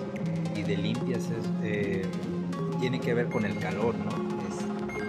y 0.55 0.63
de 0.63 0.77
limpias 0.77 1.29
eh, 1.63 2.05
tiene 2.81 3.01
que 3.01 3.15
ver 3.15 3.29
con 3.29 3.45
el 3.45 3.59
calor, 3.59 3.95
¿no? 3.95 4.25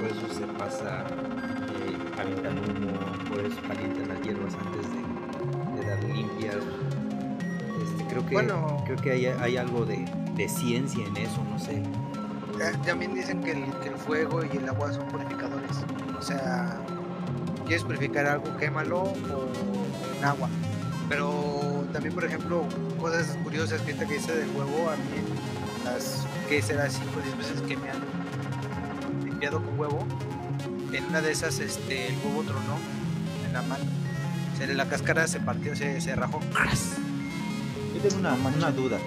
por 0.06 0.10
eso 0.10 0.34
se 0.34 0.46
pasa 0.58 1.06
eh, 1.08 2.46
humo, 2.48 3.30
por 3.30 3.40
eso 3.40 3.58
calientan 3.68 4.08
las 4.10 4.22
hierbas 4.22 4.54
antes 4.56 4.86
de, 4.92 5.88
dar 5.88 6.04
limpias. 6.04 6.56
Este, 7.84 8.06
creo 8.08 8.26
que, 8.26 8.36
creo 8.86 8.98
que 8.98 9.36
hay, 9.40 9.58
algo 9.58 9.86
de, 9.86 10.06
ciencia 10.48 11.06
en 11.06 11.18
eso, 11.18 11.44
no 11.50 11.60
sé. 11.60 11.82
También 12.86 13.14
dicen 13.14 13.42
que 13.42 13.52
el, 13.52 13.66
que 13.82 13.90
el 13.90 13.96
fuego 13.96 14.44
y 14.44 14.58
el 14.58 14.70
agua 14.70 14.94
son 14.94 15.08
purificadores. 15.08 15.72
O 16.18 16.22
sea, 16.22 16.80
quieres 17.66 17.84
purificar 17.84 18.26
algo, 18.28 18.56
quémalo 18.58 19.02
o 19.04 19.50
en 20.18 20.24
agua. 20.24 20.50
Pero 21.10 21.55
también, 22.06 22.14
por 22.14 22.26
ejemplo, 22.26 22.66
cosas 23.00 23.36
curiosas 23.44 23.82
que 23.82 23.96
que 23.96 24.06
dice 24.06 24.36
del 24.36 24.50
huevo, 24.50 24.90
a 24.92 24.96
mí 24.96 25.24
las 25.84 26.28
que 26.48 26.62
será 26.62 26.88
5 26.88 27.06
o 27.18 27.22
10 27.22 27.38
veces 27.38 27.62
que 27.62 27.76
me 27.78 27.90
han 27.90 27.98
limpiado 29.24 29.64
con 29.64 29.80
huevo, 29.80 30.06
en 30.94 31.06
una 31.06 31.22
de 31.22 31.32
esas 31.32 31.58
este, 31.60 32.10
el 32.10 32.16
huevo 32.24 32.44
tronó 32.44 32.78
en 33.48 33.54
la 33.54 33.62
mano. 33.64 33.86
O 33.86 34.74
la 34.74 34.88
cáscara 34.88 35.28
se 35.28 35.40
partió, 35.40 35.76
se, 35.76 36.00
se 36.00 36.16
rajó. 36.16 36.40
Yo 36.42 38.02
tengo 38.02 38.20
una, 38.20 38.34
una 38.34 38.72
duda. 38.72 39.00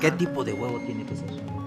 ¿Qué 0.00 0.10
tipo 0.10 0.44
de 0.44 0.52
huevo 0.54 0.80
tiene 0.80 1.04
que 1.04 1.14
ser? 1.14 1.57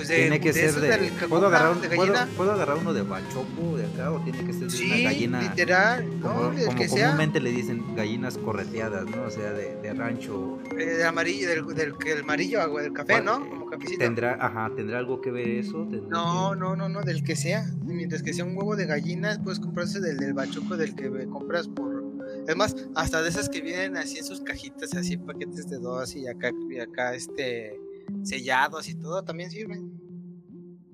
Pues 0.00 0.08
de, 0.08 0.16
tiene 0.16 0.40
que 0.40 0.52
de 0.52 0.70
ser 0.70 0.80
de. 0.80 0.88
del 0.88 1.12
¿puedo, 1.28 1.46
agarrar 1.46 1.72
un- 1.72 1.80
de 1.80 1.88
puedo, 2.36 2.52
agarrar 2.52 2.76
uno 2.78 2.92
de 2.92 3.02
bachoco 3.02 3.76
de 3.76 3.86
acá 3.86 4.10
o 4.12 4.20
tiene 4.22 4.44
que 4.44 4.52
ser 4.52 4.62
de 4.62 4.70
Sí, 4.70 4.86
una 4.86 4.96
gallina? 5.10 5.42
literal, 5.42 6.04
Como, 6.22 6.40
no, 6.42 6.50
del 6.52 6.66
como 6.66 6.78
que 6.78 6.88
sea. 6.88 7.04
comúnmente 7.06 7.40
le 7.40 7.50
dicen 7.50 7.94
gallinas 7.94 8.38
correteadas, 8.38 9.06
¿no? 9.06 9.22
O 9.24 9.30
sea, 9.30 9.52
de, 9.52 9.76
de 9.76 9.94
rancho. 9.94 10.58
Eh, 10.78 10.84
del 10.86 11.06
amarillo, 11.06 11.48
del, 11.48 11.66
del, 11.74 11.96
que 11.98 12.12
el 12.12 12.20
amarillo, 12.20 12.60
agua, 12.60 12.82
del 12.82 12.92
café, 12.92 13.20
¿no? 13.22 13.48
Como 13.48 13.66
cafecito. 13.66 13.98
¿Tendrá, 13.98 14.38
ajá, 14.40 14.70
¿tendrá 14.76 14.98
algo 14.98 15.20
que 15.20 15.30
ver 15.30 15.48
eso? 15.48 15.86
¿Tendrá 15.90 16.08
No, 16.08 16.50
que- 16.52 16.58
no, 16.60 16.76
no, 16.76 16.88
no, 16.88 17.02
del 17.02 17.22
que 17.22 17.36
sea. 17.36 17.66
Mientras 17.84 18.22
que 18.22 18.32
sea 18.32 18.44
un 18.44 18.56
huevo 18.56 18.76
de 18.76 18.86
gallinas, 18.86 19.38
puedes 19.38 19.60
comprarse 19.60 20.00
del, 20.00 20.18
del 20.18 20.32
bachoco 20.34 20.76
del 20.76 20.94
que 20.94 21.08
compras 21.26 21.68
por. 21.68 22.00
Es 22.46 22.56
más, 22.56 22.74
hasta 22.94 23.22
de 23.22 23.28
esas 23.28 23.48
que 23.48 23.60
vienen 23.60 23.96
así 23.96 24.18
en 24.18 24.24
sus 24.24 24.40
cajitas, 24.40 24.94
así 24.94 25.14
en 25.14 25.26
paquetes 25.26 25.68
de 25.68 25.78
dos 25.78 26.14
y 26.16 26.26
acá, 26.26 26.50
y 26.70 26.78
acá 26.78 27.14
este 27.14 27.79
sellados 28.22 28.88
y 28.88 28.94
todo, 28.94 29.22
también 29.24 29.50
sirven. 29.50 29.98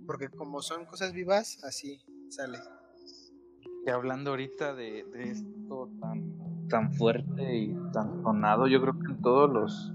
Porque 0.06 0.28
como 0.28 0.62
son 0.62 0.84
cosas 0.86 1.12
vivas, 1.12 1.62
así 1.64 2.00
sale. 2.28 2.58
Y 3.86 3.90
hablando 3.90 4.30
ahorita 4.30 4.74
de, 4.74 5.04
esto 5.14 5.90
tan, 6.00 6.68
tan 6.68 6.92
fuerte 6.94 7.56
y 7.56 7.76
tan 7.92 8.22
sonado, 8.22 8.66
yo 8.66 8.80
creo 8.80 8.98
que 8.98 9.12
en 9.12 9.22
todos 9.22 9.52
los 9.52 9.92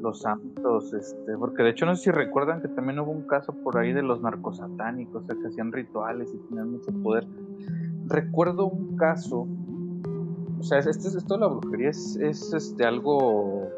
los 0.00 0.24
ámbitos, 0.26 0.92
este, 0.92 1.36
porque 1.36 1.62
de 1.62 1.70
hecho 1.70 1.86
no 1.86 1.96
sé 1.96 2.04
si 2.04 2.10
recuerdan 2.10 2.62
que 2.62 2.68
también 2.68 2.98
hubo 3.00 3.10
un 3.10 3.26
caso 3.26 3.52
por 3.52 3.78
ahí 3.78 3.92
de 3.92 4.02
los 4.02 4.20
narcosatánicos, 4.20 5.24
o 5.24 5.26
sea, 5.26 5.36
que 5.36 5.48
hacían 5.48 5.72
rituales 5.72 6.32
y 6.34 6.38
tenían 6.48 6.70
mucho 6.70 6.92
poder. 7.02 7.26
Recuerdo 8.06 8.66
un 8.66 8.96
caso, 8.96 9.46
o 10.58 10.62
sea, 10.62 10.78
este, 10.78 11.08
esto 11.08 11.34
de 11.34 11.40
la 11.40 11.48
brujería 11.48 11.90
es, 11.90 12.16
es 12.16 12.52
este 12.52 12.84
algo, 12.84 13.68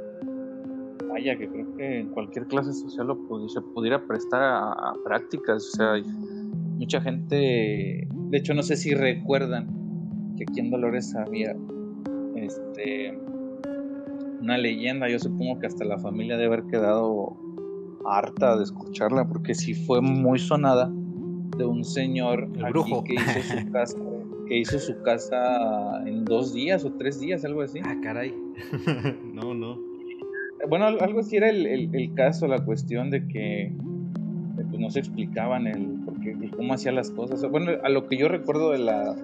vaya, 1.20 1.36
que 1.36 1.48
creo 1.48 1.76
que 1.76 2.00
en 2.00 2.08
cualquier 2.08 2.46
clase 2.46 2.72
social 2.72 3.08
lo 3.08 3.18
pudiera 3.26 4.06
prestar 4.06 4.42
a, 4.42 4.72
a 4.72 4.94
prácticas, 5.04 5.68
o 5.74 5.76
sea, 5.76 5.92
mucha 6.78 7.00
gente, 7.00 8.08
de 8.10 8.38
hecho 8.38 8.54
no 8.54 8.62
sé 8.62 8.76
si 8.76 8.94
recuerdan 8.94 9.68
que 10.36 10.44
aquí 10.48 10.60
en 10.60 10.70
Dolores 10.70 11.14
había 11.14 11.54
este 12.36 13.18
una 14.40 14.56
leyenda, 14.56 15.08
yo 15.10 15.18
supongo 15.18 15.58
que 15.58 15.66
hasta 15.66 15.84
la 15.84 15.98
familia 15.98 16.38
debe 16.38 16.54
haber 16.54 16.64
quedado 16.70 17.36
harta 18.06 18.56
de 18.56 18.64
escucharla 18.64 19.28
porque 19.28 19.54
sí 19.54 19.74
fue 19.74 20.00
muy 20.00 20.38
sonada 20.38 20.90
de 21.58 21.66
un 21.66 21.84
señor 21.84 22.48
El 22.56 22.70
brujo. 22.70 23.04
que 23.04 23.14
hizo 23.14 23.42
su 23.42 23.70
casa 23.72 23.98
que 24.48 24.58
hizo 24.58 24.80
su 24.80 25.00
casa 25.02 26.02
en 26.06 26.24
dos 26.24 26.52
días 26.52 26.84
o 26.84 26.92
tres 26.94 27.20
días, 27.20 27.44
algo 27.44 27.62
así. 27.62 27.78
Ah, 27.84 27.96
caray. 28.02 28.34
no, 29.32 29.54
no. 29.54 29.89
Bueno, 30.68 30.86
al- 30.86 31.00
algo 31.02 31.20
así 31.20 31.36
era 31.36 31.48
el, 31.50 31.66
el- 31.66 31.94
el 31.94 32.14
caso, 32.14 32.46
la 32.46 32.64
cuestión 32.64 33.10
de 33.10 33.26
que 33.26 33.72
pues, 34.54 34.66
no 34.78 34.90
se 34.90 35.00
explicaban 35.00 35.66
el, 35.66 36.02
por 36.04 36.18
qué- 36.20 36.32
el 36.32 36.50
cómo 36.56 36.74
hacía 36.74 36.92
las 36.92 37.10
cosas. 37.10 37.40
Bueno, 37.50 37.72
a 37.82 37.88
lo 37.88 38.06
que 38.06 38.18
yo 38.18 38.28
recuerdo 38.28 38.70
de 38.72 38.78
la... 38.78 39.14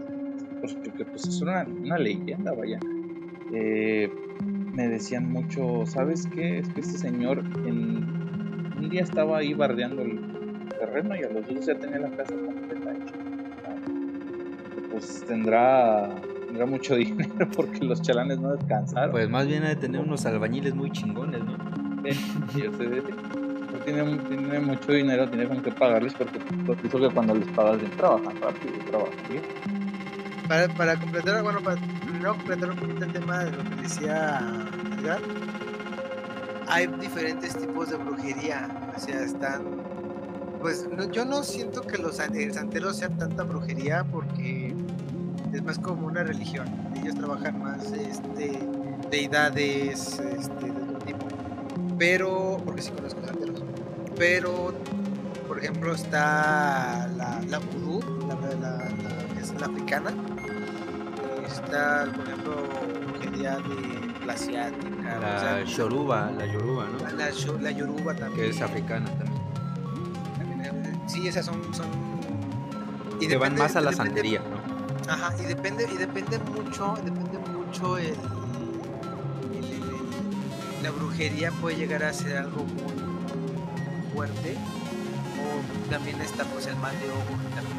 Pues 0.61 0.75
porque 0.83 1.05
pues 1.05 1.27
es 1.29 1.43
una, 1.43 1.67
una 1.69 1.99
leyenda, 1.99 2.53
vaya. 2.55 2.79
Eh, 3.53 4.11
me 4.75 4.89
decían 4.89 5.31
mucho, 5.31 5.85
¿sabes 5.87 6.27
qué? 6.35 6.59
Es 6.59 6.69
que 6.71 6.81
este 6.81 6.99
señor 6.99 7.39
en, 7.67 8.05
un 8.77 8.89
día 8.91 9.03
estaba 9.03 9.39
ahí 9.39 9.53
bardeando 9.55 10.03
el 10.03 10.19
terreno 10.79 11.15
y 11.17 11.23
a 11.23 11.29
los 11.31 11.47
dos 11.47 11.67
ya 11.67 11.79
tenía 11.79 11.99
la 11.99 12.11
casa 12.17 12.35
completa 12.35 12.91
hecha. 12.93 13.15
Pues 14.91 15.25
tendrá, 15.27 16.09
tendrá 16.57 16.67
mucho 16.67 16.95
dinero 16.97 17.49
porque 17.55 17.81
los 17.85 18.01
chalanes 18.03 18.39
no 18.41 18.53
descansaron. 18.53 19.11
Pues 19.13 19.29
más 19.29 19.47
bien 19.47 19.65
ha 19.65 19.69
de 19.69 19.77
tener 19.77 20.01
unos 20.01 20.25
albañiles 20.27 20.75
muy 20.75 20.91
chingones, 20.91 21.43
¿no? 21.45 21.57
Sí, 22.05 22.19
yo 22.63 22.73
sé. 22.77 23.03
Pues 23.71 23.85
tiene, 23.85 24.17
tiene 24.29 24.61
mucho 24.61 24.93
dinero, 24.93 25.29
tiene 25.29 25.47
con 25.49 25.63
qué 25.63 25.71
pagarles 25.73 26.15
porque 26.15 26.39
pues, 26.65 26.79
pienso 26.81 26.99
que 26.99 27.11
cuando 27.11 27.35
les 27.35 27.49
pagas 27.49 27.79
bien 27.79 27.91
trabajan 27.97 28.41
rápido, 28.41 28.75
trabajan 28.89 29.15
bien. 29.29 29.43
Para, 30.49 30.69
para 30.75 30.97
completar, 31.01 31.43
bueno, 31.43 31.61
para 31.61 31.77
primero 32.05 32.35
completar 32.37 32.71
un 32.71 32.77
poquito 32.77 33.05
el 33.05 33.13
tema 33.13 33.45
de 33.45 33.51
lo 33.51 33.59
que 33.65 33.83
decía 33.83 34.41
Edgar, 35.01 35.21
hay 36.69 36.87
diferentes 36.87 37.57
tipos 37.57 37.91
de 37.91 37.97
brujería. 37.97 38.69
O 38.97 38.99
sea, 39.01 39.21
están. 39.23 39.63
Pues 40.61 40.89
no- 40.97 41.11
yo 41.11 41.25
no 41.25 41.43
siento 41.43 41.83
que 41.83 41.99
los 41.99 42.17
san- 42.17 42.35
el 42.35 42.53
santero 42.53 42.93
sea 42.95 43.09
tanta 43.11 43.43
brujería 43.43 44.05
porque 44.05 44.66
es 45.57 45.63
más 45.65 45.79
como 45.79 46.07
una 46.07 46.23
religión. 46.23 46.67
Ellos 47.01 47.15
trabajan 47.15 47.63
más 47.63 47.85
este, 47.93 48.59
deidades 49.11 50.19
este, 50.19 50.65
de 50.67 50.83
otro 50.83 50.99
tipo. 50.99 51.27
Pero, 51.99 52.61
porque 52.65 52.83
sí 52.83 52.91
conozco 52.91 53.25
santeros. 53.25 53.63
Pero, 54.17 54.75
por 55.49 55.59
ejemplo, 55.59 55.95
está 55.95 57.09
la, 57.17 57.41
la 57.49 57.59
vudú, 57.59 58.01
la, 58.29 58.35
la- 58.35 58.79
la- 58.79 59.41
es 59.41 59.53
la 59.61 59.67
africana. 59.67 60.11
Está, 61.47 62.07
por 62.15 62.25
ejemplo, 62.27 62.57
brujería 63.13 63.57
de 63.57 64.27
la 64.27 64.33
asiática. 64.35 65.17
o 65.19 65.21
La 65.21 65.41
sea, 65.41 65.65
Yoruba, 65.65 66.31
la 66.37 66.47
Yoruba, 66.47 66.87
¿no? 66.87 66.99
la, 67.17 67.31
la 67.61 67.71
yoruba 67.71 68.15
también. 68.15 68.35
Que 68.51 68.51
es 68.51 68.61
africana 68.63 69.07
también. 69.07 69.43
también, 70.39 70.85
eh, 70.87 70.99
Sí, 71.07 71.27
esas 71.29 71.47
son. 71.47 71.63
son 71.75 71.87
y 73.21 73.29
Que 73.29 73.37
van 73.39 73.55
más 73.57 73.77
a 73.77 73.81
la 73.81 73.93
santería, 73.93 74.41
¿no? 74.41 74.56
Ajá, 75.09 75.35
y 75.41 75.45
depende, 75.47 75.89
y 75.93 75.97
depende 75.97 76.39
mucho, 76.39 76.95
depende 77.05 77.39
mucho 77.53 77.97
el, 77.99 78.07
el- 79.55 79.73
el- 79.73 80.83
la 80.83 80.91
brujería 80.91 81.51
puede 81.53 81.77
llegar 81.77 82.03
a 82.05 82.13
ser 82.13 82.39
algo 82.39 82.65
muy 82.65 84.13
fuerte. 84.15 84.57
O 85.39 85.91
también 85.91 86.21
está 86.21 86.45
pues 86.45 86.67
el 86.67 86.77
mal 86.77 86.93
de 86.99 87.09
ojo, 87.11 87.39
que 87.41 87.55
también 87.55 87.79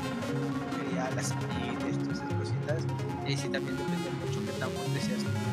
brujería, 0.72 1.10
las 1.16 1.28
semillas, 1.28 1.98
todas 2.04 2.18
esas 2.20 2.34
cositas. 2.34 2.84
Y 3.26 3.30
ahí 3.30 3.38
sí 3.38 3.50
también 3.50 3.76
depende 3.78 4.10
mucho 4.26 4.40
que 4.46 4.52
tan 4.60 4.70
fuerte 4.70 5.02
seas 5.02 5.24
con 5.24 5.34
cosas. 5.34 5.48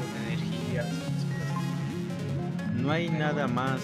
No 2.76 2.90
hay 2.90 3.08
nada 3.08 3.48
más 3.48 3.80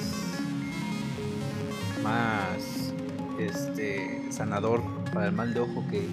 más 2.03 2.93
este 3.38 4.22
sanador 4.30 4.82
para 5.12 5.26
el 5.26 5.32
mal 5.32 5.55
de 5.55 5.61
ojo 5.61 5.84
que, 5.91 6.07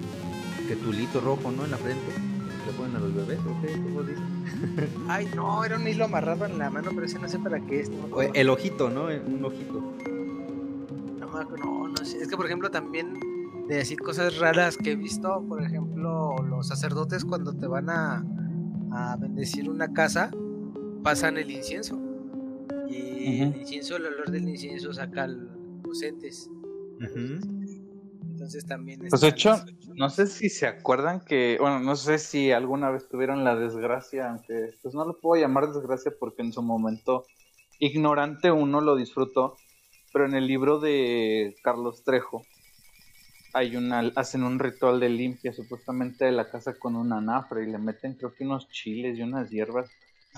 que 0.68 0.76
tulito 0.76 1.20
rojo, 1.20 1.50
¿no? 1.50 1.64
En 1.64 1.70
la 1.70 1.78
frente. 1.78 2.12
Le 2.66 2.72
ponen 2.74 2.96
a 2.96 2.98
los 2.98 3.14
bebés, 3.14 3.38
¿o 3.38 3.60
qué? 3.62 3.72
¿Cómo 3.72 4.02
dicen? 4.02 4.24
Ay, 5.08 5.26
no, 5.34 5.64
era 5.64 5.76
un 5.76 5.88
hilo 5.88 6.04
amarrado 6.04 6.44
en 6.44 6.58
la 6.58 6.68
mano, 6.68 6.90
pero 6.94 7.06
ese 7.06 7.18
no 7.18 7.26
sé 7.26 7.38
para 7.38 7.58
qué 7.60 7.80
es. 7.80 7.90
No. 7.90 8.20
El 8.20 8.50
ojito, 8.50 8.90
¿no? 8.90 9.06
Un 9.06 9.44
ojito. 9.44 9.94
No, 11.18 11.44
no, 11.44 11.88
no 11.88 12.04
sé. 12.04 12.18
Es 12.18 12.28
que, 12.28 12.36
por 12.36 12.44
ejemplo, 12.44 12.70
también 12.70 13.18
de 13.66 13.76
decir 13.76 13.98
cosas 13.98 14.38
raras 14.38 14.76
que 14.76 14.92
he 14.92 14.96
visto, 14.96 15.42
por 15.48 15.62
ejemplo, 15.62 16.36
los 16.46 16.68
sacerdotes 16.68 17.24
cuando 17.24 17.54
te 17.54 17.66
van 17.66 17.88
a, 17.88 18.24
a 18.92 19.16
bendecir 19.16 19.70
una 19.70 19.94
casa, 19.94 20.30
pasan 21.02 21.38
el 21.38 21.50
incienso. 21.50 21.98
Y 22.90 23.40
el 23.40 23.56
incienso, 23.56 23.96
el 23.96 24.06
olor 24.06 24.30
del 24.30 24.48
incienso 24.48 24.92
saca 24.92 25.26
los 25.26 26.02
entes. 26.02 26.50
Entonces 28.48 28.66
también 28.66 29.00
Pues 29.08 29.20
de 29.20 29.28
hecho, 29.28 29.62
no 29.94 30.08
sé 30.08 30.26
si 30.26 30.48
se 30.48 30.66
acuerdan 30.66 31.20
que, 31.20 31.58
bueno, 31.60 31.80
no 31.80 31.96
sé 31.96 32.18
si 32.18 32.50
alguna 32.50 32.90
vez 32.90 33.08
tuvieron 33.08 33.44
la 33.44 33.56
desgracia, 33.56 34.30
aunque 34.30 34.74
pues 34.82 34.94
no 34.94 35.04
lo 35.04 35.18
puedo 35.20 35.40
llamar 35.40 35.70
desgracia 35.70 36.12
porque 36.18 36.42
en 36.42 36.52
su 36.52 36.62
momento 36.62 37.26
ignorante 37.78 38.50
uno 38.50 38.80
lo 38.80 38.96
disfrutó, 38.96 39.56
pero 40.12 40.24
en 40.26 40.34
el 40.34 40.46
libro 40.46 40.80
de 40.80 41.56
Carlos 41.62 42.02
Trejo 42.04 42.42
hay 43.52 43.76
una, 43.76 44.00
hacen 44.16 44.44
un 44.44 44.58
ritual 44.58 44.98
de 45.00 45.08
limpia 45.10 45.52
supuestamente 45.52 46.24
de 46.24 46.32
la 46.32 46.50
casa 46.50 46.78
con 46.78 46.96
un 46.96 47.12
anafre 47.12 47.64
y 47.64 47.70
le 47.70 47.78
meten 47.78 48.14
creo 48.14 48.32
que 48.34 48.44
unos 48.44 48.68
chiles 48.70 49.18
y 49.18 49.22
unas 49.22 49.50
hierbas 49.50 49.90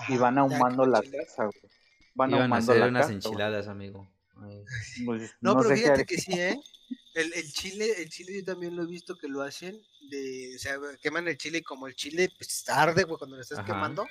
y 0.09 0.15
Ajá, 0.15 0.21
van 0.21 0.37
ahumando 0.37 0.85
la 0.85 1.01
casa, 1.01 1.45
güey. 1.45 1.71
Van 2.15 2.31
Iban 2.31 2.53
a 2.53 2.57
hacer 2.57 2.77
la 2.77 2.87
unas 2.87 3.07
casa. 3.07 3.13
güey. 3.13 3.15
enchiladas, 3.15 3.67
amigo. 3.67 4.07
Pues, 5.05 5.31
No, 5.41 5.57
pero 5.57 5.75
fíjate 5.75 6.05
que 6.05 6.17
sí, 6.17 6.33
¿eh? 6.33 6.59
El, 7.13 7.33
el 7.33 7.51
chile, 7.53 7.93
el 8.01 8.09
chile 8.09 8.37
yo 8.39 8.45
también 8.45 8.75
lo 8.75 8.83
he 8.83 8.87
visto 8.87 9.17
que 9.17 9.27
lo 9.27 9.41
hacen, 9.41 9.81
de, 10.09 10.53
o 10.55 10.59
sea, 10.59 10.77
queman 11.01 11.27
el 11.27 11.37
chile 11.37 11.57
y 11.59 11.61
como 11.61 11.87
el 11.87 11.95
chile 11.95 12.29
pues 12.37 12.63
arde, 12.69 13.03
güey, 13.03 13.17
cuando 13.17 13.35
lo 13.37 13.41
estás 13.41 13.59
Ajá. 13.59 13.65
quemando, 13.67 14.05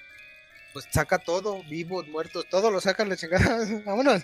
pues 0.75 0.87
saca 0.93 1.19
todo, 1.19 1.63
vivos, 1.65 2.07
muertos, 2.09 2.47
todo 2.51 2.71
lo 2.71 2.81
sacan 2.81 3.09
la 3.09 3.17
chingada, 3.17 3.67
vámonos. 3.87 4.23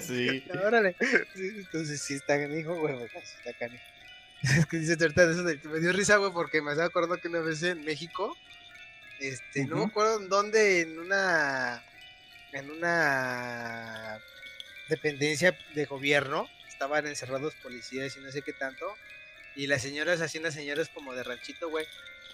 sí. 0.00 0.44
Órale. 0.64 0.96
Sí, 1.34 1.48
entonces 1.56 2.00
sí 2.02 2.14
está 2.14 2.38
canijo, 2.38 2.74
güey, 2.78 2.94
güey, 2.94 3.08
sí 3.08 3.34
está 3.44 3.52
canijo. 3.58 3.82
Es 4.42 4.66
que 4.66 4.78
dice 4.78 4.96
ahorita 5.00 5.26
de 5.26 5.32
eso 5.32 5.42
de- 5.44 5.68
me 5.68 5.78
dio 5.80 5.92
risa, 5.92 6.16
güey, 6.16 6.32
porque 6.32 6.62
me 6.62 6.70
estaba 6.72 6.86
acordando 6.88 7.18
que 7.20 7.28
una 7.28 7.40
vez 7.40 7.62
en 7.64 7.84
México, 7.84 8.36
este, 9.20 9.66
no 9.66 9.76
me 9.76 9.84
acuerdo 9.84 10.20
en 10.20 10.28
dónde, 10.28 10.80
en 10.80 10.98
una, 10.98 11.82
en 12.52 12.70
una 12.70 14.20
dependencia 14.92 15.56
de 15.74 15.84
gobierno, 15.86 16.46
estaban 16.68 17.06
encerrados 17.06 17.54
policías 17.62 18.16
y 18.16 18.20
no 18.20 18.30
sé 18.30 18.42
qué 18.42 18.52
tanto, 18.52 18.86
y 19.56 19.66
las 19.66 19.82
señoras, 19.82 20.20
así 20.20 20.38
unas 20.38 20.54
señoras 20.54 20.88
como 20.90 21.14
de 21.14 21.22
ranchito, 21.22 21.68
güey, 21.70 21.86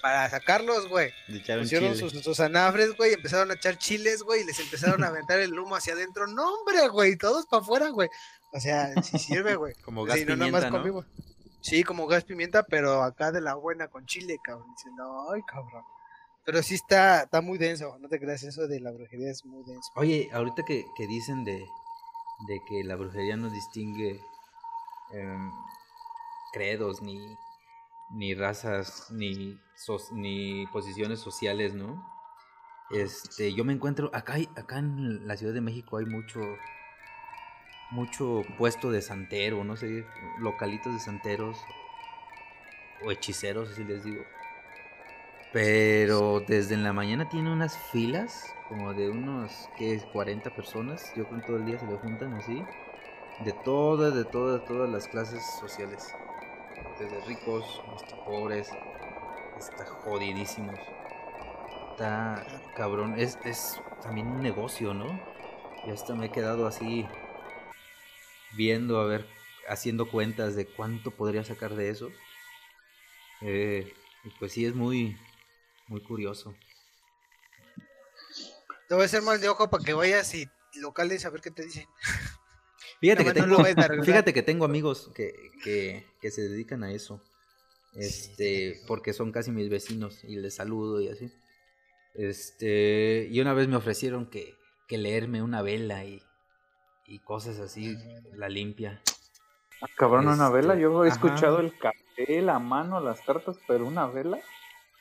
para 0.03 0.29
sacarlos, 0.31 0.89
güey. 0.89 1.13
Pusieron 1.27 1.67
chile. 1.67 1.95
sus, 1.97 2.13
sus 2.23 2.41
anafres, 2.41 2.97
güey, 2.97 3.11
y 3.11 3.15
empezaron 3.15 3.51
a 3.51 3.55
echar 3.55 3.79
chiles, 3.79 4.23
güey, 4.23 4.43
y 4.43 4.45
les 4.45 4.59
empezaron 4.61 5.03
a 5.05 5.09
aventar 5.09 5.41
el 5.41 5.59
humo 5.59 5.75
hacia 5.77 5.95
adentro. 5.95 6.27
No, 6.27 6.55
hombre, 6.55 6.89
güey, 6.89 7.17
todos 7.17 7.47
para 7.47 7.63
afuera, 7.63 7.89
güey. 7.91 8.09
O 8.53 8.61
sea, 8.61 8.93
sí 9.03 9.19
sirve, 9.19 9.57
güey. 9.57 9.75
Como 9.85 10.05
gas 10.05 10.19
Sí, 10.19 10.25
no, 10.25 10.37
nada 10.37 10.47
pimienta, 10.47 10.61
más 10.61 10.73
¿no? 10.73 10.79
conmigo. 10.79 11.05
Sí, 11.61 11.83
como 11.83 12.07
gas 12.07 12.25
pimienta, 12.25 12.63
pero 12.63 13.03
acá 13.03 13.33
de 13.33 13.41
la 13.41 13.55
buena 13.55 13.89
con 13.89 14.07
chile, 14.07 14.39
cabrón. 14.43 14.69
Diciendo, 14.77 15.33
ay, 15.33 15.43
cabrón. 15.43 15.83
Pero 16.45 16.63
sí 16.63 16.77
está, 16.77 17.23
está 17.25 17.41
muy 17.41 17.59
denso, 17.59 17.99
no 17.99 18.09
te 18.09 18.19
creas, 18.21 18.43
eso 18.45 18.67
de 18.69 18.81
la 18.81 18.93
brujería 18.93 19.31
es 19.31 19.45
muy 19.45 19.65
denso. 19.65 19.91
Oye, 19.97 20.31
ahorita 20.33 20.63
que, 20.65 20.85
que 20.97 21.07
dicen 21.07 21.45
de, 21.45 21.67
de 22.47 22.61
que 22.65 22.85
la 22.85 22.97
brujería 22.97 23.37
no 23.37 23.51
distingue 23.51 24.21
em, 25.13 25.51
credos, 26.53 27.03
ni, 27.03 27.19
ni 28.11 28.35
razas, 28.35 29.09
ni, 29.11 29.59
ni 30.13 30.67
posiciones 30.69 31.21
sociales, 31.21 31.75
¿no? 31.75 32.05
Este, 32.91 33.55
yo 33.55 33.65
me 33.65 33.73
encuentro, 33.75 34.11
acá, 34.15 34.35
hay- 34.35 34.49
acá 34.57 34.79
en 34.79 35.27
la 35.27 35.37
Ciudad 35.37 35.55
de 35.55 35.61
México 35.61 35.99
hay 35.99 36.07
mucho, 36.07 36.41
mucho 37.91 38.43
puesto 38.57 38.91
de 38.91 39.03
santero, 39.03 39.65
no 39.65 39.77
sé, 39.77 40.05
localitos 40.39 40.93
de 40.95 41.01
santeros 41.01 41.57
o 43.05 43.11
hechiceros, 43.13 43.71
así 43.71 43.85
les 43.85 44.05
digo. 44.05 44.23
Pero 45.53 46.41
desde 46.41 46.75
en 46.75 46.85
la 46.85 46.93
mañana 46.93 47.29
tiene 47.29 47.51
unas 47.51 47.77
filas 47.91 48.55
como 48.69 48.93
de 48.93 49.09
unos, 49.09 49.69
¿qué 49.79 49.95
es? 49.95 50.05
40 50.07 50.51
personas. 50.55 51.13
Yo 51.17 51.27
creo 51.27 51.41
que 51.41 51.47
todo 51.47 51.57
el 51.57 51.65
día 51.65 51.79
se 51.79 51.87
le 51.87 51.97
juntan 51.97 52.35
así. 52.35 52.63
De 53.45 53.53
todas, 53.65 54.15
de 54.15 54.25
todas, 54.25 54.65
todas 54.67 54.91
las 54.91 55.09
clases 55.09 55.43
sociales. 55.59 56.15
Desde 56.99 57.21
ricos 57.27 57.83
hasta 57.95 58.17
pobres. 58.25 58.69
Está 59.59 59.87
jodidísimos. 59.87 60.79
Está 61.93 62.45
cabrón. 62.77 63.19
Es, 63.19 63.39
es 63.45 63.81
también 64.03 64.27
un 64.27 64.43
negocio, 64.43 64.93
¿no? 64.93 65.19
Yo 65.87 65.95
hasta 65.95 66.15
me 66.15 66.27
he 66.27 66.31
quedado 66.31 66.67
así 66.67 67.07
viendo, 68.55 69.01
a 69.01 69.07
ver, 69.07 69.27
haciendo 69.69 70.11
cuentas 70.11 70.57
de 70.57 70.67
cuánto 70.67 71.11
podría 71.11 71.45
sacar 71.45 71.75
de 71.75 71.91
eso. 71.91 72.11
Eh, 73.41 73.95
pues 74.39 74.53
sí, 74.53 74.65
es 74.67 74.75
muy, 74.75 75.17
muy 75.89 76.03
curioso. 76.03 76.55
Te 78.89 78.95
voy 78.95 79.03
a 79.03 79.07
hacer 79.07 79.23
mal 79.23 79.41
de 79.41 79.49
ojo 79.49 79.69
para 79.69 79.85
que 79.85 79.93
vayas 79.93 80.35
y 80.35 80.49
locales 80.75 81.25
a 81.25 81.31
ver 81.31 81.41
qué 81.41 81.51
te 81.51 81.65
dicen. 81.65 81.87
Fíjate 83.01 83.25
que, 83.25 83.33
no 83.35 83.57
tengo, 83.63 83.65
fíjate 84.05 84.33
que 84.33 84.65
amigos 84.65 85.11
que, 85.15 85.33
que, 85.63 86.07
que 86.21 86.31
se 86.31 86.49
dedican 86.49 86.83
a 86.83 86.93
eso. 86.93 87.23
Este, 87.95 88.81
porque 88.87 89.13
son 89.13 89.33
casi 89.33 89.51
mis 89.51 89.69
vecinos 89.69 90.23
y 90.25 90.37
les 90.37 90.55
saludo 90.55 91.01
y 91.01 91.09
así. 91.09 91.33
Este, 92.15 93.29
y 93.31 93.41
una 93.41 93.55
vez 93.55 93.69
me 93.69 93.77
ofrecieron 93.77 94.27
que, 94.27 94.57
que 94.89 94.99
leerme 94.99 95.43
una 95.43 95.63
vela 95.63 96.05
y, 96.05 96.23
y 97.07 97.21
cosas 97.21 97.59
así, 97.61 97.97
la 98.35 98.49
limpia. 98.49 99.01
Ah, 99.81 99.87
cabrón, 99.97 100.27
una 100.27 100.47
Este, 100.47 100.57
vela. 100.57 100.75
Yo 100.77 101.05
he 101.05 101.09
ajá. 101.09 101.15
escuchado 101.15 101.61
el 101.61 101.77
café, 101.79 102.43
la 102.43 102.59
mano, 102.59 103.01
las 103.01 103.21
cartas, 103.21 103.57
pero 103.67 103.87
una 103.87 104.07
vela. 104.07 104.41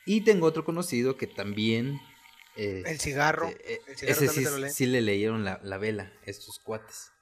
Y 0.08 0.22
tengo 0.22 0.46
otro 0.46 0.64
conocido 0.64 1.16
que 1.16 1.26
también... 1.26 2.00
eh, 2.56 2.82
El 2.86 2.98
cigarro. 2.98 3.48
eh, 3.48 3.58
eh, 3.64 3.80
el 3.88 3.96
cigarro 3.96 4.12
ese 4.24 4.28
sí, 4.28 4.44
lo 4.44 4.58
leen. 4.58 4.72
sí 4.72 4.86
le 4.86 5.00
leyeron 5.02 5.44
la, 5.44 5.60
la 5.62 5.76
vela, 5.78 6.12
estos 6.24 6.58
cuates. 6.58 7.12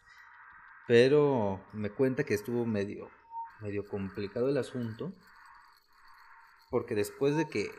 Pero 0.86 1.60
me 1.72 1.90
cuenta 1.90 2.22
que 2.24 2.34
estuvo 2.34 2.64
medio, 2.64 3.10
medio 3.60 3.84
complicado 3.88 4.48
el 4.48 4.56
asunto. 4.56 5.12
Porque 6.70 6.94
después 6.94 7.36
de 7.36 7.48
que, 7.48 7.70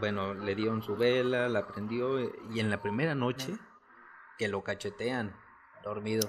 bueno, 0.00 0.34
le 0.34 0.54
dieron 0.54 0.82
su 0.82 0.96
vela, 0.96 1.48
la 1.48 1.66
prendió 1.66 2.18
eh, 2.18 2.30
y 2.52 2.60
en 2.60 2.68
la 2.70 2.82
primera 2.82 3.14
noche 3.14 3.56
que 4.38 4.48
lo 4.48 4.62
cachetean 4.62 5.34
dormido. 5.82 6.28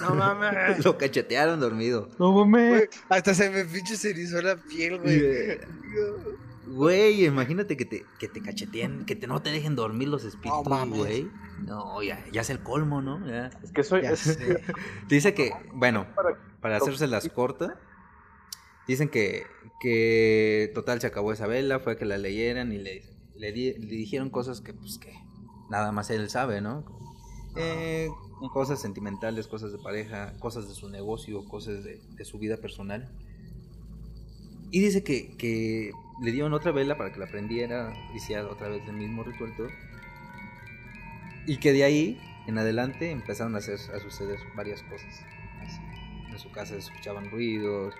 No 0.00 0.14
mames. 0.16 0.84
lo 0.84 0.98
cachetearon 0.98 1.60
dormido. 1.60 2.08
No 2.18 2.32
mames. 2.32 2.88
Hasta 3.08 3.34
se 3.34 3.50
me 3.50 3.64
pinche 3.64 3.96
se 3.96 4.10
erizó 4.10 4.42
la 4.42 4.56
piel, 4.56 4.98
güey. 4.98 5.58
Güey, 6.70 7.24
imagínate 7.24 7.76
que 7.76 7.84
te, 7.84 8.04
que 8.18 8.28
te 8.28 8.40
cacheteen, 8.40 9.04
que 9.04 9.16
te, 9.16 9.26
no 9.26 9.42
te 9.42 9.50
dejen 9.50 9.74
dormir 9.74 10.08
los 10.08 10.24
espíritus, 10.24 10.62
güey. 10.98 11.28
No, 11.66 12.02
ya, 12.02 12.24
ya 12.32 12.40
es 12.42 12.50
el 12.50 12.60
colmo, 12.62 13.02
¿no? 13.02 13.26
Ya. 13.26 13.50
Es 13.62 13.72
que 13.72 13.82
soy. 13.82 14.02
Ya 14.02 14.10
es-. 14.12 14.38
Dice 15.08 15.34
que, 15.34 15.52
bueno, 15.74 16.06
para- 16.14 16.38
para 16.60 16.76
hacerse 16.76 17.06
las 17.06 17.28
cortas, 17.28 17.72
dicen 18.86 19.08
que, 19.08 19.44
que 19.80 20.70
total 20.74 21.00
se 21.00 21.06
acabó 21.06 21.32
esa 21.32 21.46
vela, 21.46 21.80
fue 21.80 21.96
que 21.96 22.04
la 22.04 22.18
leyeran 22.18 22.72
y 22.72 22.78
le, 22.78 23.02
le, 23.36 23.52
di- 23.52 23.74
le 23.74 23.86
dijeron 23.96 24.30
cosas 24.30 24.60
que, 24.60 24.72
pues, 24.74 24.98
que 24.98 25.12
nada 25.70 25.90
más 25.92 26.10
él 26.10 26.28
sabe, 26.30 26.60
¿no? 26.60 26.84
Eh, 27.56 28.08
cosas 28.52 28.80
sentimentales, 28.80 29.48
cosas 29.48 29.72
de 29.72 29.78
pareja, 29.78 30.34
cosas 30.38 30.68
de 30.68 30.74
su 30.74 30.88
negocio, 30.88 31.44
cosas 31.46 31.82
de, 31.82 32.00
de 32.16 32.24
su 32.24 32.38
vida 32.38 32.56
personal. 32.58 33.10
Y 34.70 34.80
dice 34.80 35.02
que, 35.02 35.36
que 35.36 35.90
le 36.20 36.32
dieron 36.32 36.52
otra 36.52 36.70
vela 36.70 36.96
para 36.96 37.12
que 37.12 37.18
la 37.18 37.26
prendiera, 37.26 37.92
hiciera 38.14 38.46
otra 38.46 38.68
vez 38.68 38.86
el 38.86 38.92
mismo 38.92 39.24
ritual 39.24 39.54
todo. 39.56 39.70
Y 41.46 41.56
que 41.58 41.72
de 41.72 41.84
ahí 41.84 42.20
en 42.46 42.58
adelante 42.58 43.10
empezaron 43.10 43.54
a, 43.54 43.58
hacer, 43.58 43.78
a 43.94 43.98
suceder 43.98 44.38
varias 44.54 44.82
cosas. 44.82 45.24
Así, 45.62 45.80
En 46.30 46.38
su 46.38 46.52
casa 46.52 46.74
se 46.74 46.80
escuchaban 46.80 47.30
ruidos, 47.30 47.94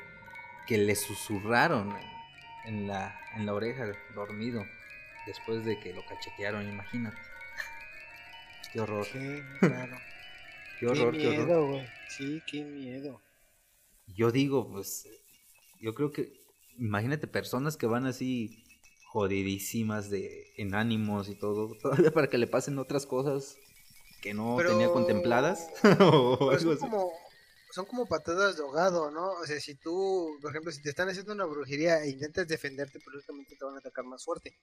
que 0.66 0.76
le 0.76 0.94
susurraron 0.94 1.96
en 2.64 2.86
la, 2.86 3.18
en 3.34 3.46
la 3.46 3.54
oreja, 3.54 3.90
dormido, 4.14 4.66
después 5.26 5.64
de 5.64 5.80
que 5.80 5.94
lo 5.94 6.04
cachetearon, 6.04 6.68
imagínate. 6.68 7.18
Qué 8.72 8.80
horror, 8.80 9.06
Qué 9.10 9.44
raro. 9.62 9.96
qué 10.78 10.86
horror, 10.86 11.16
qué 11.16 11.18
qué 11.18 11.28
horror. 11.28 11.46
miedo, 11.46 11.66
güey. 11.66 11.88
Sí, 12.08 12.42
qué 12.46 12.64
miedo. 12.64 13.20
Yo 14.06 14.30
digo, 14.30 14.68
pues, 14.70 15.08
yo 15.80 15.94
creo 15.94 16.12
que, 16.12 16.39
imagínate 16.80 17.26
personas 17.28 17.76
que 17.76 17.86
van 17.86 18.06
así 18.06 18.64
jodidísimas 19.12 20.10
de, 20.10 20.52
en 20.56 20.74
ánimos 20.74 21.28
y 21.28 21.34
todo, 21.38 21.76
todavía 21.82 22.10
para 22.10 22.28
que 22.28 22.38
le 22.38 22.46
pasen 22.46 22.78
otras 22.78 23.06
cosas 23.06 23.56
que 24.22 24.34
no 24.34 24.54
Pero- 24.56 24.70
tenía 24.70 24.88
contempladas. 24.88 25.68
o 26.00 26.50
algo 26.50 26.58
son 26.58 26.72
así. 26.72 26.80
como, 26.80 27.12
son 27.72 27.86
como 27.86 28.06
patadas 28.06 28.56
de 28.56 28.62
ahogado, 28.62 29.10
¿no? 29.10 29.30
O 29.32 29.46
sea, 29.46 29.58
si 29.60 29.74
tú, 29.74 30.36
por 30.42 30.50
ejemplo, 30.50 30.72
si 30.72 30.82
te 30.82 30.90
están 30.90 31.08
haciendo 31.08 31.32
una 31.32 31.44
brujería 31.46 32.02
e 32.02 32.10
intentas 32.10 32.46
defenderte, 32.48 32.98
pues 33.04 33.14
lógicamente 33.14 33.56
te 33.56 33.64
van 33.64 33.74
a 33.76 33.78
atacar 33.78 34.04
más 34.04 34.24
fuerte. 34.24 34.56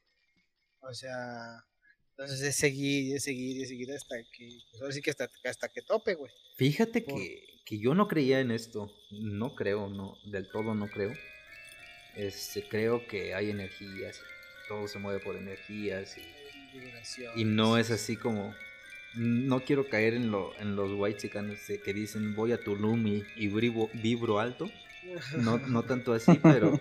O 0.82 0.94
sea, 0.94 1.64
entonces 2.12 2.42
es 2.42 2.56
seguir, 2.56 3.16
es 3.16 3.24
seguir, 3.24 3.62
es 3.64 3.70
seguir 3.70 3.92
hasta 3.92 4.16
que, 4.36 4.60
pues 4.72 4.82
ahora 4.82 4.94
sí 4.94 5.02
que 5.02 5.10
hasta, 5.12 5.28
hasta 5.46 5.70
que 5.70 5.82
tope, 5.82 6.16
güey. 6.16 6.32
Fíjate 6.58 7.02
Por- 7.02 7.16
que, 7.16 7.44
que 7.66 7.80
yo 7.80 7.94
no 7.96 8.08
creía 8.08 8.40
en 8.40 8.52
esto, 8.52 8.92
no 9.12 9.56
creo, 9.56 9.90
no, 9.90 10.16
del 10.32 10.50
todo 10.52 10.74
no 10.76 10.88
creo. 10.88 11.12
Este, 12.18 12.68
creo 12.68 13.06
que 13.06 13.36
hay 13.36 13.52
energías, 13.52 14.20
todo 14.68 14.88
se 14.88 14.98
mueve 14.98 15.20
por 15.20 15.36
energías 15.36 16.18
y, 16.18 17.46
no 17.46 17.78
es 17.78 17.92
así 17.92 18.18
como, 18.18 18.56
no 19.14 19.60
quiero 19.62 19.88
caer 19.88 20.16
en, 20.16 20.32
lo, 20.32 20.52
en 20.60 20.76
los 20.76 20.92
white 20.94 21.30
que 21.30 21.94
dicen 21.94 22.36
voy 22.36 22.54
a 22.54 22.60
Tulum 22.60 23.06
y, 23.06 23.24
y 23.36 23.48
vibro, 23.48 23.90
vibro 23.94 24.40
alto, 24.40 24.70
no, 25.38 25.60
no 25.60 25.84
tanto 25.84 26.12
así, 26.14 26.34
pero, 26.44 26.80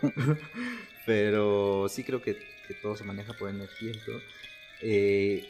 pero 1.05 1.87
sí 1.91 2.03
creo 2.03 2.23
que, 2.23 2.39
que 2.67 2.75
todo 2.75 2.97
se 2.97 3.05
maneja 3.05 3.35
por 3.35 3.51
energía 3.51 3.91
y 3.91 3.99
todo. 3.99 4.21
Eh, 4.81 5.49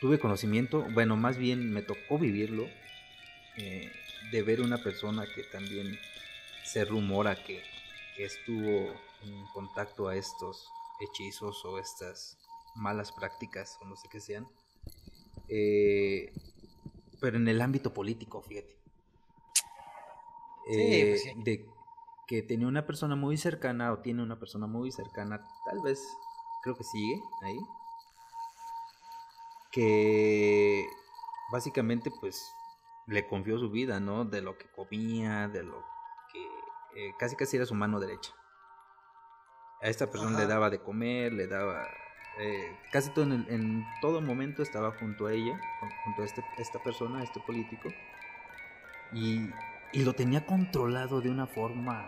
tuve 0.00 0.20
conocimiento, 0.20 0.86
bueno, 0.92 1.16
más 1.16 1.38
bien 1.38 1.72
me 1.72 1.82
tocó 1.82 2.20
vivirlo, 2.20 2.68
eh, 3.56 3.90
de 4.30 4.42
ver 4.42 4.60
una 4.60 4.78
persona 4.78 5.26
que 5.26 5.42
también 5.42 5.98
se 6.64 6.84
rumora 6.84 7.34
que 7.34 7.62
estuvo 8.24 8.94
en 9.22 9.46
contacto 9.52 10.08
a 10.08 10.16
estos 10.16 10.68
hechizos 11.00 11.64
o 11.64 11.78
estas 11.78 12.38
malas 12.74 13.12
prácticas 13.12 13.78
o 13.82 13.86
no 13.86 13.96
sé 13.96 14.08
qué 14.10 14.20
sean. 14.20 14.48
Eh, 15.48 16.32
pero 17.20 17.36
en 17.36 17.48
el 17.48 17.60
ámbito 17.60 17.92
político, 17.92 18.42
fíjate. 18.42 18.76
Sí, 20.66 20.72
Eh, 20.78 21.06
pues 21.08 21.22
sí. 21.22 21.32
De 21.36 21.66
que 22.26 22.42
tenía 22.42 22.66
una 22.66 22.86
persona 22.86 23.14
muy 23.14 23.36
cercana 23.36 23.92
o 23.92 23.98
tiene 24.00 24.22
una 24.22 24.38
persona 24.38 24.66
muy 24.66 24.90
cercana, 24.90 25.46
tal 25.64 25.80
vez, 25.80 26.02
creo 26.62 26.76
que 26.76 26.82
sigue 26.82 27.22
ahí, 27.42 27.58
que 29.70 30.86
básicamente 31.52 32.10
pues 32.20 32.52
le 33.06 33.26
confió 33.28 33.58
su 33.58 33.70
vida, 33.70 34.00
¿no? 34.00 34.24
De 34.24 34.40
lo 34.40 34.58
que 34.58 34.66
comía, 34.72 35.48
de 35.48 35.62
lo 35.62 35.78
que 35.78 35.95
eh, 36.96 37.14
casi 37.18 37.36
casi 37.36 37.56
era 37.56 37.66
su 37.66 37.74
mano 37.74 38.00
derecha. 38.00 38.32
A 39.82 39.88
esta 39.88 40.06
persona 40.10 40.38
le 40.38 40.46
daba 40.46 40.70
de 40.70 40.80
comer, 40.82 41.32
le 41.32 41.46
daba 41.46 41.86
eh, 42.38 42.76
casi 42.90 43.10
todo 43.10 43.24
en, 43.26 43.32
el- 43.32 43.48
en 43.50 43.84
todo 44.00 44.20
momento 44.20 44.62
estaba 44.62 44.90
junto 44.92 45.26
a 45.26 45.32
ella, 45.32 45.58
jun- 45.80 45.90
junto 46.04 46.22
a 46.22 46.24
este, 46.24 46.42
esta 46.58 46.78
persona, 46.82 47.20
a 47.20 47.22
este 47.24 47.40
político, 47.40 47.92
y, 49.12 49.50
y 49.92 50.04
lo 50.04 50.14
tenía 50.14 50.44
controlado 50.44 51.20
de 51.20 51.30
una 51.30 51.46
forma 51.46 52.06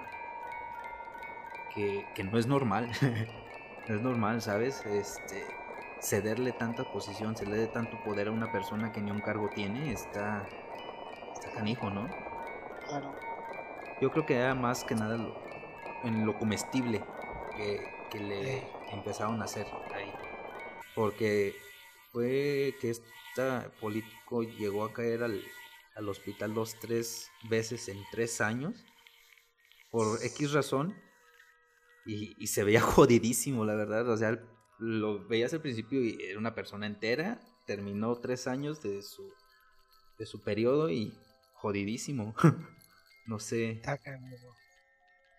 que, 1.74 2.04
que 2.14 2.24
no 2.24 2.38
es 2.38 2.46
normal. 2.46 2.90
no 3.88 3.94
es 3.94 4.02
normal, 4.02 4.42
¿sabes? 4.42 4.84
Este, 4.86 5.46
cederle 6.00 6.52
tanta 6.52 6.84
posición, 6.92 7.36
cederle 7.36 7.66
tanto 7.68 7.98
poder 8.04 8.28
a 8.28 8.32
una 8.32 8.50
persona 8.52 8.92
que 8.92 9.00
ni 9.00 9.10
un 9.10 9.20
cargo 9.20 9.48
tiene, 9.54 9.92
está, 9.92 10.48
está 11.34 11.50
canijo, 11.52 11.90
¿no? 11.90 12.06
Yo 14.00 14.10
creo 14.10 14.26
que 14.26 14.34
era 14.34 14.54
más 14.54 14.84
que 14.84 14.94
nada 14.94 15.16
en 16.04 16.24
lo 16.24 16.38
comestible 16.38 17.04
que, 17.56 17.80
que 18.10 18.20
le 18.20 18.68
empezaron 18.92 19.40
a 19.42 19.44
hacer 19.44 19.66
ahí. 19.92 20.12
Porque 20.94 21.54
fue 22.12 22.76
que 22.80 22.90
este 22.90 23.42
político 23.80 24.42
llegó 24.42 24.84
a 24.84 24.92
caer 24.92 25.22
al, 25.22 25.42
al 25.96 26.08
hospital 26.08 26.54
dos, 26.54 26.76
tres 26.80 27.30
veces 27.48 27.88
en 27.88 27.98
tres 28.10 28.40
años 28.40 28.84
por 29.90 30.22
X 30.24 30.52
razón 30.52 30.94
y, 32.06 32.34
y, 32.42 32.46
se 32.46 32.64
veía 32.64 32.80
jodidísimo, 32.80 33.64
la 33.64 33.74
verdad. 33.74 34.08
O 34.08 34.16
sea, 34.16 34.40
lo 34.78 35.26
veías 35.26 35.52
al 35.52 35.60
principio 35.60 36.02
y 36.02 36.18
era 36.22 36.38
una 36.38 36.54
persona 36.54 36.86
entera, 36.86 37.40
terminó 37.66 38.16
tres 38.16 38.46
años 38.46 38.80
de 38.82 39.02
su, 39.02 39.32
de 40.18 40.26
su 40.26 40.42
periodo 40.42 40.90
y 40.90 41.12
jodidísimo. 41.54 42.34
no 43.28 43.38
sé. 43.38 43.80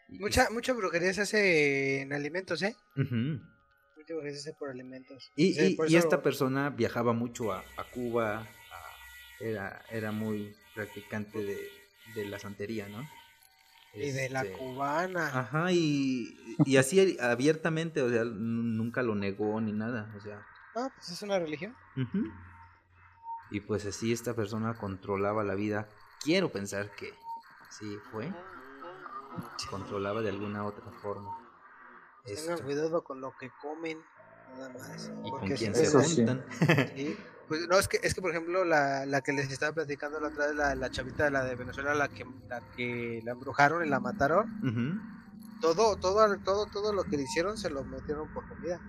mucha, 0.08 0.50
mucha 0.52 0.74
brujería 0.74 1.14
se 1.14 1.22
hace 1.22 2.02
en 2.02 2.14
alimentos, 2.14 2.62
¿eh? 2.62 2.76
Mucha 2.96 4.14
brujería 4.14 4.34
se 4.34 4.50
hace 4.50 4.54
por 4.54 4.70
alimentos. 4.70 5.32
Y, 5.36 5.60
y, 5.60 5.96
esta 5.96 6.22
persona 6.22 6.70
viajaba 6.70 7.14
mucho 7.14 7.52
a, 7.52 7.64
a 7.78 7.84
Cuba, 7.92 8.48
era, 9.40 9.84
era 9.90 10.12
muy 10.12 10.56
practicante 10.76 11.40
de, 11.40 11.58
de 12.16 12.26
la 12.26 12.38
santería, 12.38 12.88
¿no? 12.88 13.10
Y 13.94 14.12
de 14.12 14.30
la 14.30 14.44
este, 14.44 14.54
cubana. 14.54 15.28
Ajá, 15.28 15.72
y, 15.72 16.38
y 16.64 16.78
así 16.78 17.18
abiertamente, 17.20 18.04
o 18.04 18.10
sea, 18.10 18.24
nunca 18.24 19.02
lo 19.02 19.16
negó 19.16 19.60
ni 19.62 19.72
nada, 19.72 20.14
o 20.16 20.22
sea. 20.22 20.46
Ah, 20.76 20.92
pues 20.96 21.10
es 21.10 21.22
una 21.24 21.40
religión. 21.40 21.76
Y 23.50 23.62
pues 23.62 23.84
así 23.88 24.14
esta 24.14 24.36
persona 24.36 24.76
controlaba 24.76 25.44
la 25.44 25.56
vida. 25.56 25.90
Quiero 26.22 26.52
pensar 26.52 26.92
que 26.96 27.16
sí 27.70 27.98
fue. 28.12 28.32
Controlaba 29.70 30.22
de 30.22 30.30
alguna 30.30 30.66
otra 30.66 30.92
forma. 31.02 31.38
Tengan 32.26 32.60
cuidado 32.60 33.04
con 33.04 33.22
lo 33.22 33.36
que 33.38 33.52
comen, 33.62 34.00
nada 34.54 34.70
más. 34.70 35.12
Y 35.24 35.30
con 35.30 35.50
quién 35.50 35.76
se 35.76 35.88
juntan. 35.88 36.46
Sí. 36.96 37.18
Pues 37.50 37.68
no, 37.68 37.80
es 37.80 37.88
que, 37.88 38.00
es 38.04 38.14
que 38.14 38.22
por 38.22 38.30
ejemplo, 38.30 38.64
la, 38.64 39.08
la 39.08 39.22
que 39.22 39.34
les 39.34 39.52
estaba 39.52 39.74
platicando 39.74 40.20
la 40.20 40.28
otra 40.28 40.46
vez, 40.46 40.56
la, 40.56 40.76
la 40.76 40.92
chavita 40.92 41.24
de 41.24 41.32
la 41.32 41.44
de 41.44 41.56
Venezuela, 41.56 41.96
la 41.96 42.08
que 42.08 42.24
la, 42.48 42.62
que 42.76 43.22
la 43.26 43.32
embrujaron 43.32 43.84
y 43.84 43.90
la 43.90 44.00
mataron, 44.00 45.02
todo, 45.60 45.96
todo, 45.96 46.38
todo, 46.38 46.68
todo 46.68 46.94
lo 46.94 47.06
que 47.06 47.18
le 47.18 47.24
hicieron 47.24 47.58
se 47.58 47.72
lo 47.72 47.84
metieron 47.84 48.32
por 48.36 48.48
comida. 48.48 48.80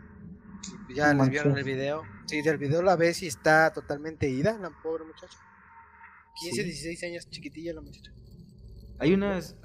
Y 0.90 0.94
ya 0.94 1.14
les 1.14 1.30
vieron 1.30 1.56
el 1.56 1.64
video. 1.64 2.02
Sí, 2.26 2.42
del 2.42 2.58
video 2.58 2.82
la 2.82 2.96
ves 2.96 3.22
y 3.22 3.28
está 3.28 3.72
totalmente 3.72 4.28
ida, 4.28 4.58
la 4.58 4.68
pobre 4.68 5.04
muchacha. 5.04 5.38
15, 6.34 6.62
16 6.62 7.02
años, 7.04 7.30
chiquitilla 7.30 7.72
la 7.72 7.80
muchacha. 7.80 8.12
Hay 9.00 9.14
unas, 9.14 9.56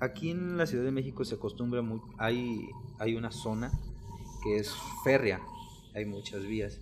aquí 0.00 0.30
en 0.30 0.58
la 0.58 0.66
Ciudad 0.66 0.84
de 0.84 0.90
México 0.90 1.24
se 1.24 1.36
acostumbra 1.36 1.80
muy, 1.80 2.00
hay, 2.18 2.68
hay 2.98 3.14
una 3.14 3.30
zona 3.30 3.70
que 4.42 4.56
es 4.56 4.74
férrea, 5.04 5.40
hay 5.94 6.04
muchas 6.04 6.44
vías 6.44 6.80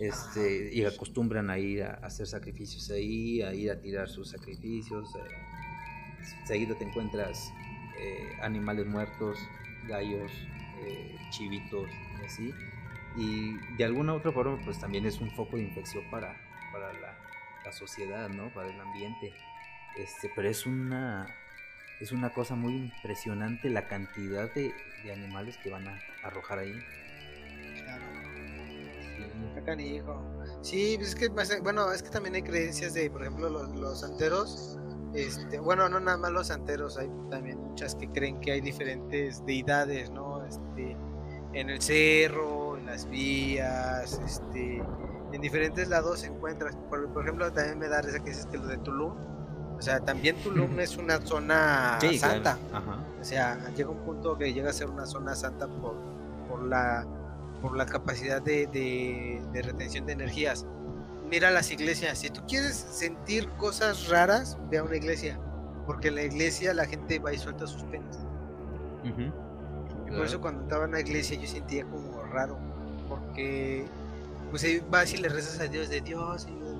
este, 0.00 0.72
y 0.72 0.84
acostumbran 0.84 1.50
a 1.50 1.58
ir 1.58 1.82
a 1.82 1.94
hacer 2.02 2.26
sacrificios 2.26 2.90
ahí, 2.90 3.42
a 3.42 3.52
ir 3.52 3.70
a 3.70 3.80
tirar 3.80 4.08
sus 4.08 4.30
sacrificios. 4.30 5.14
Eh, 5.16 6.38
seguido 6.44 6.76
te 6.76 6.84
encuentras 6.84 7.52
eh, 7.98 8.28
animales 8.42 8.86
muertos, 8.86 9.38
gallos, 9.88 10.30
eh, 10.84 11.16
chivitos 11.30 11.88
y 12.20 12.24
así. 12.24 12.54
Y 13.16 13.56
de 13.76 13.84
alguna 13.84 14.14
otra 14.14 14.30
forma, 14.30 14.58
pues 14.64 14.78
también 14.78 15.04
es 15.04 15.20
un 15.20 15.30
foco 15.32 15.56
de 15.56 15.64
infección 15.64 16.04
para, 16.10 16.36
para 16.72 16.92
la, 16.92 17.14
sociedad, 17.72 18.30
¿no? 18.30 18.48
Para 18.54 18.70
el 18.70 18.80
ambiente. 18.80 19.34
Este, 19.96 20.30
pero 20.34 20.48
es 20.48 20.66
una, 20.66 21.26
es 22.00 22.12
una 22.12 22.32
cosa 22.32 22.54
muy 22.54 22.74
impresionante 22.74 23.70
la 23.70 23.88
cantidad 23.88 24.52
de, 24.54 24.72
animales 25.12 25.56
que 25.58 25.70
van 25.70 25.88
a 25.88 25.98
arrojar 26.22 26.58
ahí. 26.58 26.74
Sí, 30.62 30.94
pues 30.98 31.10
es 31.10 31.14
que, 31.14 31.28
bueno, 31.28 31.92
es 31.92 32.02
que 32.02 32.10
también 32.10 32.34
hay 32.34 32.42
creencias 32.42 32.94
de, 32.94 33.10
por 33.10 33.22
ejemplo, 33.22 33.48
los, 33.48 33.74
los 33.74 34.00
santeros. 34.00 34.78
Este, 35.14 35.58
bueno, 35.58 35.88
no 35.88 35.98
nada 36.00 36.18
más 36.18 36.30
los 36.30 36.48
santeros, 36.48 36.98
hay 36.98 37.08
también 37.30 37.58
muchas 37.58 37.94
que 37.94 38.08
creen 38.08 38.40
que 38.40 38.52
hay 38.52 38.60
diferentes 38.60 39.44
deidades, 39.46 40.10
¿no? 40.10 40.44
Este, 40.44 40.96
en 41.54 41.70
el 41.70 41.80
cerro, 41.80 42.76
en 42.76 42.86
las 42.86 43.08
vías, 43.08 44.20
este, 44.24 44.82
en 45.32 45.40
diferentes 45.40 45.88
lados 45.88 46.20
se 46.20 46.26
encuentran. 46.26 46.74
Por, 46.88 47.22
ejemplo, 47.22 47.50
también 47.52 47.78
me 47.78 47.88
da 47.88 48.02
risa 48.02 48.18
que 48.18 48.30
dices 48.30 48.46
que 48.46 48.58
lo 48.58 48.66
de 48.66 48.78
Tulum. 48.78 49.14
O 49.78 49.82
sea, 49.82 50.00
también 50.00 50.36
Tulum 50.42 50.80
es 50.80 50.96
una 50.96 51.20
zona 51.20 51.98
santa. 52.18 52.58
O 53.20 53.24
sea, 53.24 53.58
llega 53.76 53.90
un 53.90 53.98
punto 53.98 54.36
que 54.36 54.52
llega 54.52 54.70
a 54.70 54.72
ser 54.72 54.88
una 54.88 55.06
zona 55.06 55.34
santa 55.36 55.68
por, 55.68 55.94
por 56.48 56.64
la 56.64 57.06
por 57.60 57.76
la 57.76 57.86
capacidad 57.86 58.40
de, 58.40 59.40
retención 59.52 60.06
de 60.06 60.12
energías. 60.12 60.66
Mira 61.30 61.50
las 61.50 61.70
iglesias, 61.70 62.18
si 62.18 62.30
tú 62.30 62.42
quieres 62.46 62.74
sentir 62.74 63.48
cosas 63.50 64.08
raras, 64.08 64.56
ve 64.70 64.78
a 64.78 64.84
una 64.84 64.96
iglesia, 64.96 65.38
porque 65.86 66.08
en 66.08 66.14
la 66.14 66.22
iglesia 66.22 66.72
la 66.72 66.86
gente 66.86 67.18
va 67.18 67.32
y 67.32 67.38
suelta 67.38 67.66
sus 67.66 67.82
penas. 67.84 68.18
Y 69.04 70.10
por 70.10 70.24
eso 70.24 70.40
cuando 70.40 70.62
estaba 70.62 70.84
en 70.84 70.92
la 70.92 71.00
iglesia 71.00 71.38
yo 71.38 71.46
sentía 71.46 71.84
como 71.84 72.22
raro, 72.24 72.58
porque 73.08 73.86
pues 74.50 74.64
ahí 74.64 74.82
vas 74.90 75.12
y 75.12 75.18
le 75.18 75.28
rezas 75.28 75.60
a 75.60 75.66
Dios 75.66 75.88
de 75.88 76.00
Dios, 76.00 76.46
ayúdame 76.46 76.77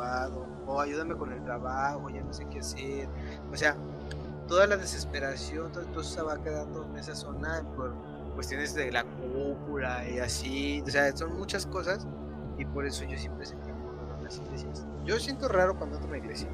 todo 0.00 0.30
preocupado, 0.30 0.46
o 0.66 0.80
ayúdame 0.80 1.14
con 1.16 1.32
el 1.32 1.42
trabajo, 1.42 2.08
ya 2.10 2.22
no 2.22 2.32
sé 2.32 2.46
qué 2.50 2.60
hacer. 2.60 3.08
O 3.52 3.56
sea, 3.56 3.76
toda 4.48 4.66
la 4.66 4.76
desesperación, 4.76 5.70
todo, 5.72 5.84
eso 6.00 6.02
se 6.02 6.22
va 6.22 6.42
quedando 6.42 6.86
en 6.90 6.98
esa 6.98 7.14
zona 7.14 7.62
por, 7.76 7.94
cuestiones 8.34 8.74
de 8.74 8.92
la 8.92 9.04
cúpula 9.04 10.08
y 10.08 10.18
así, 10.18 10.82
o 10.86 10.90
sea, 10.90 11.14
son 11.16 11.36
muchas 11.36 11.66
cosas 11.66 12.06
y 12.58 12.64
por 12.64 12.86
eso 12.86 13.04
yo 13.04 13.18
siempre 13.18 13.44
sentí 13.44 13.68
en 13.68 14.24
las 14.24 14.38
iglesias. 14.38 14.86
Yo 15.04 15.18
siento 15.18 15.48
raro 15.48 15.76
cuando 15.76 15.96
entro 15.96 16.08
a 16.08 16.14
una 16.14 16.24
iglesia. 16.24 16.48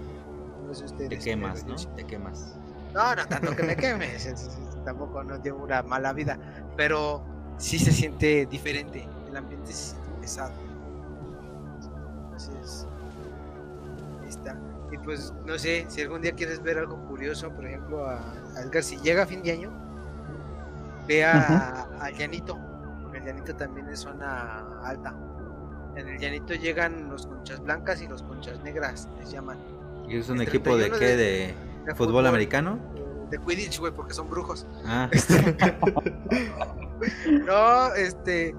No 0.66 0.74
sé 0.74 0.84
ustedes. 0.84 1.10
Te 1.10 1.18
quemas, 1.18 1.64
¿no? 1.64 1.76
Te 1.94 2.04
quemas. 2.04 2.56
No, 2.92 3.14
no 3.14 3.26
tanto 3.26 3.54
que 3.54 3.62
me 3.62 3.76
quemes, 3.76 4.58
tampoco 4.84 5.22
no 5.22 5.40
tengo 5.40 5.62
una 5.62 5.82
mala 5.82 6.12
vida, 6.12 6.38
pero 6.76 7.22
sí 7.58 7.78
se 7.78 7.92
siente 7.92 8.46
diferente, 8.46 9.06
el 9.28 9.36
ambiente 9.36 9.72
se 9.72 9.90
siente 9.90 10.08
pesado. 10.20 10.52
Así 12.34 12.50
es. 12.62 12.86
Ahí 12.86 12.86
está. 12.86 12.95
Y 14.92 14.98
pues 14.98 15.32
no 15.44 15.58
sé, 15.58 15.86
si 15.88 16.02
algún 16.02 16.22
día 16.22 16.32
quieres 16.32 16.62
ver 16.62 16.78
algo 16.78 16.96
curioso, 17.06 17.50
por 17.50 17.66
ejemplo, 17.66 18.06
a, 18.06 18.20
a 18.56 18.62
Edgar, 18.62 18.82
si 18.82 18.96
llega 18.98 19.24
a 19.24 19.26
fin 19.26 19.42
de 19.42 19.52
año, 19.52 19.86
Ve 21.06 21.24
al 21.24 22.16
llanito, 22.18 22.58
porque 23.02 23.18
el 23.18 23.24
llanito 23.24 23.54
también 23.54 23.88
es 23.88 24.00
zona 24.00 24.64
alta. 24.82 25.14
En 25.94 26.08
el 26.08 26.18
llanito 26.18 26.54
llegan 26.54 27.08
los 27.08 27.26
conchas 27.26 27.62
blancas 27.62 28.02
y 28.02 28.08
los 28.08 28.22
conchas 28.22 28.60
negras, 28.62 29.08
les 29.18 29.30
llaman. 29.30 29.56
¿Y 30.08 30.18
es 30.18 30.28
un 30.28 30.40
equipo 30.40 30.76
de 30.76 30.90
qué? 30.90 31.16
¿De, 31.16 31.94
fútbol, 31.94 32.26
americano? 32.26 32.78
De 33.30 33.38
Quidditch, 33.38 33.78
güey, 33.78 33.92
porque 33.92 34.14
son 34.14 34.28
brujos. 34.28 34.66
Ah. 34.84 35.08
Este, 35.12 35.56
no, 37.44 37.94
este. 37.94 38.54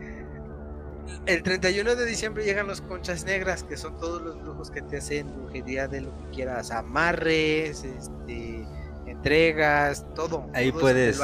El 1.26 1.44
31 1.44 1.96
de 1.96 2.06
diciembre 2.06 2.44
llegan 2.44 2.68
los 2.68 2.82
conchas 2.82 3.26
negras, 3.26 3.64
que 3.64 3.78
son 3.78 3.98
todos 3.98 4.22
los 4.22 4.42
brujos 4.42 4.72
que 4.72 4.82
te 4.82 4.98
hacen 4.98 5.28
brujería 5.36 5.88
de 5.88 6.02
lo 6.02 6.10
que 6.10 6.36
quieras, 6.36 6.72
amarres, 6.72 7.84
este, 7.84 8.66
entregas, 9.06 10.06
todo. 10.16 10.50
Ahí 10.54 10.72
puedes 10.72 11.20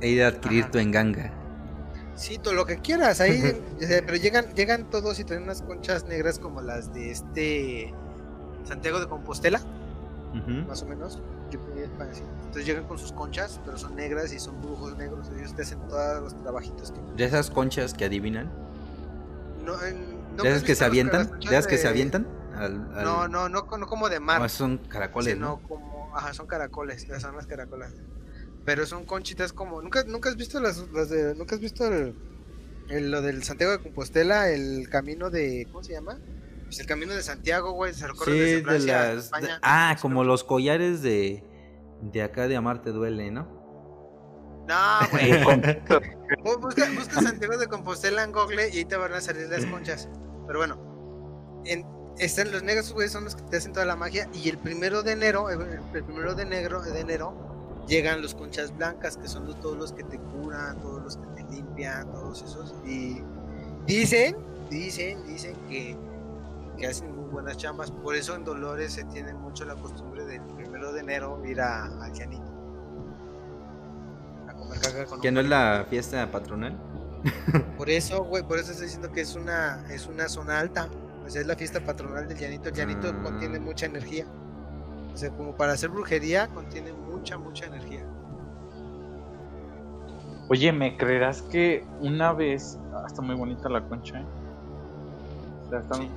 ir 0.00 0.22
a 0.22 0.28
adquirir 0.28 0.70
tu 0.70 0.78
enganga. 0.78 1.32
Sí, 2.16 2.38
todo 2.38 2.54
lo 2.54 2.64
que 2.64 2.78
quieras, 2.78 3.20
ahí, 3.20 3.60
pero 3.80 4.16
llegan, 4.16 4.54
llegan 4.54 4.88
todos 4.88 5.18
y 5.18 5.24
traen 5.24 5.42
unas 5.42 5.62
conchas 5.62 6.04
negras 6.04 6.38
como 6.38 6.60
las 6.60 6.94
de 6.94 7.10
este 7.10 7.94
Santiago 8.64 9.00
de 9.00 9.06
Compostela, 9.06 9.60
más 10.66 10.82
o 10.82 10.86
menos. 10.86 11.20
Entonces 11.52 12.66
llegan 12.66 12.84
con 12.84 12.98
sus 12.98 13.12
conchas, 13.12 13.60
pero 13.64 13.78
son 13.78 13.94
negras 13.94 14.32
y 14.32 14.38
son 14.38 14.60
brujos 14.60 14.96
negros, 14.96 15.30
ellos 15.36 15.54
te 15.54 15.62
hacen 15.62 15.78
todos 15.88 16.22
los 16.22 16.42
trabajitos. 16.42 16.92
¿De 17.16 17.24
esas 17.24 17.50
conchas 17.50 17.94
que 17.94 18.04
adivinan? 18.04 18.50
No, 19.64 19.76
¿De 20.42 20.48
esas 20.48 20.62
que 20.62 20.74
se 20.74 20.84
avientan? 20.84 21.38
¿De 21.40 21.46
esas 21.46 21.66
que 21.66 21.78
se 21.78 21.88
avientan? 21.88 22.26
No, 22.94 23.28
no, 23.28 23.48
no, 23.48 23.66
como 23.66 24.08
de 24.08 24.20
mar. 24.20 24.48
son 24.50 24.78
caracoles, 24.78 25.36
¿no? 25.36 25.60
como, 25.62 26.12
ajá, 26.14 26.34
son 26.34 26.46
caracoles, 26.46 27.06
son 27.20 27.36
las 27.36 27.46
caracolas. 27.46 27.92
Pero 28.64 28.86
son 28.86 29.04
conchitas 29.04 29.52
como. 29.52 29.82
¿Nunca, 29.82 30.04
nunca 30.04 30.30
has 30.30 30.36
visto 30.36 30.60
las, 30.60 30.78
las 30.92 31.10
de. 31.10 31.34
¿Nunca 31.34 31.54
has 31.54 31.60
visto 31.60 31.86
el, 31.86 33.10
lo 33.10 33.20
del 33.20 33.42
Santiago 33.42 33.72
de 33.72 33.78
Compostela? 33.78 34.48
El 34.48 34.88
camino 34.88 35.28
de. 35.28 35.66
¿Cómo 35.70 35.84
se 35.84 35.92
llama? 35.92 36.18
Pues 36.64 36.80
el 36.80 36.86
camino 36.86 37.12
de 37.12 37.22
Santiago, 37.22 37.72
güey. 37.72 37.92
Se 37.92 38.06
recorre 38.06 38.32
sí, 38.32 38.62
de 38.62 38.78
las. 38.78 39.24
España, 39.26 39.58
ah, 39.62 39.96
como 40.00 40.24
los 40.24 40.44
collares 40.44 41.02
de. 41.02 41.44
De 42.00 42.22
acá 42.22 42.48
de 42.48 42.56
Amarte 42.56 42.90
Duele, 42.90 43.30
¿no? 43.30 43.63
No, 44.66 45.08
güey. 45.10 45.32
busca, 46.60 46.90
busca 46.90 47.20
Santiago 47.20 47.58
de 47.58 47.66
Compostela 47.66 48.24
en 48.24 48.32
Google 48.32 48.70
y 48.70 48.78
ahí 48.78 48.84
te 48.84 48.96
van 48.96 49.12
a 49.12 49.20
salir 49.20 49.48
las 49.48 49.66
conchas. 49.66 50.08
Pero 50.46 50.58
bueno, 50.58 50.78
en, 51.64 51.86
están 52.18 52.52
los 52.52 52.62
negros, 52.62 52.92
güey, 52.92 53.08
son 53.08 53.24
los 53.24 53.34
que 53.34 53.42
te 53.42 53.56
hacen 53.56 53.72
toda 53.72 53.86
la 53.86 53.96
magia. 53.96 54.28
Y 54.32 54.48
el 54.48 54.58
primero 54.58 55.02
de 55.02 55.12
enero, 55.12 55.50
el, 55.50 55.80
primero 55.90 56.34
de 56.34 56.42
enero, 56.44 56.80
de 56.80 57.00
enero, 57.00 57.34
llegan 57.86 58.22
los 58.22 58.34
conchas 58.34 58.74
blancas, 58.76 59.16
que 59.16 59.28
son 59.28 59.46
todos 59.60 59.76
los 59.76 59.92
que 59.92 60.04
te 60.04 60.18
curan, 60.18 60.80
todos 60.80 61.02
los 61.02 61.16
que 61.16 61.26
te 61.42 61.42
limpian, 61.52 62.10
todos 62.12 62.42
esos. 62.42 62.74
Y 62.86 63.22
dicen, 63.86 64.36
dicen, 64.70 65.26
dicen 65.26 65.56
que, 65.68 65.96
que 66.78 66.86
hacen 66.86 67.14
muy 67.14 67.28
buenas 67.28 67.56
chambas. 67.56 67.90
Por 67.90 68.14
eso 68.14 68.34
en 68.34 68.44
Dolores 68.44 68.92
se 68.92 69.04
tiene 69.04 69.34
mucho 69.34 69.64
la 69.64 69.74
costumbre 69.74 70.24
del 70.24 70.42
primero 70.56 70.92
de 70.92 71.00
enero 71.00 71.42
ir 71.44 71.60
a, 71.60 71.84
a 71.84 72.08
Llanito. 72.10 72.53
Comer 74.64 74.80
caca 74.80 75.04
con 75.06 75.20
¿Que 75.20 75.30
no 75.30 75.40
es 75.40 75.48
la 75.48 75.86
fiesta 75.88 76.30
patronal? 76.30 76.76
Por 77.78 77.88
eso, 77.88 78.24
güey, 78.24 78.42
por 78.42 78.58
eso 78.58 78.72
estoy 78.72 78.86
diciendo 78.86 79.10
que 79.10 79.22
es 79.22 79.34
una, 79.34 79.82
es 79.90 80.06
una 80.06 80.28
zona 80.28 80.60
alta. 80.60 80.88
O 81.26 81.30
sea, 81.30 81.40
es 81.40 81.46
la 81.46 81.56
fiesta 81.56 81.80
patronal 81.80 82.28
del 82.28 82.36
llanito. 82.36 82.68
El 82.68 82.74
llanito 82.74 83.08
ah. 83.08 83.22
contiene 83.22 83.58
mucha 83.58 83.86
energía. 83.86 84.26
O 85.14 85.16
sea, 85.16 85.30
como 85.30 85.54
para 85.56 85.72
hacer 85.72 85.88
brujería, 85.88 86.48
contiene 86.48 86.92
mucha, 86.92 87.38
mucha 87.38 87.64
energía. 87.64 88.04
Oye, 90.50 90.72
¿me 90.72 90.96
creerás 90.98 91.40
que 91.40 91.86
una 92.00 92.32
vez... 92.34 92.78
Ah, 92.92 93.04
está 93.06 93.22
muy 93.22 93.34
bonita 93.34 93.70
la 93.70 93.80
concha, 93.88 94.20
¿eh? 94.20 94.24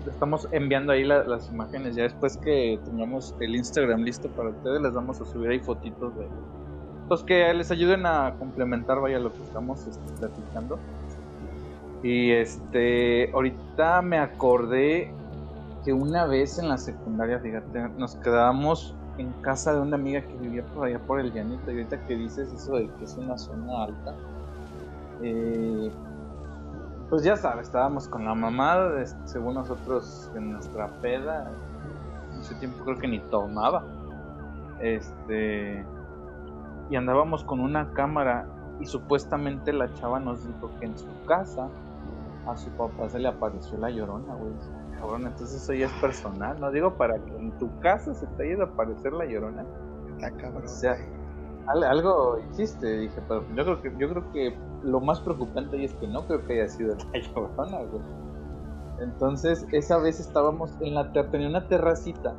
estamos, 0.08 0.48
enviando 0.52 0.92
ahí 0.92 1.04
las 1.04 1.50
imágenes. 1.50 1.96
Ya 1.96 2.04
después 2.04 2.38
que 2.38 2.80
tengamos 2.84 3.34
el 3.40 3.56
Instagram 3.56 4.02
listo 4.02 4.28
para 4.30 4.50
ustedes, 4.50 4.82
les 4.82 4.94
vamos 4.94 5.22
a 5.22 5.26
subir 5.26 5.52
ahí 5.52 5.60
fotitos 5.60 6.16
de... 6.18 6.28
Pues 7.08 7.24
que 7.24 7.54
les 7.54 7.72
ayuden 7.72 8.06
a 8.06 8.36
complementar, 8.38 9.00
vaya, 9.00 9.20
lo 9.20 9.32
que 9.32 9.42
estamos 9.44 9.88
este, 9.88 10.14
platicando. 10.20 10.78
Y 12.04 12.32
este, 12.32 13.32
ahorita 13.32 14.02
me 14.02 14.20
acordé 14.20 15.12
que 15.84 15.94
una 15.94 16.26
vez 16.26 16.60
en 16.60 16.70
la 16.70 16.78
secundaria, 16.78 17.40
fíjate, 17.40 17.90
nos 17.98 18.16
quedábamos 18.16 18.94
en 19.18 19.32
casa 19.42 19.74
de 19.74 19.82
una 19.82 19.96
amiga 19.96 20.22
que 20.22 20.34
vivía 20.38 20.64
por 20.66 20.88
allá 20.88 21.00
por 21.00 21.20
el 21.20 21.34
llanito. 21.34 21.72
Y 21.72 21.76
ahorita 21.76 22.06
que 22.06 22.16
dices 22.16 22.52
eso 22.54 22.76
de 22.76 22.88
que 22.88 23.06
es 23.06 23.16
una 23.16 23.38
zona 23.38 23.86
alta, 23.86 24.14
eh, 25.22 25.90
pues 27.10 27.24
ya 27.24 27.38
sabes, 27.38 27.68
estábamos 27.68 28.08
con 28.08 28.26
la 28.26 28.36
mamá, 28.36 28.92
según 29.26 29.56
nosotros 29.56 30.30
en 30.36 30.52
nuestra 30.54 30.90
peda. 31.02 31.50
Ese 32.40 32.54
tiempo 32.56 32.84
creo 32.84 32.98
que 32.98 33.08
ni 33.08 33.20
tomaba. 33.20 33.84
Este. 34.82 35.86
Y 36.90 36.96
andábamos 36.96 37.44
con 37.44 37.60
una 37.60 37.92
cámara 37.94 38.48
y 38.80 38.86
supuestamente 38.86 39.74
la 39.74 39.94
chava 39.96 40.20
nos 40.20 40.46
dijo 40.46 40.70
que 40.80 40.86
en 40.86 40.98
su 40.98 41.08
casa 41.26 41.70
a 42.46 42.56
su 42.56 42.70
papá 42.72 43.10
se 43.10 43.20
le 43.20 43.28
apareció 43.28 43.78
la 43.78 43.90
llorona, 43.90 44.34
güey. 44.36 44.54
Cabrón, 45.00 45.28
entonces 45.28 45.62
eso 45.62 45.74
ya 45.74 45.88
es 45.88 45.94
personal, 45.94 46.60
no 46.60 46.72
digo 46.72 46.96
para 46.96 47.20
que 47.20 47.36
en 47.36 47.52
tu 47.60 47.70
casa 47.80 48.14
se 48.14 48.26
te 48.26 48.44
haya 48.44 48.64
a 48.64 48.68
aparecer 48.68 49.14
la 49.14 49.26
llorona. 49.26 49.66
Está 50.16 50.32
cabrón. 50.32 50.64
O 50.64 50.68
sea, 50.68 50.98
algo 51.68 52.38
existe, 52.38 52.98
dije, 52.98 53.22
pero 53.28 53.44
yo 53.56 53.64
creo 53.64 53.82
que 53.82 53.94
yo 54.00 54.10
creo 54.10 54.32
que 54.32 54.58
lo 54.84 55.00
más 55.02 55.20
preocupante 55.20 55.84
es 55.84 55.94
que 55.96 56.08
no 56.08 56.26
creo 56.26 56.46
que 56.46 56.54
haya 56.54 56.70
sido 56.70 56.96
la 56.96 57.20
llorona, 57.36 57.78
güey. 57.84 58.02
Entonces, 59.00 59.68
esa 59.72 59.98
vez 60.00 60.20
estábamos 60.20 60.76
en 60.80 60.96
la 60.96 61.12
tenía 61.12 61.48
una 61.48 61.68
terracita 61.68 62.34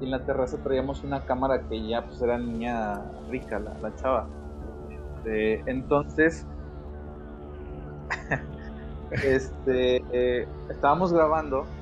y 0.00 0.06
en 0.06 0.12
la 0.12 0.24
terraza 0.24 0.62
traíamos 0.62 1.04
una 1.04 1.24
cámara 1.26 1.66
que 1.68 1.86
ya 1.86 2.06
pues 2.06 2.22
era 2.22 2.38
niña 2.38 3.12
rica 3.28 3.60
la, 3.60 3.78
la 3.80 3.94
chava. 3.96 4.34
Este, 4.88 5.70
entonces 5.70 6.48
este, 9.10 10.06
eh, 10.10 10.54
estábamos 10.68 11.12
grabando 11.12 11.74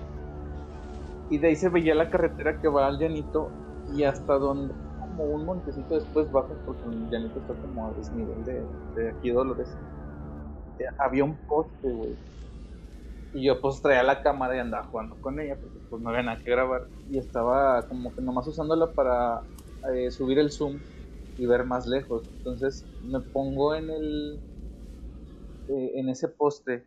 y 1.28 1.38
de 1.38 1.48
ahí 1.48 1.56
se 1.56 1.68
veía 1.68 1.94
la 1.94 2.10
carretera 2.10 2.58
que 2.60 2.68
va 2.68 2.86
al 2.86 2.98
llanito 2.98 3.58
y 3.86 4.04
hasta 4.04 4.34
donde 4.38 4.74
como 4.98 5.24
un 5.26 5.44
montecito 5.44 5.94
después 5.94 6.30
bajo 6.30 6.62
porque 6.64 6.88
el 6.88 7.08
llanito 7.10 7.40
está 7.40 7.56
como 7.58 7.88
a 7.88 7.94
desnivel 7.94 8.44
de, 8.44 8.70
de 8.94 9.10
aquí 9.10 9.30
Dolores 9.30 9.78
eh, 10.78 10.84
había 10.98 11.24
un 11.24 11.44
poste 11.46 11.92
güey 11.92 12.18
y 13.34 13.44
yo 13.44 13.60
pues 13.60 13.82
traía 13.82 14.02
la 14.02 14.22
cámara 14.22 14.56
y 14.56 14.60
andaba 14.60 14.84
jugando 14.84 15.16
con 15.20 15.38
ella 15.38 15.56
porque 15.60 15.78
pues 15.90 16.02
no 16.02 16.10
había 16.10 16.22
nada 16.22 16.38
que 16.42 16.50
grabar. 16.50 16.88
Y 17.10 17.18
estaba 17.18 17.82
como 17.82 18.14
que 18.14 18.22
nomás 18.22 18.46
usándola 18.46 18.92
para 18.92 19.42
eh, 19.92 20.10
subir 20.10 20.38
el 20.38 20.50
zoom 20.50 20.78
y 21.36 21.46
ver 21.46 21.64
más 21.64 21.86
lejos. 21.86 22.28
Entonces 22.38 22.86
me 23.02 23.20
pongo 23.20 23.74
en 23.74 23.90
el 23.90 24.40
en 25.68 26.08
ese 26.08 26.28
poste. 26.28 26.86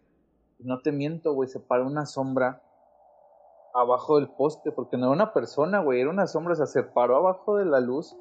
No 0.60 0.80
te 0.80 0.92
miento, 0.92 1.34
güey, 1.34 1.50
se 1.50 1.60
paró 1.60 1.86
una 1.86 2.06
sombra 2.06 2.62
abajo 3.74 4.18
del 4.18 4.30
poste, 4.30 4.72
porque 4.72 4.98
no 4.98 5.06
era 5.06 5.14
una 5.14 5.34
persona, 5.34 5.80
güey, 5.80 6.02
era 6.02 6.10
una 6.10 6.28
sombra, 6.28 6.54
o 6.54 6.56
sea, 6.56 6.66
se 6.66 6.84
paró 6.84 7.18
abajo 7.18 7.58
de 7.58 7.66
la 7.66 7.80
luz 7.80 8.16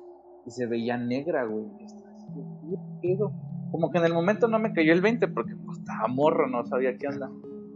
y 0.47 0.51
se 0.51 0.67
veía 0.67 0.97
negra, 0.97 1.45
güey. 1.45 1.67
Como 3.71 3.91
que 3.91 3.99
en 3.99 4.05
el 4.05 4.15
momento 4.15 4.49
no 4.49 4.59
me 4.59 4.73
cayó 4.73 4.93
el 4.93 5.01
20 5.01 5.29
porque 5.29 5.55
pues, 5.57 5.79
estaba 5.79 6.09
morro, 6.09 6.49
no 6.49 6.65
sabía 6.67 6.97
qué 6.97 7.09
onda. 7.09 7.31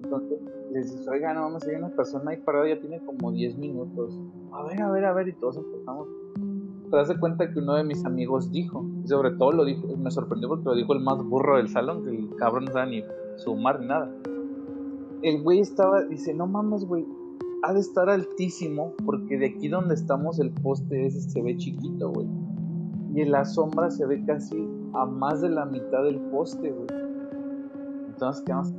Entonces 0.04 0.38
les 0.72 0.96
dije, 0.96 1.10
oiga, 1.10 1.34
no 1.34 1.42
vamos, 1.42 1.66
hay 1.66 1.74
una 1.74 1.90
persona 1.90 2.30
ahí 2.30 2.36
parada, 2.38 2.68
ya 2.68 2.80
tiene 2.80 3.04
como 3.04 3.32
10 3.32 3.58
minutos. 3.58 4.18
A 4.52 4.62
ver, 4.64 4.82
a 4.82 4.90
ver, 4.90 5.04
a 5.04 5.12
ver, 5.12 5.28
y 5.28 5.32
todos 5.34 5.56
empezamos. 5.56 6.08
Te 6.90 6.96
das 6.96 7.12
cuenta 7.18 7.50
que 7.50 7.58
uno 7.58 7.74
de 7.74 7.84
mis 7.84 8.04
amigos 8.04 8.52
dijo, 8.52 8.84
y 9.02 9.08
sobre 9.08 9.32
todo 9.32 9.52
lo 9.52 9.64
dijo, 9.64 9.88
me 9.96 10.10
sorprendió 10.10 10.48
porque 10.48 10.64
lo 10.64 10.74
dijo 10.76 10.92
el 10.92 11.00
más 11.00 11.22
burro 11.24 11.56
del 11.56 11.68
salón, 11.68 12.04
que 12.04 12.10
el 12.10 12.36
cabrón 12.36 12.66
no 12.66 12.72
sabe 12.72 12.90
ni 12.90 13.04
sumar 13.36 13.80
ni 13.80 13.86
nada 13.86 14.10
el 15.24 15.42
güey 15.42 15.60
estaba, 15.60 16.02
dice, 16.02 16.34
no 16.34 16.46
mames, 16.46 16.84
güey, 16.84 17.06
ha 17.62 17.72
de 17.72 17.80
estar 17.80 18.10
altísimo 18.10 18.92
porque 19.06 19.38
de 19.38 19.46
aquí 19.46 19.68
donde 19.68 19.94
estamos 19.94 20.38
el 20.38 20.50
poste 20.50 21.06
ese 21.06 21.22
se 21.22 21.40
ve 21.40 21.56
chiquito, 21.56 22.10
güey. 22.10 22.28
Y 23.14 23.22
en 23.22 23.30
la 23.30 23.46
sombra 23.46 23.90
se 23.90 24.04
ve 24.04 24.22
casi 24.26 24.68
a 24.92 25.06
más 25.06 25.40
de 25.40 25.48
la 25.48 25.64
mitad 25.64 26.04
del 26.04 26.20
poste, 26.30 26.70
güey. 26.70 26.88
Entonces 28.08 28.44
quedamos, 28.44 28.74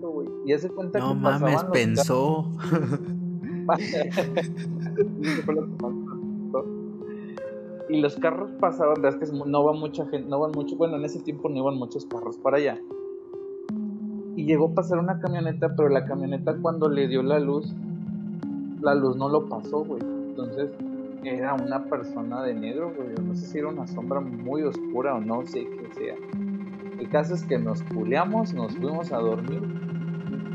güey. 0.00 0.28
Y 0.46 0.52
hace 0.52 0.70
cuenta 0.70 0.98
no 0.98 1.14
mames, 1.14 1.62
pensó. 1.64 2.50
y 7.88 8.00
los 8.00 8.16
carros 8.16 8.50
pasaban, 8.60 9.04
es 9.04 9.16
que 9.16 9.26
no 9.46 9.64
va 9.64 9.72
mucha 9.72 10.06
gente, 10.06 10.28
no 10.28 10.40
van 10.40 10.52
mucho, 10.52 10.76
bueno, 10.76 10.96
en 10.96 11.04
ese 11.04 11.20
tiempo 11.20 11.48
no 11.48 11.58
iban 11.58 11.76
muchos 11.76 12.06
carros 12.06 12.36
para 12.38 12.58
allá 12.58 12.80
y 14.38 14.44
llegó 14.44 14.66
a 14.66 14.74
pasar 14.74 15.00
una 15.00 15.18
camioneta, 15.18 15.74
pero 15.74 15.88
la 15.88 16.04
camioneta 16.04 16.56
cuando 16.62 16.88
le 16.88 17.08
dio 17.08 17.24
la 17.24 17.40
luz, 17.40 17.74
la 18.80 18.94
luz 18.94 19.16
no 19.16 19.28
lo 19.28 19.48
pasó, 19.48 19.84
güey. 19.84 20.00
Entonces 20.00 20.70
era 21.24 21.54
una 21.54 21.86
persona 21.86 22.44
de 22.44 22.54
negro, 22.54 22.92
güey. 22.96 23.08
No 23.20 23.34
sé 23.34 23.46
si 23.46 23.58
era 23.58 23.66
una 23.66 23.88
sombra 23.88 24.20
muy 24.20 24.62
oscura 24.62 25.16
o 25.16 25.20
no 25.20 25.44
sé 25.44 25.64
qué 25.64 25.92
sea. 25.92 26.14
El 26.98 27.08
caso 27.08 27.34
es 27.34 27.44
que 27.44 27.58
nos 27.58 27.82
culeamos, 27.82 28.52
nos 28.54 28.76
fuimos 28.76 29.12
a 29.12 29.18
dormir 29.18 29.62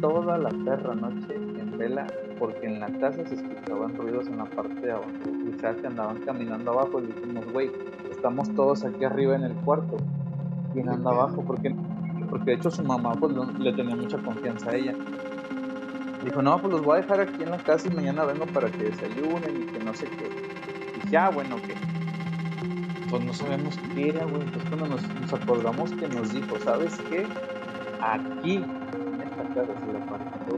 toda 0.02 0.38
la 0.38 0.50
perra 0.50 0.94
noche 0.94 1.36
en 1.36 1.78
vela, 1.78 2.06
porque 2.38 2.68
en 2.68 2.82
la 2.82 2.88
casa 3.00 3.26
se 3.26 3.36
escuchaban 3.36 3.96
ruidos 3.96 4.28
en 4.28 4.38
la 4.38 4.46
parte 4.46 4.82
de 4.82 4.92
abajo. 4.92 5.10
Escuchaba 5.26 5.76
que 5.76 5.88
andaban 5.88 6.18
caminando 6.26 6.72
abajo 6.72 7.02
y 7.02 7.08
dijimos, 7.08 7.46
güey, 7.54 7.72
estamos 8.12 8.54
todos 8.56 8.84
aquí 8.84 9.06
arriba 9.06 9.36
en 9.36 9.44
el 9.44 9.54
cuarto. 9.54 9.98
¿Quién 10.74 10.90
anda 10.90 11.12
abajo? 11.12 11.44
Porque 11.46 11.74
porque 12.30 12.50
de 12.50 12.58
hecho 12.58 12.72
su 12.72 12.84
mamá 12.84 13.14
pues 13.14 13.32
le 13.60 13.74
tenía 13.74 13.96
mucha 13.96 14.18
confianza 14.18 14.72
a 14.72 14.76
ella. 14.76 14.96
Dijo, 16.26 16.42
no, 16.42 16.60
pues 16.60 16.74
los 16.74 16.84
voy 16.84 16.98
a 16.98 17.02
dejar 17.02 17.20
aquí 17.22 17.44
en 17.44 17.52
la 17.52 17.58
casa 17.58 17.88
y 17.88 17.96
mañana 17.96 18.26
vengo 18.26 18.48
para 18.48 18.72
que 18.72 18.86
desayunen 18.86 19.62
y 19.62 19.66
que 19.72 19.84
no 19.84 19.94
sé 19.94 20.08
qué. 20.08 20.32
Y 20.98 21.10
ya, 21.12 21.30
bueno, 21.30 21.58
que 21.58 21.76
pues 23.14 23.26
no 23.26 23.34
sabemos 23.36 23.78
qué 23.94 24.10
era, 24.10 24.26
güey. 24.26 24.42
Entonces 24.42 24.70
cuando 24.70 24.88
nos, 24.88 25.34
acordamos 25.34 25.92
que 25.92 26.08
nos 26.08 26.34
dijo, 26.34 26.58
¿sabes 26.64 27.00
qué? 27.12 27.28
Aquí, 28.02 28.56
en 28.56 29.22
esta 29.22 29.44
casa 29.54 29.80
se 29.80 29.94
le 29.94 30.00
apareció 30.00 30.58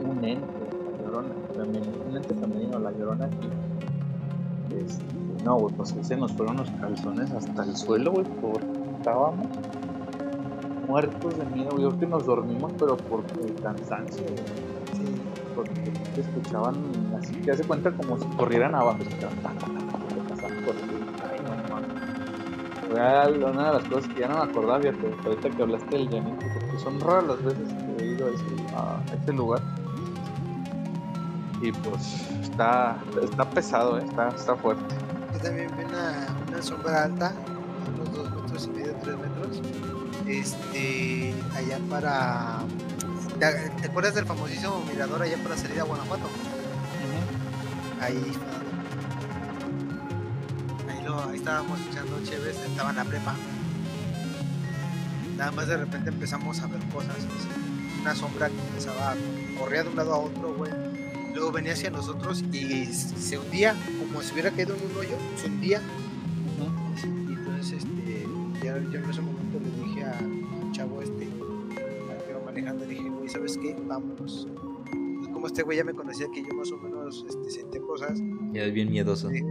un 0.00 0.24
ente, 0.24 0.46
la 0.90 1.04
llorona, 1.04 1.34
un 2.08 2.16
ente 2.16 2.34
femenino, 2.34 2.78
la 2.78 2.92
llorona 2.92 3.26
aquí. 3.26 3.48
Este, 4.74 5.04
no, 5.44 5.56
güey, 5.56 5.74
pues 5.74 5.94
se 6.00 6.16
nos 6.16 6.32
fueron 6.32 6.56
los 6.56 6.70
calzones 6.70 7.30
hasta 7.32 7.64
el 7.64 7.76
suelo, 7.76 8.12
güey, 8.12 8.24
porque 8.40 8.66
estábamos 8.96 9.46
muertos 10.88 11.36
de 11.36 11.44
miedo, 11.44 11.78
yo 11.78 11.98
que 11.98 12.06
nos 12.06 12.24
dormimos, 12.24 12.72
pero 12.78 12.96
por 12.96 13.22
el 13.44 13.54
cansancio, 13.56 14.24
sí. 14.94 15.04
porque 15.54 15.92
escuchaban 16.18 16.76
así, 17.18 17.34
que 17.34 17.50
hace 17.50 17.64
cuenta 17.64 17.90
como 17.92 18.16
si 18.16 18.24
corrieran 18.28 18.74
abajo, 18.74 19.00
Fue 22.96 23.44
una 23.44 23.72
de 23.72 23.78
las 23.78 23.88
cosas 23.88 24.08
que 24.12 24.20
ya 24.20 24.28
no 24.28 24.38
me 24.44 24.50
acordaba, 24.50 24.80
fíjate, 24.80 25.14
ahorita 25.24 25.50
que 25.50 25.62
hablaste 25.62 25.96
del 25.96 26.08
llanito, 26.08 26.46
porque 26.58 26.78
son 26.78 26.98
raras 27.00 27.24
las 27.24 27.44
veces 27.44 27.72
que 27.72 28.04
he 28.04 28.06
ido 28.08 28.26
a 28.26 28.30
este, 28.30 29.14
este 29.14 29.32
lugar. 29.34 29.62
Y 31.60 31.72
pues 31.72 32.30
está, 32.40 32.96
está 33.22 33.50
pesado, 33.50 33.98
¿eh? 33.98 34.04
está, 34.08 34.28
está 34.28 34.56
fuerte. 34.56 34.94
Yo 35.34 35.40
también 35.40 35.68
vi 35.76 35.84
una, 35.84 36.26
una 36.48 36.62
sombra 36.62 37.04
alta, 37.04 37.32
unos 37.94 38.12
dos 38.14 38.30
metros 38.30 38.64
y 38.66 38.70
medio, 38.70 38.94
tres 39.02 39.18
metros 39.18 39.62
este 40.26 41.34
allá 41.54 41.78
para 41.88 42.58
¿Te, 43.38 43.70
te 43.80 43.88
acuerdas 43.88 44.14
del 44.14 44.26
famosísimo 44.26 44.82
mirador 44.90 45.22
allá 45.22 45.36
por 45.36 45.50
la 45.50 45.56
salida 45.56 45.82
a 45.82 45.84
Guanajuato? 45.84 46.26
Ahí 48.00 48.32
estábamos 51.46 51.78
echando 51.88 52.18
chéves, 52.24 52.56
estaba 52.58 52.90
en 52.90 52.96
la 52.96 53.04
prepa. 53.04 53.36
Nada 55.36 55.52
más 55.52 55.68
de 55.68 55.76
repente 55.76 56.10
empezamos 56.10 56.60
a 56.60 56.66
ver 56.66 56.80
cosas. 56.92 57.14
así, 57.18 58.00
Una 58.00 58.16
sombra 58.16 58.48
que 58.48 58.58
empezaba, 58.68 59.14
corría 59.56 59.84
de 59.84 59.90
un 59.90 59.94
lado 59.96 60.14
a 60.14 60.18
otro, 60.18 60.56
güey. 60.56 60.72
Luego 61.36 61.52
venía 61.52 61.74
hacia 61.74 61.90
nosotros 61.90 62.42
y 62.52 62.86
se 62.86 63.38
hundía, 63.38 63.76
como 64.00 64.22
si 64.22 64.32
hubiera 64.32 64.50
caído 64.50 64.74
en 64.74 64.90
un 64.90 64.96
hoyo, 64.96 65.16
se 65.36 65.46
hundía. 65.46 65.80
Y 67.04 67.32
entonces, 67.32 67.74
este, 67.74 68.26
ya, 68.64 68.78
yo 68.78 68.98
en 68.98 69.08
ese 69.08 69.20
momento 69.20 69.60
le 69.60 69.84
dije 69.84 70.02
al 70.02 70.72
chavo 70.72 71.00
este, 71.00 71.26
al 71.26 72.24
que 72.24 72.30
iba 72.32 72.40
manejando, 72.44 72.84
le 72.86 72.90
dije, 72.94 73.08
güey, 73.08 73.28
¿sabes 73.28 73.56
qué? 73.56 73.76
Vámonos. 73.86 74.48
Como 75.32 75.46
este 75.46 75.62
güey 75.62 75.78
ya 75.78 75.84
me 75.84 75.94
conocía 75.94 76.26
que 76.34 76.42
yo 76.42 76.52
más 76.56 76.72
o 76.72 76.76
menos 76.78 77.24
este, 77.28 77.50
sentía 77.52 77.80
cosas, 77.82 78.18
Ya 78.52 78.64
es 78.64 78.72
bien 78.74 78.90
miedoso. 78.90 79.30
eh, 79.30 79.44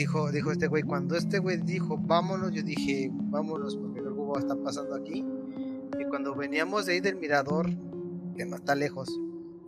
dijo, 0.00 0.32
dijo 0.32 0.50
este 0.50 0.66
güey, 0.66 0.82
cuando 0.82 1.14
este 1.14 1.38
güey 1.40 1.58
dijo, 1.58 1.98
vámonos, 1.98 2.52
yo 2.52 2.62
dije, 2.62 3.10
vámonos, 3.12 3.76
porque 3.76 4.00
algo 4.00 4.38
está 4.38 4.56
pasando 4.56 4.94
aquí. 4.94 5.22
Y 5.98 6.04
cuando 6.08 6.34
veníamos 6.34 6.86
de 6.86 6.94
ahí 6.94 7.00
del 7.00 7.16
mirador, 7.16 7.66
que 8.34 8.46
no 8.46 8.56
está 8.56 8.74
lejos, 8.74 9.10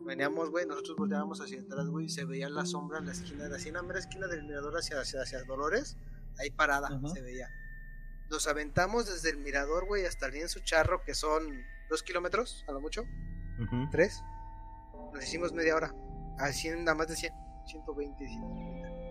veníamos, 0.07 0.49
güey, 0.51 0.65
nosotros 0.67 0.97
volteábamos 0.97 1.43
hacia 1.43 1.61
atrás, 1.61 1.87
güey, 1.89 2.07
y 2.07 2.09
se 2.09 2.25
veía 2.25 2.49
la 2.49 2.65
sombra 2.65 2.99
en 2.99 3.07
la 3.07 3.13
esquina, 3.13 3.45
así 3.55 3.69
en 3.69 3.75
la 3.75 3.83
mera 3.83 3.99
esquina 3.99 4.27
del 4.27 4.45
mirador 4.45 4.75
hacia, 4.75 4.99
hacia, 5.01 5.21
hacia 5.21 5.45
Dolores, 5.45 5.99
ahí 6.39 6.51
parada, 6.51 6.89
se 7.13 7.21
veía. 7.21 7.49
Nos 8.31 8.47
aventamos 8.47 9.05
desde 9.07 9.29
el 9.37 9.37
mirador, 9.37 9.87
güey, 9.87 10.07
hasta 10.07 10.27
el 10.29 10.33
lienzo 10.33 10.61
charro, 10.65 11.03
que 11.05 11.13
son 11.15 11.43
dos 11.91 12.03
kilómetros, 12.03 12.65
a 12.69 12.73
lo 12.73 12.81
mucho, 12.81 13.03
Ujú. 13.61 13.91
tres. 13.91 14.23
Nos 15.13 15.23
hicimos 15.25 15.53
media 15.53 15.77
hora, 15.77 15.95
a 16.39 16.51
100, 16.53 16.85
nada 16.85 16.95
más 16.97 17.09
de 17.09 17.17
100, 17.17 17.35
120, 17.67 18.27
130. 18.27 19.02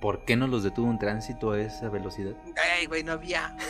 ¿Por 0.00 0.24
qué 0.24 0.36
no 0.36 0.46
los 0.46 0.62
detuvo 0.62 0.88
un 0.88 0.98
tránsito 0.98 1.52
a 1.52 1.60
esa 1.60 1.88
velocidad? 1.88 2.32
Ay, 2.78 2.86
güey, 2.86 3.02
no 3.02 3.12
había. 3.12 3.56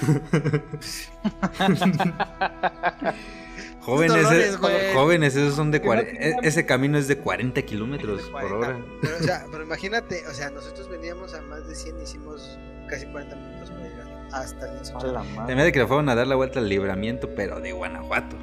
Jóvenes, 3.81 4.16
Dolores, 4.24 4.55
eh, 4.55 4.57
güey. 4.57 4.95
jóvenes, 4.95 5.37
esos 5.37 5.55
son 5.55 5.70
de 5.70 5.79
no 5.79 5.95
e- 5.95 6.37
ese 6.43 6.66
camino 6.66 6.99
es 6.99 7.07
de 7.07 7.18
40 7.18 7.62
kilómetros 7.62 8.22
por 8.22 8.43
40. 8.43 8.57
hora. 8.57 8.79
Pero, 9.01 9.16
o 9.16 9.22
sea, 9.22 9.45
pero 9.53 9.62
imagínate, 9.62 10.27
o 10.27 10.35
sea, 10.35 10.51
nosotros 10.51 10.89
veníamos 10.89 11.35
a 11.35 11.43
más 11.43 11.68
de 11.68 11.74
100 11.77 12.01
y 12.01 12.03
hicimos 12.03 12.59
casi 12.89 13.07
40 13.07 13.37
minutos 13.37 13.70
para 13.70 13.83
llegar 13.85 14.07
hasta 14.33 14.66
el 14.66 15.12
madre. 15.37 15.55
me 15.55 15.62
hace 15.62 15.70
que 15.72 15.79
le 15.79 15.87
fueron 15.87 16.09
a 16.09 16.16
dar 16.16 16.27
la 16.27 16.35
vuelta 16.35 16.59
al 16.59 16.68
libramiento, 16.68 17.33
pero 17.37 17.61
de 17.61 17.70
Guanajuato. 17.70 18.37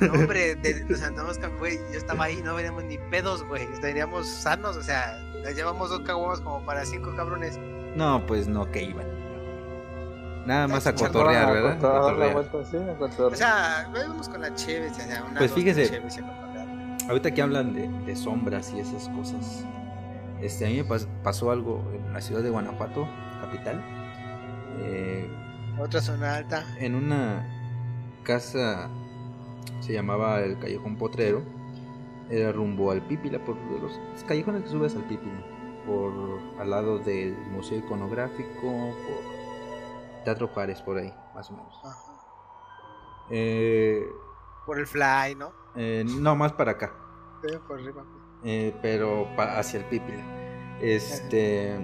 No, 0.00 0.12
hombre, 0.12 0.54
de- 0.56 0.84
nos 0.88 1.02
andamos 1.02 1.38
con, 1.38 1.56
güey, 1.58 1.76
yo 1.92 1.98
estaba 1.98 2.24
ahí, 2.24 2.40
no 2.42 2.54
veníamos 2.54 2.84
ni 2.84 2.98
pedos, 3.10 3.44
güey, 3.44 3.66
veníamos 3.82 4.26
sanos, 4.28 4.76
o 4.76 4.82
sea, 4.82 5.18
nos 5.42 5.54
llevamos 5.54 5.90
dos 5.90 6.00
caguamas 6.00 6.40
como 6.40 6.64
para 6.64 6.84
cinco 6.84 7.14
cabrones. 7.16 7.58
No, 7.96 8.24
pues 8.26 8.48
no, 8.48 8.70
que 8.70 8.82
iban. 8.84 9.06
Nada 10.46 10.66
más 10.68 10.86
a 10.86 10.94
cotorrear, 10.94 11.52
¿verdad? 11.52 11.72
A 11.72 12.00
cotorrear. 12.00 12.32
vuelta, 12.32 12.64
sí, 12.64 12.76
a 12.76 12.96
cotorrear. 12.96 13.32
O 13.32 13.36
sea, 13.36 13.90
íbamos 13.94 14.28
con 14.28 14.40
la 14.40 14.54
chévere, 14.54 14.90
o 14.90 14.94
sea, 14.94 15.24
una 15.30 15.38
Pues 15.38 15.52
fíjese. 15.52 16.00
cotorrear. 16.00 16.28
Ahorita 17.08 17.30
que 17.32 17.42
hablan 17.42 17.74
de, 17.74 17.88
de 18.06 18.16
sombras 18.16 18.72
y 18.74 18.80
esas 18.80 19.08
cosas, 19.10 19.64
este, 20.40 20.66
a 20.66 20.68
mí 20.70 20.76
me 20.82 20.84
pas- 20.88 21.06
pasó 21.22 21.50
algo 21.50 21.82
en 21.94 22.12
la 22.12 22.20
ciudad 22.20 22.42
de 22.42 22.50
Guanajuato, 22.50 23.08
capital, 23.42 23.82
eh, 24.80 25.28
Otra 25.78 26.00
zona 26.00 26.36
alta. 26.36 26.64
en 26.78 26.94
una 26.94 27.46
casa, 28.24 28.88
se 29.80 29.92
llamaba 29.92 30.40
el 30.40 30.58
Callejón 30.58 30.96
Potrero, 30.96 31.42
era 32.30 32.52
rumbo 32.52 32.90
al 32.90 33.00
Pípila, 33.02 33.38
por 33.44 33.56
los 33.80 33.98
callejones 34.26 34.64
que 34.64 34.68
subes 34.68 34.94
al 34.96 35.04
Pípila, 35.04 35.40
por 35.86 36.12
al 36.60 36.70
lado 36.70 36.98
del 36.98 37.36
Museo 37.50 37.78
Iconográfico, 37.78 38.60
por 38.62 40.24
Teatro 40.24 40.48
Juárez, 40.48 40.82
por 40.82 40.98
ahí, 40.98 41.12
más 41.34 41.48
o 41.50 41.54
menos. 41.54 41.80
Ajá. 41.84 41.96
Eh, 43.30 44.06
Por 44.66 44.78
el 44.78 44.86
fly, 44.86 45.34
¿no? 45.36 45.52
eh, 45.76 46.04
no, 46.06 46.34
más 46.36 46.52
para 46.52 46.72
acá. 46.72 46.92
Sí, 47.46 47.54
por 47.66 47.78
arriba. 47.78 48.04
Eh, 48.44 48.74
pero 48.82 49.26
pa- 49.36 49.58
hacia 49.58 49.80
el 49.80 49.84
Pípila. 49.86 50.22
Este. 50.80 51.76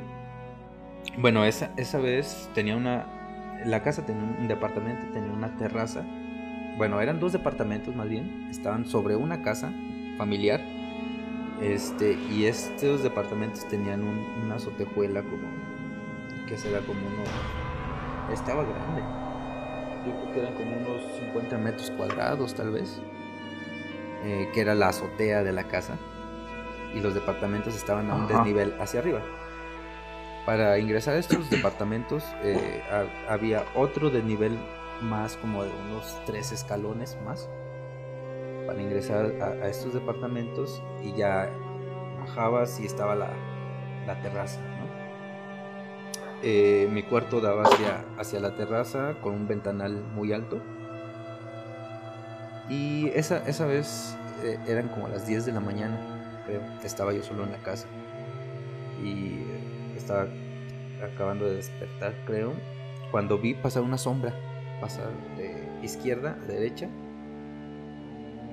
Bueno, 1.18 1.44
esa, 1.44 1.72
esa 1.76 1.98
vez 1.98 2.48
tenía 2.54 2.76
una. 2.76 3.06
La 3.66 3.82
casa 3.82 4.04
tenía 4.04 4.22
un 4.22 4.48
departamento, 4.48 5.12
tenía 5.12 5.32
una 5.32 5.56
terraza. 5.56 6.04
Bueno, 6.76 7.00
eran 7.00 7.20
dos 7.20 7.32
departamentos 7.32 7.94
más 7.94 8.08
bien. 8.08 8.48
Estaban 8.50 8.84
sobre 8.86 9.16
una 9.16 9.42
casa 9.42 9.72
familiar. 10.18 10.60
Este, 11.60 12.14
y 12.30 12.46
estos 12.46 13.02
departamentos 13.02 13.66
tenían 13.68 14.02
un- 14.02 14.18
una 14.44 14.56
azotejuela 14.56 15.22
como. 15.22 15.64
que 16.48 16.58
será 16.58 16.80
como 16.80 17.00
unos. 17.06 17.28
Estaba 18.32 18.64
grande. 18.64 19.02
Yo 20.06 20.12
creo 20.20 20.32
que 20.34 20.40
eran 20.40 20.54
como 20.54 20.76
unos 20.76 21.02
50 21.18 21.56
metros 21.56 21.90
cuadrados, 21.92 22.54
tal 22.54 22.70
vez. 22.72 23.00
eh, 24.26 24.48
que 24.54 24.60
era 24.62 24.74
la 24.74 24.88
azotea 24.88 25.42
de 25.44 25.52
la 25.52 25.64
casa 25.64 25.98
y 26.94 27.00
los 27.00 27.12
departamentos 27.14 27.76
estaban 27.76 28.10
a 28.10 28.14
un 28.14 28.22
Ajá. 28.24 28.36
desnivel 28.38 28.72
hacia 28.80 29.00
arriba. 29.00 29.20
Para 30.46 30.78
ingresar 30.78 31.14
a 31.16 31.18
estos 31.18 31.50
departamentos 31.50 32.24
eh, 32.42 32.82
ha- 32.90 33.32
había 33.32 33.64
otro 33.74 34.08
desnivel 34.10 34.56
más 35.02 35.36
como 35.36 35.64
de 35.64 35.70
unos 35.70 36.18
tres 36.26 36.52
escalones 36.52 37.16
más 37.24 37.48
para 38.66 38.80
ingresar 38.80 39.26
a, 39.42 39.68
estos 39.68 39.92
departamentos 39.92 40.82
y 41.02 41.12
ya 41.12 41.50
bajabas 42.20 42.80
y 42.80 42.86
estaba 42.86 43.14
la, 43.14 43.30
la 44.06 44.20
terraza. 44.20 44.60
Eh, 46.46 46.88
mi 46.92 47.02
cuarto 47.02 47.40
daba 47.40 47.62
hacia, 47.62 48.04
hacia 48.18 48.38
la 48.38 48.54
terraza 48.54 49.14
con 49.22 49.32
un 49.32 49.48
ventanal 49.48 50.02
muy 50.14 50.32
alto. 50.34 50.60
Y 52.68 53.08
esa, 53.14 53.38
esa 53.48 53.64
vez 53.64 54.14
eh, 54.42 54.58
eran 54.66 54.88
como 54.88 55.08
las 55.08 55.26
10 55.26 55.46
de 55.46 55.52
la 55.52 55.60
mañana, 55.60 55.98
creo. 56.44 56.60
Estaba 56.82 57.14
yo 57.14 57.22
solo 57.22 57.44
en 57.44 57.52
la 57.52 57.58
casa. 57.58 57.86
Y 59.02 59.36
eh, 59.38 59.94
estaba 59.96 60.26
acabando 61.02 61.46
de 61.46 61.56
despertar, 61.56 62.14
creo. 62.26 62.52
Cuando 63.10 63.38
vi 63.38 63.54
pasar 63.54 63.82
una 63.82 63.96
sombra, 63.96 64.34
pasar 64.84 65.08
de 65.38 65.66
izquierda 65.82 66.36
a 66.42 66.46
derecha. 66.46 66.90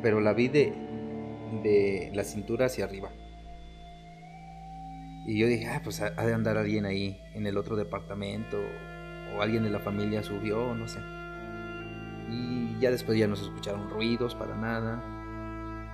Pero 0.02 0.22
la 0.22 0.32
vi 0.32 0.48
de, 0.48 0.74
de 1.62 2.10
la 2.14 2.24
cintura 2.24 2.68
hacia 2.68 2.86
arriba. 2.86 3.10
Y 5.26 5.38
yo 5.38 5.48
dije, 5.48 5.68
ah, 5.68 5.82
pues 5.84 6.00
ha 6.02 6.10
de 6.10 6.34
andar 6.34 6.58
alguien 6.58 6.86
ahí 6.86 7.20
en 7.34 7.48
el 7.48 7.58
otro 7.58 7.76
departamento. 7.76 8.58
O 9.36 9.42
alguien 9.42 9.64
de 9.64 9.72
la 9.72 9.80
familia 9.80 10.24
subió, 10.24 10.74
no 10.74 10.88
sé. 10.88 11.00
Y 12.30 12.80
ya 12.80 12.92
después 12.92 13.20
ya 13.20 13.28
no 13.28 13.36
se 13.36 13.44
escucharon 13.44 13.90
ruidos 13.90 14.34
para 14.34 14.56
nada. 14.56 15.04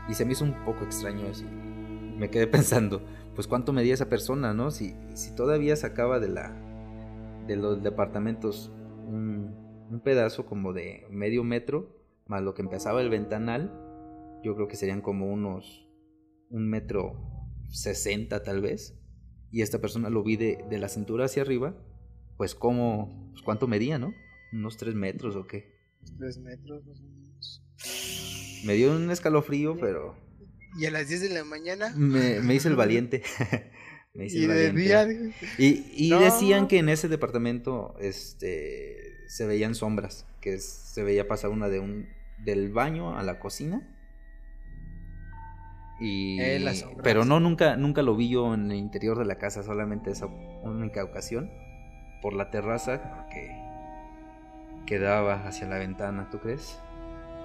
Y 0.07 0.13
se 0.13 0.23
me 0.23 0.33
hizo 0.33 0.45
un 0.45 0.53
poco 0.65 0.83
extraño 0.83 1.25
y 1.25 2.15
Me 2.15 2.29
quedé 2.29 2.45
pensando, 2.57 3.01
pues 3.33 3.47
cuánto 3.47 3.73
medía 3.73 3.95
esa 3.95 4.07
persona, 4.07 4.53
¿no? 4.53 4.69
Si, 4.69 4.95
si 5.15 5.35
todavía 5.35 5.75
sacaba 5.75 6.19
de 6.19 6.29
la 6.29 6.53
de 7.47 7.55
los 7.55 7.81
departamentos 7.81 8.71
un, 9.89 10.01
pedazo 10.01 10.45
como 10.45 10.73
de 10.73 11.05
medio 11.09 11.43
metro, 11.43 11.95
más 12.27 12.41
lo 12.41 12.53
que 12.53 12.61
empezaba 12.61 13.01
el 13.01 13.09
ventanal, 13.09 13.71
yo 14.43 14.55
creo 14.55 14.67
que 14.67 14.75
serían 14.75 15.01
como 15.01 15.31
unos 15.31 15.87
un 16.49 16.69
metro 16.69 17.13
sesenta 17.69 18.43
tal 18.43 18.61
vez. 18.61 18.97
Y 19.51 19.61
esta 19.61 19.79
persona 19.79 20.09
lo 20.09 20.23
vi 20.23 20.35
de, 20.35 20.63
de 20.69 20.77
la 20.77 20.89
cintura 20.89 21.25
hacia 21.25 21.41
arriba, 21.41 21.75
pues 22.37 22.53
como, 22.53 23.31
pues 23.31 23.41
cuánto 23.43 23.67
medía, 23.67 23.97
¿no? 23.97 24.13
Unos 24.53 24.77
tres 24.77 24.93
metros 24.93 25.35
o 25.35 25.47
qué. 25.47 25.73
Tres 26.17 26.37
metros, 26.39 26.85
más 26.85 26.99
o 26.99 27.03
menos. 27.03 27.63
Me 28.65 28.73
dio 28.73 28.95
un 28.95 29.09
escalofrío, 29.11 29.77
pero 29.79 30.15
Y 30.79 30.85
a 30.85 30.91
las 30.91 31.07
10 31.07 31.21
de 31.21 31.29
la 31.29 31.43
mañana. 31.43 31.93
me, 31.95 32.41
me 32.41 32.55
hice 32.55 32.67
el 32.67 32.75
valiente. 32.77 33.23
Me 34.17 34.25
hice 34.25 34.39
Y 34.39 34.43
el 34.43 34.49
de 34.49 34.71
día. 34.73 35.07
Y, 35.57 35.85
y 36.07 36.09
No. 36.09 36.19
decían 36.19 36.67
que 36.67 36.79
en 36.79 36.89
ese 36.89 37.07
departamento 37.07 37.95
este, 37.99 39.15
se 39.27 39.45
veían 39.45 39.75
sombras, 39.75 40.25
que 40.41 40.59
se 40.59 41.03
veía 41.03 41.27
pasar 41.27 41.51
una 41.51 41.69
de 41.69 41.79
un 41.79 42.09
del 42.43 42.69
baño 42.71 43.17
a 43.17 43.23
la 43.23 43.39
cocina. 43.39 43.87
Y, 45.99 46.39
Eh, 46.39 46.59
las 46.59 46.85
pero 47.03 47.25
no, 47.25 47.39
nunca, 47.39 47.75
nunca 47.75 48.01
lo 48.03 48.15
vi 48.15 48.29
yo 48.29 48.53
en 48.53 48.69
el 48.71 48.77
interior 48.77 49.17
de 49.17 49.25
la 49.25 49.37
casa, 49.37 49.63
solamente 49.63 50.11
esa 50.11 50.27
única 50.27 51.03
ocasión, 51.03 51.49
por 52.21 52.33
la 52.33 52.51
terraza 52.51 53.25
que, 53.31 53.49
que 54.85 54.99
daba 54.99 55.47
hacia 55.47 55.67
la 55.67 55.77
ventana, 55.79 56.29
¿tú 56.31 56.39
crees? 56.39 56.77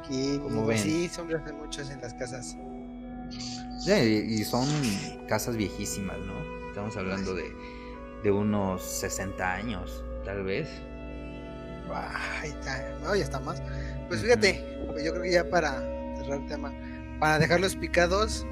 Que, 0.08 0.38
Como 0.42 0.66
ven. 0.66 0.78
Sí, 0.78 1.08
sombras 1.08 1.42
hay 1.46 1.52
muchos 1.54 1.90
en 1.90 2.00
las 2.00 2.12
casas. 2.14 2.56
Sí, 3.78 3.92
y 3.92 4.44
son 4.44 4.68
casas 5.28 5.56
viejísimas, 5.56 6.18
¿no? 6.18 6.61
Estamos 6.72 6.96
hablando 6.96 7.34
de, 7.34 7.54
de 8.22 8.30
unos 8.30 8.80
60 8.80 9.52
años, 9.52 10.02
tal 10.24 10.42
vez. 10.42 10.70
Ay, 11.94 12.48
está, 12.48 12.96
no, 13.02 13.14
ya 13.14 13.24
está 13.24 13.38
más. 13.40 13.62
Pues 14.08 14.22
fíjate, 14.22 14.86
pues 14.86 15.04
yo 15.04 15.10
creo 15.10 15.22
que 15.22 15.32
ya 15.32 15.50
para 15.50 15.80
cerrar 16.16 16.38
el 16.38 16.46
tema. 16.46 16.72
Para 17.20 17.38
dejarlos 17.38 17.76
picados, 17.76 18.46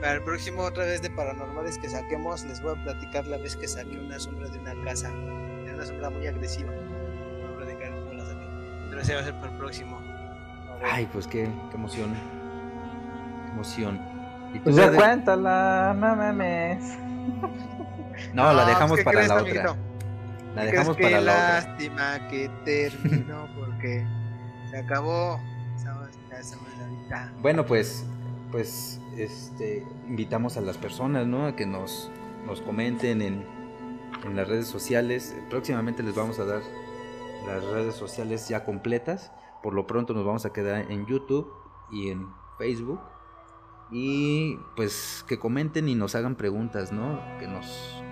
para 0.00 0.12
el 0.12 0.22
próximo 0.22 0.62
otra 0.62 0.84
vez 0.84 1.02
de 1.02 1.10
paranormales 1.10 1.76
que 1.78 1.88
saquemos, 1.88 2.44
les 2.44 2.62
voy 2.62 2.78
a 2.78 2.84
platicar 2.84 3.26
la 3.26 3.38
vez 3.38 3.56
que 3.56 3.66
saqué 3.66 3.98
una 3.98 4.20
sombra 4.20 4.48
de 4.48 4.60
una 4.60 4.74
casa. 4.84 5.08
Era 5.64 5.74
una 5.74 5.86
sombra 5.86 6.10
muy 6.10 6.28
agresiva. 6.28 6.70
Voy 6.70 7.52
a 7.52 7.56
platicar 7.56 7.94
cómo 7.98 8.12
la 8.12 8.26
saqué. 8.26 8.46
Pero 8.90 9.00
ese 9.00 9.14
va 9.16 9.20
a 9.22 9.24
ser 9.24 9.34
para 9.40 9.50
el 9.50 9.58
próximo. 9.58 10.00
Ay, 10.84 11.08
pues 11.12 11.26
qué, 11.26 11.48
qué 11.72 11.76
emoción. 11.76 12.14
Qué 13.44 13.50
emoción. 13.54 14.00
¿Y 14.54 14.58
tú, 14.58 14.64
Pues 14.70 14.76
ya 14.76 14.92
cuéntala, 14.92 15.96
no 15.98 16.14
mames. 16.14 16.96
No, 18.32 18.52
la 18.52 18.64
pues, 18.64 18.66
dejamos 18.66 18.98
¿qué 18.98 19.04
para 19.04 19.16
crees, 19.18 19.28
la 19.28 19.38
amiguito? 19.38 19.60
otra. 19.60 19.76
La 20.54 20.62
¿Qué 20.62 20.70
dejamos 20.70 20.96
para 20.96 21.20
la 21.20 21.32
otra. 21.32 21.54
lástima 21.54 22.28
que 22.28 22.50
terminó 22.64 23.48
porque 23.56 24.06
se 24.70 24.78
acabó. 24.78 25.40
Bueno, 27.40 27.64
pues, 27.64 28.04
pues, 28.50 29.00
este, 29.16 29.86
invitamos 30.08 30.56
a 30.56 30.60
las 30.60 30.76
personas, 30.78 31.26
¿no? 31.26 31.46
A 31.46 31.54
que 31.56 31.66
nos, 31.66 32.10
nos 32.46 32.60
comenten 32.60 33.22
en, 33.22 33.44
en 34.24 34.36
las 34.36 34.48
redes 34.48 34.66
sociales. 34.66 35.34
Próximamente 35.50 36.02
les 36.02 36.14
vamos 36.14 36.38
a 36.40 36.44
dar 36.44 36.62
las 37.46 37.64
redes 37.64 37.94
sociales 37.94 38.48
ya 38.48 38.64
completas. 38.64 39.32
Por 39.62 39.74
lo 39.74 39.86
pronto 39.86 40.12
nos 40.14 40.24
vamos 40.24 40.44
a 40.46 40.52
quedar 40.52 40.90
en 40.90 41.06
YouTube 41.06 41.52
y 41.90 42.10
en 42.10 42.28
Facebook. 42.58 43.00
Y 43.90 44.58
pues 44.76 45.24
que 45.28 45.38
comenten 45.38 45.88
y 45.88 45.94
nos 45.94 46.14
hagan 46.14 46.34
preguntas, 46.34 46.92
¿no? 46.92 47.20
Que 47.38 47.46
nos 47.46 48.02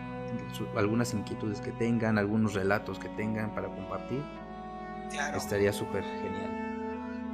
algunas 0.77 1.13
inquietudes 1.13 1.61
que 1.61 1.73
tengan, 1.73 2.19
algunos 2.19 2.55
relatos 2.55 2.99
que 2.99 3.09
tengan 3.11 3.55
para 3.55 3.69
compartir. 3.69 4.23
Claro. 5.11 5.37
Estaría 5.37 5.73
súper 5.73 6.05
genial. 6.05 6.63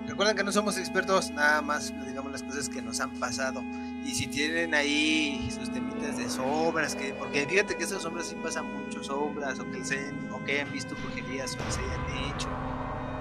Recuerden 0.06 0.36
que 0.36 0.44
no 0.44 0.52
somos 0.52 0.78
expertos, 0.78 1.30
nada 1.30 1.60
más 1.60 1.92
digamos 2.06 2.32
las 2.32 2.42
cosas 2.42 2.68
que 2.68 2.80
nos 2.80 2.98
han 3.00 3.10
pasado. 3.20 3.62
Y 4.04 4.14
si 4.14 4.26
tienen 4.26 4.72
ahí 4.72 5.50
sus 5.52 5.70
temitas 5.70 6.16
de 6.16 6.30
sombras, 6.30 6.94
que 6.94 7.12
porque 7.12 7.46
fíjate 7.46 7.76
que 7.76 7.84
esas 7.84 8.02
sombras 8.02 8.26
sí 8.26 8.36
pasan 8.42 8.72
mucho, 8.72 9.04
sombras, 9.04 9.58
o 9.60 9.70
que, 9.70 9.78
hayan, 9.78 10.32
o 10.32 10.42
que 10.44 10.52
hayan 10.52 10.72
visto 10.72 10.94
brujerías, 11.02 11.54
o 11.54 11.64
les 11.64 11.76
hayan 11.76 12.34
hecho, 12.34 12.48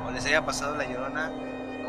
o 0.08 0.12
les 0.12 0.26
haya 0.26 0.46
pasado 0.46 0.78
la 0.78 0.90
llorona, 0.90 1.30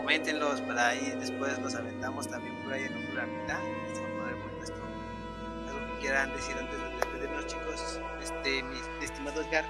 coméntenlos 0.08 0.62
para 0.62 0.88
ahí 0.88 1.14
después 1.20 1.58
los 1.60 1.74
aventamos 1.74 2.26
también 2.28 2.54
por 2.62 2.72
ahí 2.72 2.84
en 2.84 2.96
un 2.96 3.04
programita. 3.08 3.58
Va 3.58 4.24
a. 4.24 5.70
Algo 5.70 5.86
que 5.94 6.00
quieran 6.00 6.32
decir 6.32 6.56
antes 6.58 6.80
de 6.80 6.88
despedirnos, 6.96 7.46
chicos. 7.46 8.00
Este, 8.22 8.62
mi 8.62 9.04
estimado 9.04 9.42
Edgar. 9.42 9.66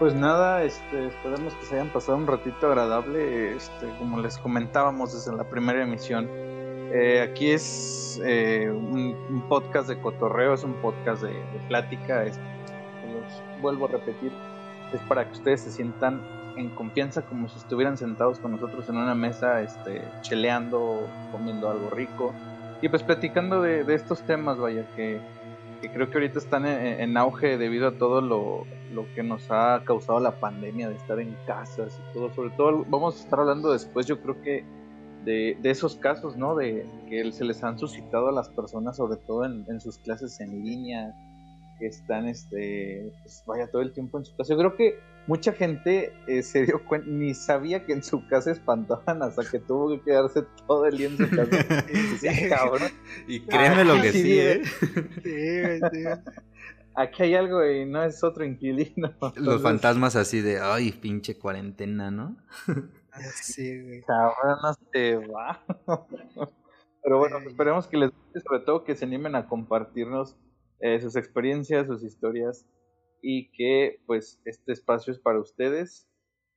Pues 0.00 0.12
nada, 0.12 0.64
este, 0.64 1.06
esperamos 1.06 1.54
que 1.54 1.66
se 1.66 1.76
hayan 1.76 1.90
pasado 1.90 2.18
un 2.18 2.26
ratito 2.26 2.66
agradable, 2.66 3.54
este, 3.54 3.86
como 3.96 4.18
les 4.18 4.36
comentábamos 4.38 5.12
desde 5.12 5.36
la 5.36 5.44
primera 5.44 5.80
emisión. 5.84 6.28
Eh, 6.28 7.20
aquí 7.30 7.52
es 7.52 8.20
eh, 8.24 8.68
un, 8.72 9.14
un 9.30 9.48
podcast 9.48 9.88
de 9.88 10.00
cotorreo, 10.00 10.54
es 10.54 10.64
un 10.64 10.74
podcast 10.82 11.22
de, 11.22 11.30
de 11.32 11.58
plática, 11.68 12.24
es- 12.24 12.38
los 12.38 13.62
vuelvo 13.62 13.84
a 13.86 13.88
repetir, 13.90 14.32
es 14.92 15.00
para 15.02 15.24
que 15.26 15.32
ustedes 15.32 15.60
se 15.60 15.70
sientan 15.70 16.37
en 16.58 16.70
confianza 16.70 17.22
como 17.22 17.48
si 17.48 17.58
estuvieran 17.58 17.96
sentados 17.96 18.38
con 18.38 18.52
nosotros 18.52 18.88
en 18.88 18.96
una 18.96 19.14
mesa, 19.14 19.62
este, 19.62 20.02
cheleando, 20.22 21.06
comiendo 21.32 21.70
algo 21.70 21.90
rico 21.90 22.34
y 22.80 22.88
pues 22.88 23.02
platicando 23.02 23.62
de, 23.62 23.92
estos 23.92 24.22
temas, 24.22 24.58
vaya, 24.58 24.86
que, 24.94 25.18
que 25.82 25.90
creo 25.90 26.10
que 26.10 26.18
ahorita 26.18 26.38
están 26.38 26.64
en, 26.64 27.00
en 27.00 27.16
auge 27.16 27.58
debido 27.58 27.88
a 27.88 27.92
todo 27.92 28.20
lo, 28.20 28.66
lo 28.92 29.12
que 29.14 29.22
nos 29.22 29.50
ha 29.50 29.82
causado 29.84 30.20
la 30.20 30.38
pandemia 30.38 30.88
de 30.88 30.94
estar 30.94 31.18
en 31.18 31.36
casas 31.46 31.98
y 31.98 32.14
todo. 32.14 32.32
Sobre 32.34 32.50
todo 32.50 32.84
vamos 32.88 33.16
a 33.16 33.24
estar 33.24 33.40
hablando 33.40 33.72
después, 33.72 34.06
yo 34.06 34.20
creo 34.20 34.40
que 34.42 34.64
de, 35.24 35.58
de 35.60 35.70
esos 35.70 35.96
casos, 35.96 36.36
¿no? 36.36 36.54
De 36.54 36.86
que 37.08 37.32
se 37.32 37.44
les 37.44 37.64
han 37.64 37.78
suscitado 37.78 38.28
a 38.28 38.32
las 38.32 38.48
personas, 38.48 38.96
sobre 38.96 39.16
todo 39.16 39.44
en, 39.44 39.64
en 39.68 39.80
sus 39.80 39.98
clases 39.98 40.38
en 40.40 40.64
línea, 40.64 41.12
que 41.80 41.86
están, 41.86 42.28
este, 42.28 43.12
pues 43.22 43.42
vaya 43.44 43.68
todo 43.70 43.82
el 43.82 43.92
tiempo 43.92 44.18
en 44.18 44.24
su 44.24 44.36
casa. 44.36 44.54
Yo 44.54 44.58
creo 44.58 44.76
que 44.76 45.00
mucha 45.28 45.52
gente 45.52 46.14
eh, 46.26 46.42
se 46.42 46.64
dio 46.64 46.82
cuenta, 46.84 47.06
ni 47.08 47.34
sabía 47.34 47.84
que 47.84 47.92
en 47.92 48.02
su 48.02 48.26
casa 48.26 48.50
espantaban 48.50 49.22
hasta 49.22 49.48
que 49.48 49.60
tuvo 49.60 49.90
que 49.90 50.00
quedarse 50.00 50.42
todo 50.66 50.86
el 50.86 50.96
día 50.96 51.08
en 51.08 51.18
su 51.18 51.28
casa. 51.28 51.84
Decía, 51.92 52.48
cabrón. 52.48 52.90
Y 53.28 53.40
créeme 53.40 53.84
lo 53.84 54.00
que 54.00 54.10
sí, 54.10 54.22
sí, 54.22 54.38
¿eh? 54.40 54.62
Sí, 55.22 55.60
güey, 55.62 55.80
sí. 55.92 56.04
aquí 56.94 57.22
hay 57.24 57.34
algo 57.34 57.64
y 57.64 57.84
no 57.84 58.02
es 58.02 58.24
otro 58.24 58.42
inquilino. 58.44 59.14
Los 59.36 59.62
fantasmas 59.62 60.16
así 60.16 60.40
de, 60.40 60.60
ay, 60.60 60.92
pinche 60.92 61.38
cuarentena, 61.38 62.10
¿no? 62.10 62.36
Sí, 63.42 63.82
güey. 63.82 64.02
Cabrón, 64.02 64.58
no 64.62 64.74
se 64.92 65.16
va. 65.16 65.62
Pero 67.02 67.18
bueno, 67.18 67.38
esperemos 67.46 67.86
que 67.86 67.98
les 67.98 68.10
guste, 68.10 68.40
sobre 68.40 68.60
todo 68.60 68.84
que 68.84 68.96
se 68.96 69.04
animen 69.04 69.34
a 69.34 69.46
compartirnos 69.46 70.36
eh, 70.80 71.00
sus 71.00 71.16
experiencias, 71.16 71.86
sus 71.86 72.02
historias 72.02 72.64
y 73.20 73.50
que 73.50 74.00
pues 74.06 74.40
este 74.44 74.72
espacio 74.72 75.12
es 75.12 75.18
para 75.18 75.40
ustedes 75.40 76.08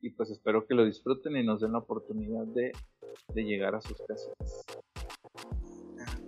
y 0.02 0.12
pues 0.12 0.32
espero 0.32 0.66
que 0.66 0.74
lo 0.74 0.86
disfruten 0.86 1.38
y 1.38 1.44
nos 1.44 1.62
den 1.62 1.74
la 1.74 1.80
oportunidad 1.80 2.46
de, 2.48 2.72
de 3.34 3.44
llegar 3.44 3.76
a 3.76 3.82
sus 3.82 3.98
casas. 4.08 4.32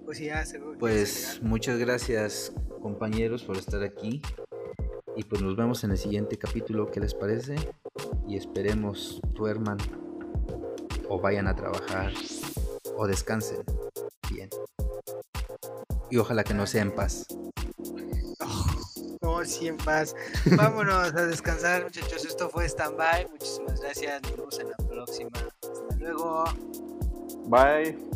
Pues 0.05 0.19
ya, 0.19 0.45
seguro. 0.45 0.77
Pues 0.77 1.39
muchas 1.41 1.79
gracias 1.79 2.53
compañeros 2.81 3.43
por 3.43 3.57
estar 3.57 3.81
aquí. 3.83 4.21
Y 5.15 5.23
pues 5.23 5.41
nos 5.41 5.55
vemos 5.55 5.83
en 5.83 5.91
el 5.91 5.97
siguiente 5.97 6.37
capítulo, 6.37 6.89
¿qué 6.91 6.99
les 6.99 7.13
parece? 7.13 7.55
Y 8.27 8.35
esperemos 8.35 9.21
duerman 9.33 9.77
o 11.07 11.19
vayan 11.19 11.47
a 11.47 11.55
trabajar 11.55 12.11
o 12.95 13.07
descansen 13.07 13.63
bien. 14.31 14.49
Y 16.09 16.17
ojalá 16.17 16.43
que 16.43 16.53
no 16.53 16.65
sea 16.65 16.81
en 16.81 16.93
paz. 16.93 17.27
Sí, 19.45 19.67
en 19.67 19.77
paz. 19.77 20.15
Vámonos 20.45 21.13
a 21.13 21.25
descansar, 21.25 21.83
muchachos. 21.83 22.25
Esto 22.25 22.49
fue 22.49 22.67
Standby. 22.67 23.27
Muchísimas 23.31 23.79
gracias. 23.81 24.21
Nos 24.23 24.37
vemos 24.37 24.59
en 24.59 24.69
la 24.69 24.77
próxima. 24.77 25.31
Hasta 25.61 25.95
luego. 25.97 26.45
Bye. 27.47 28.12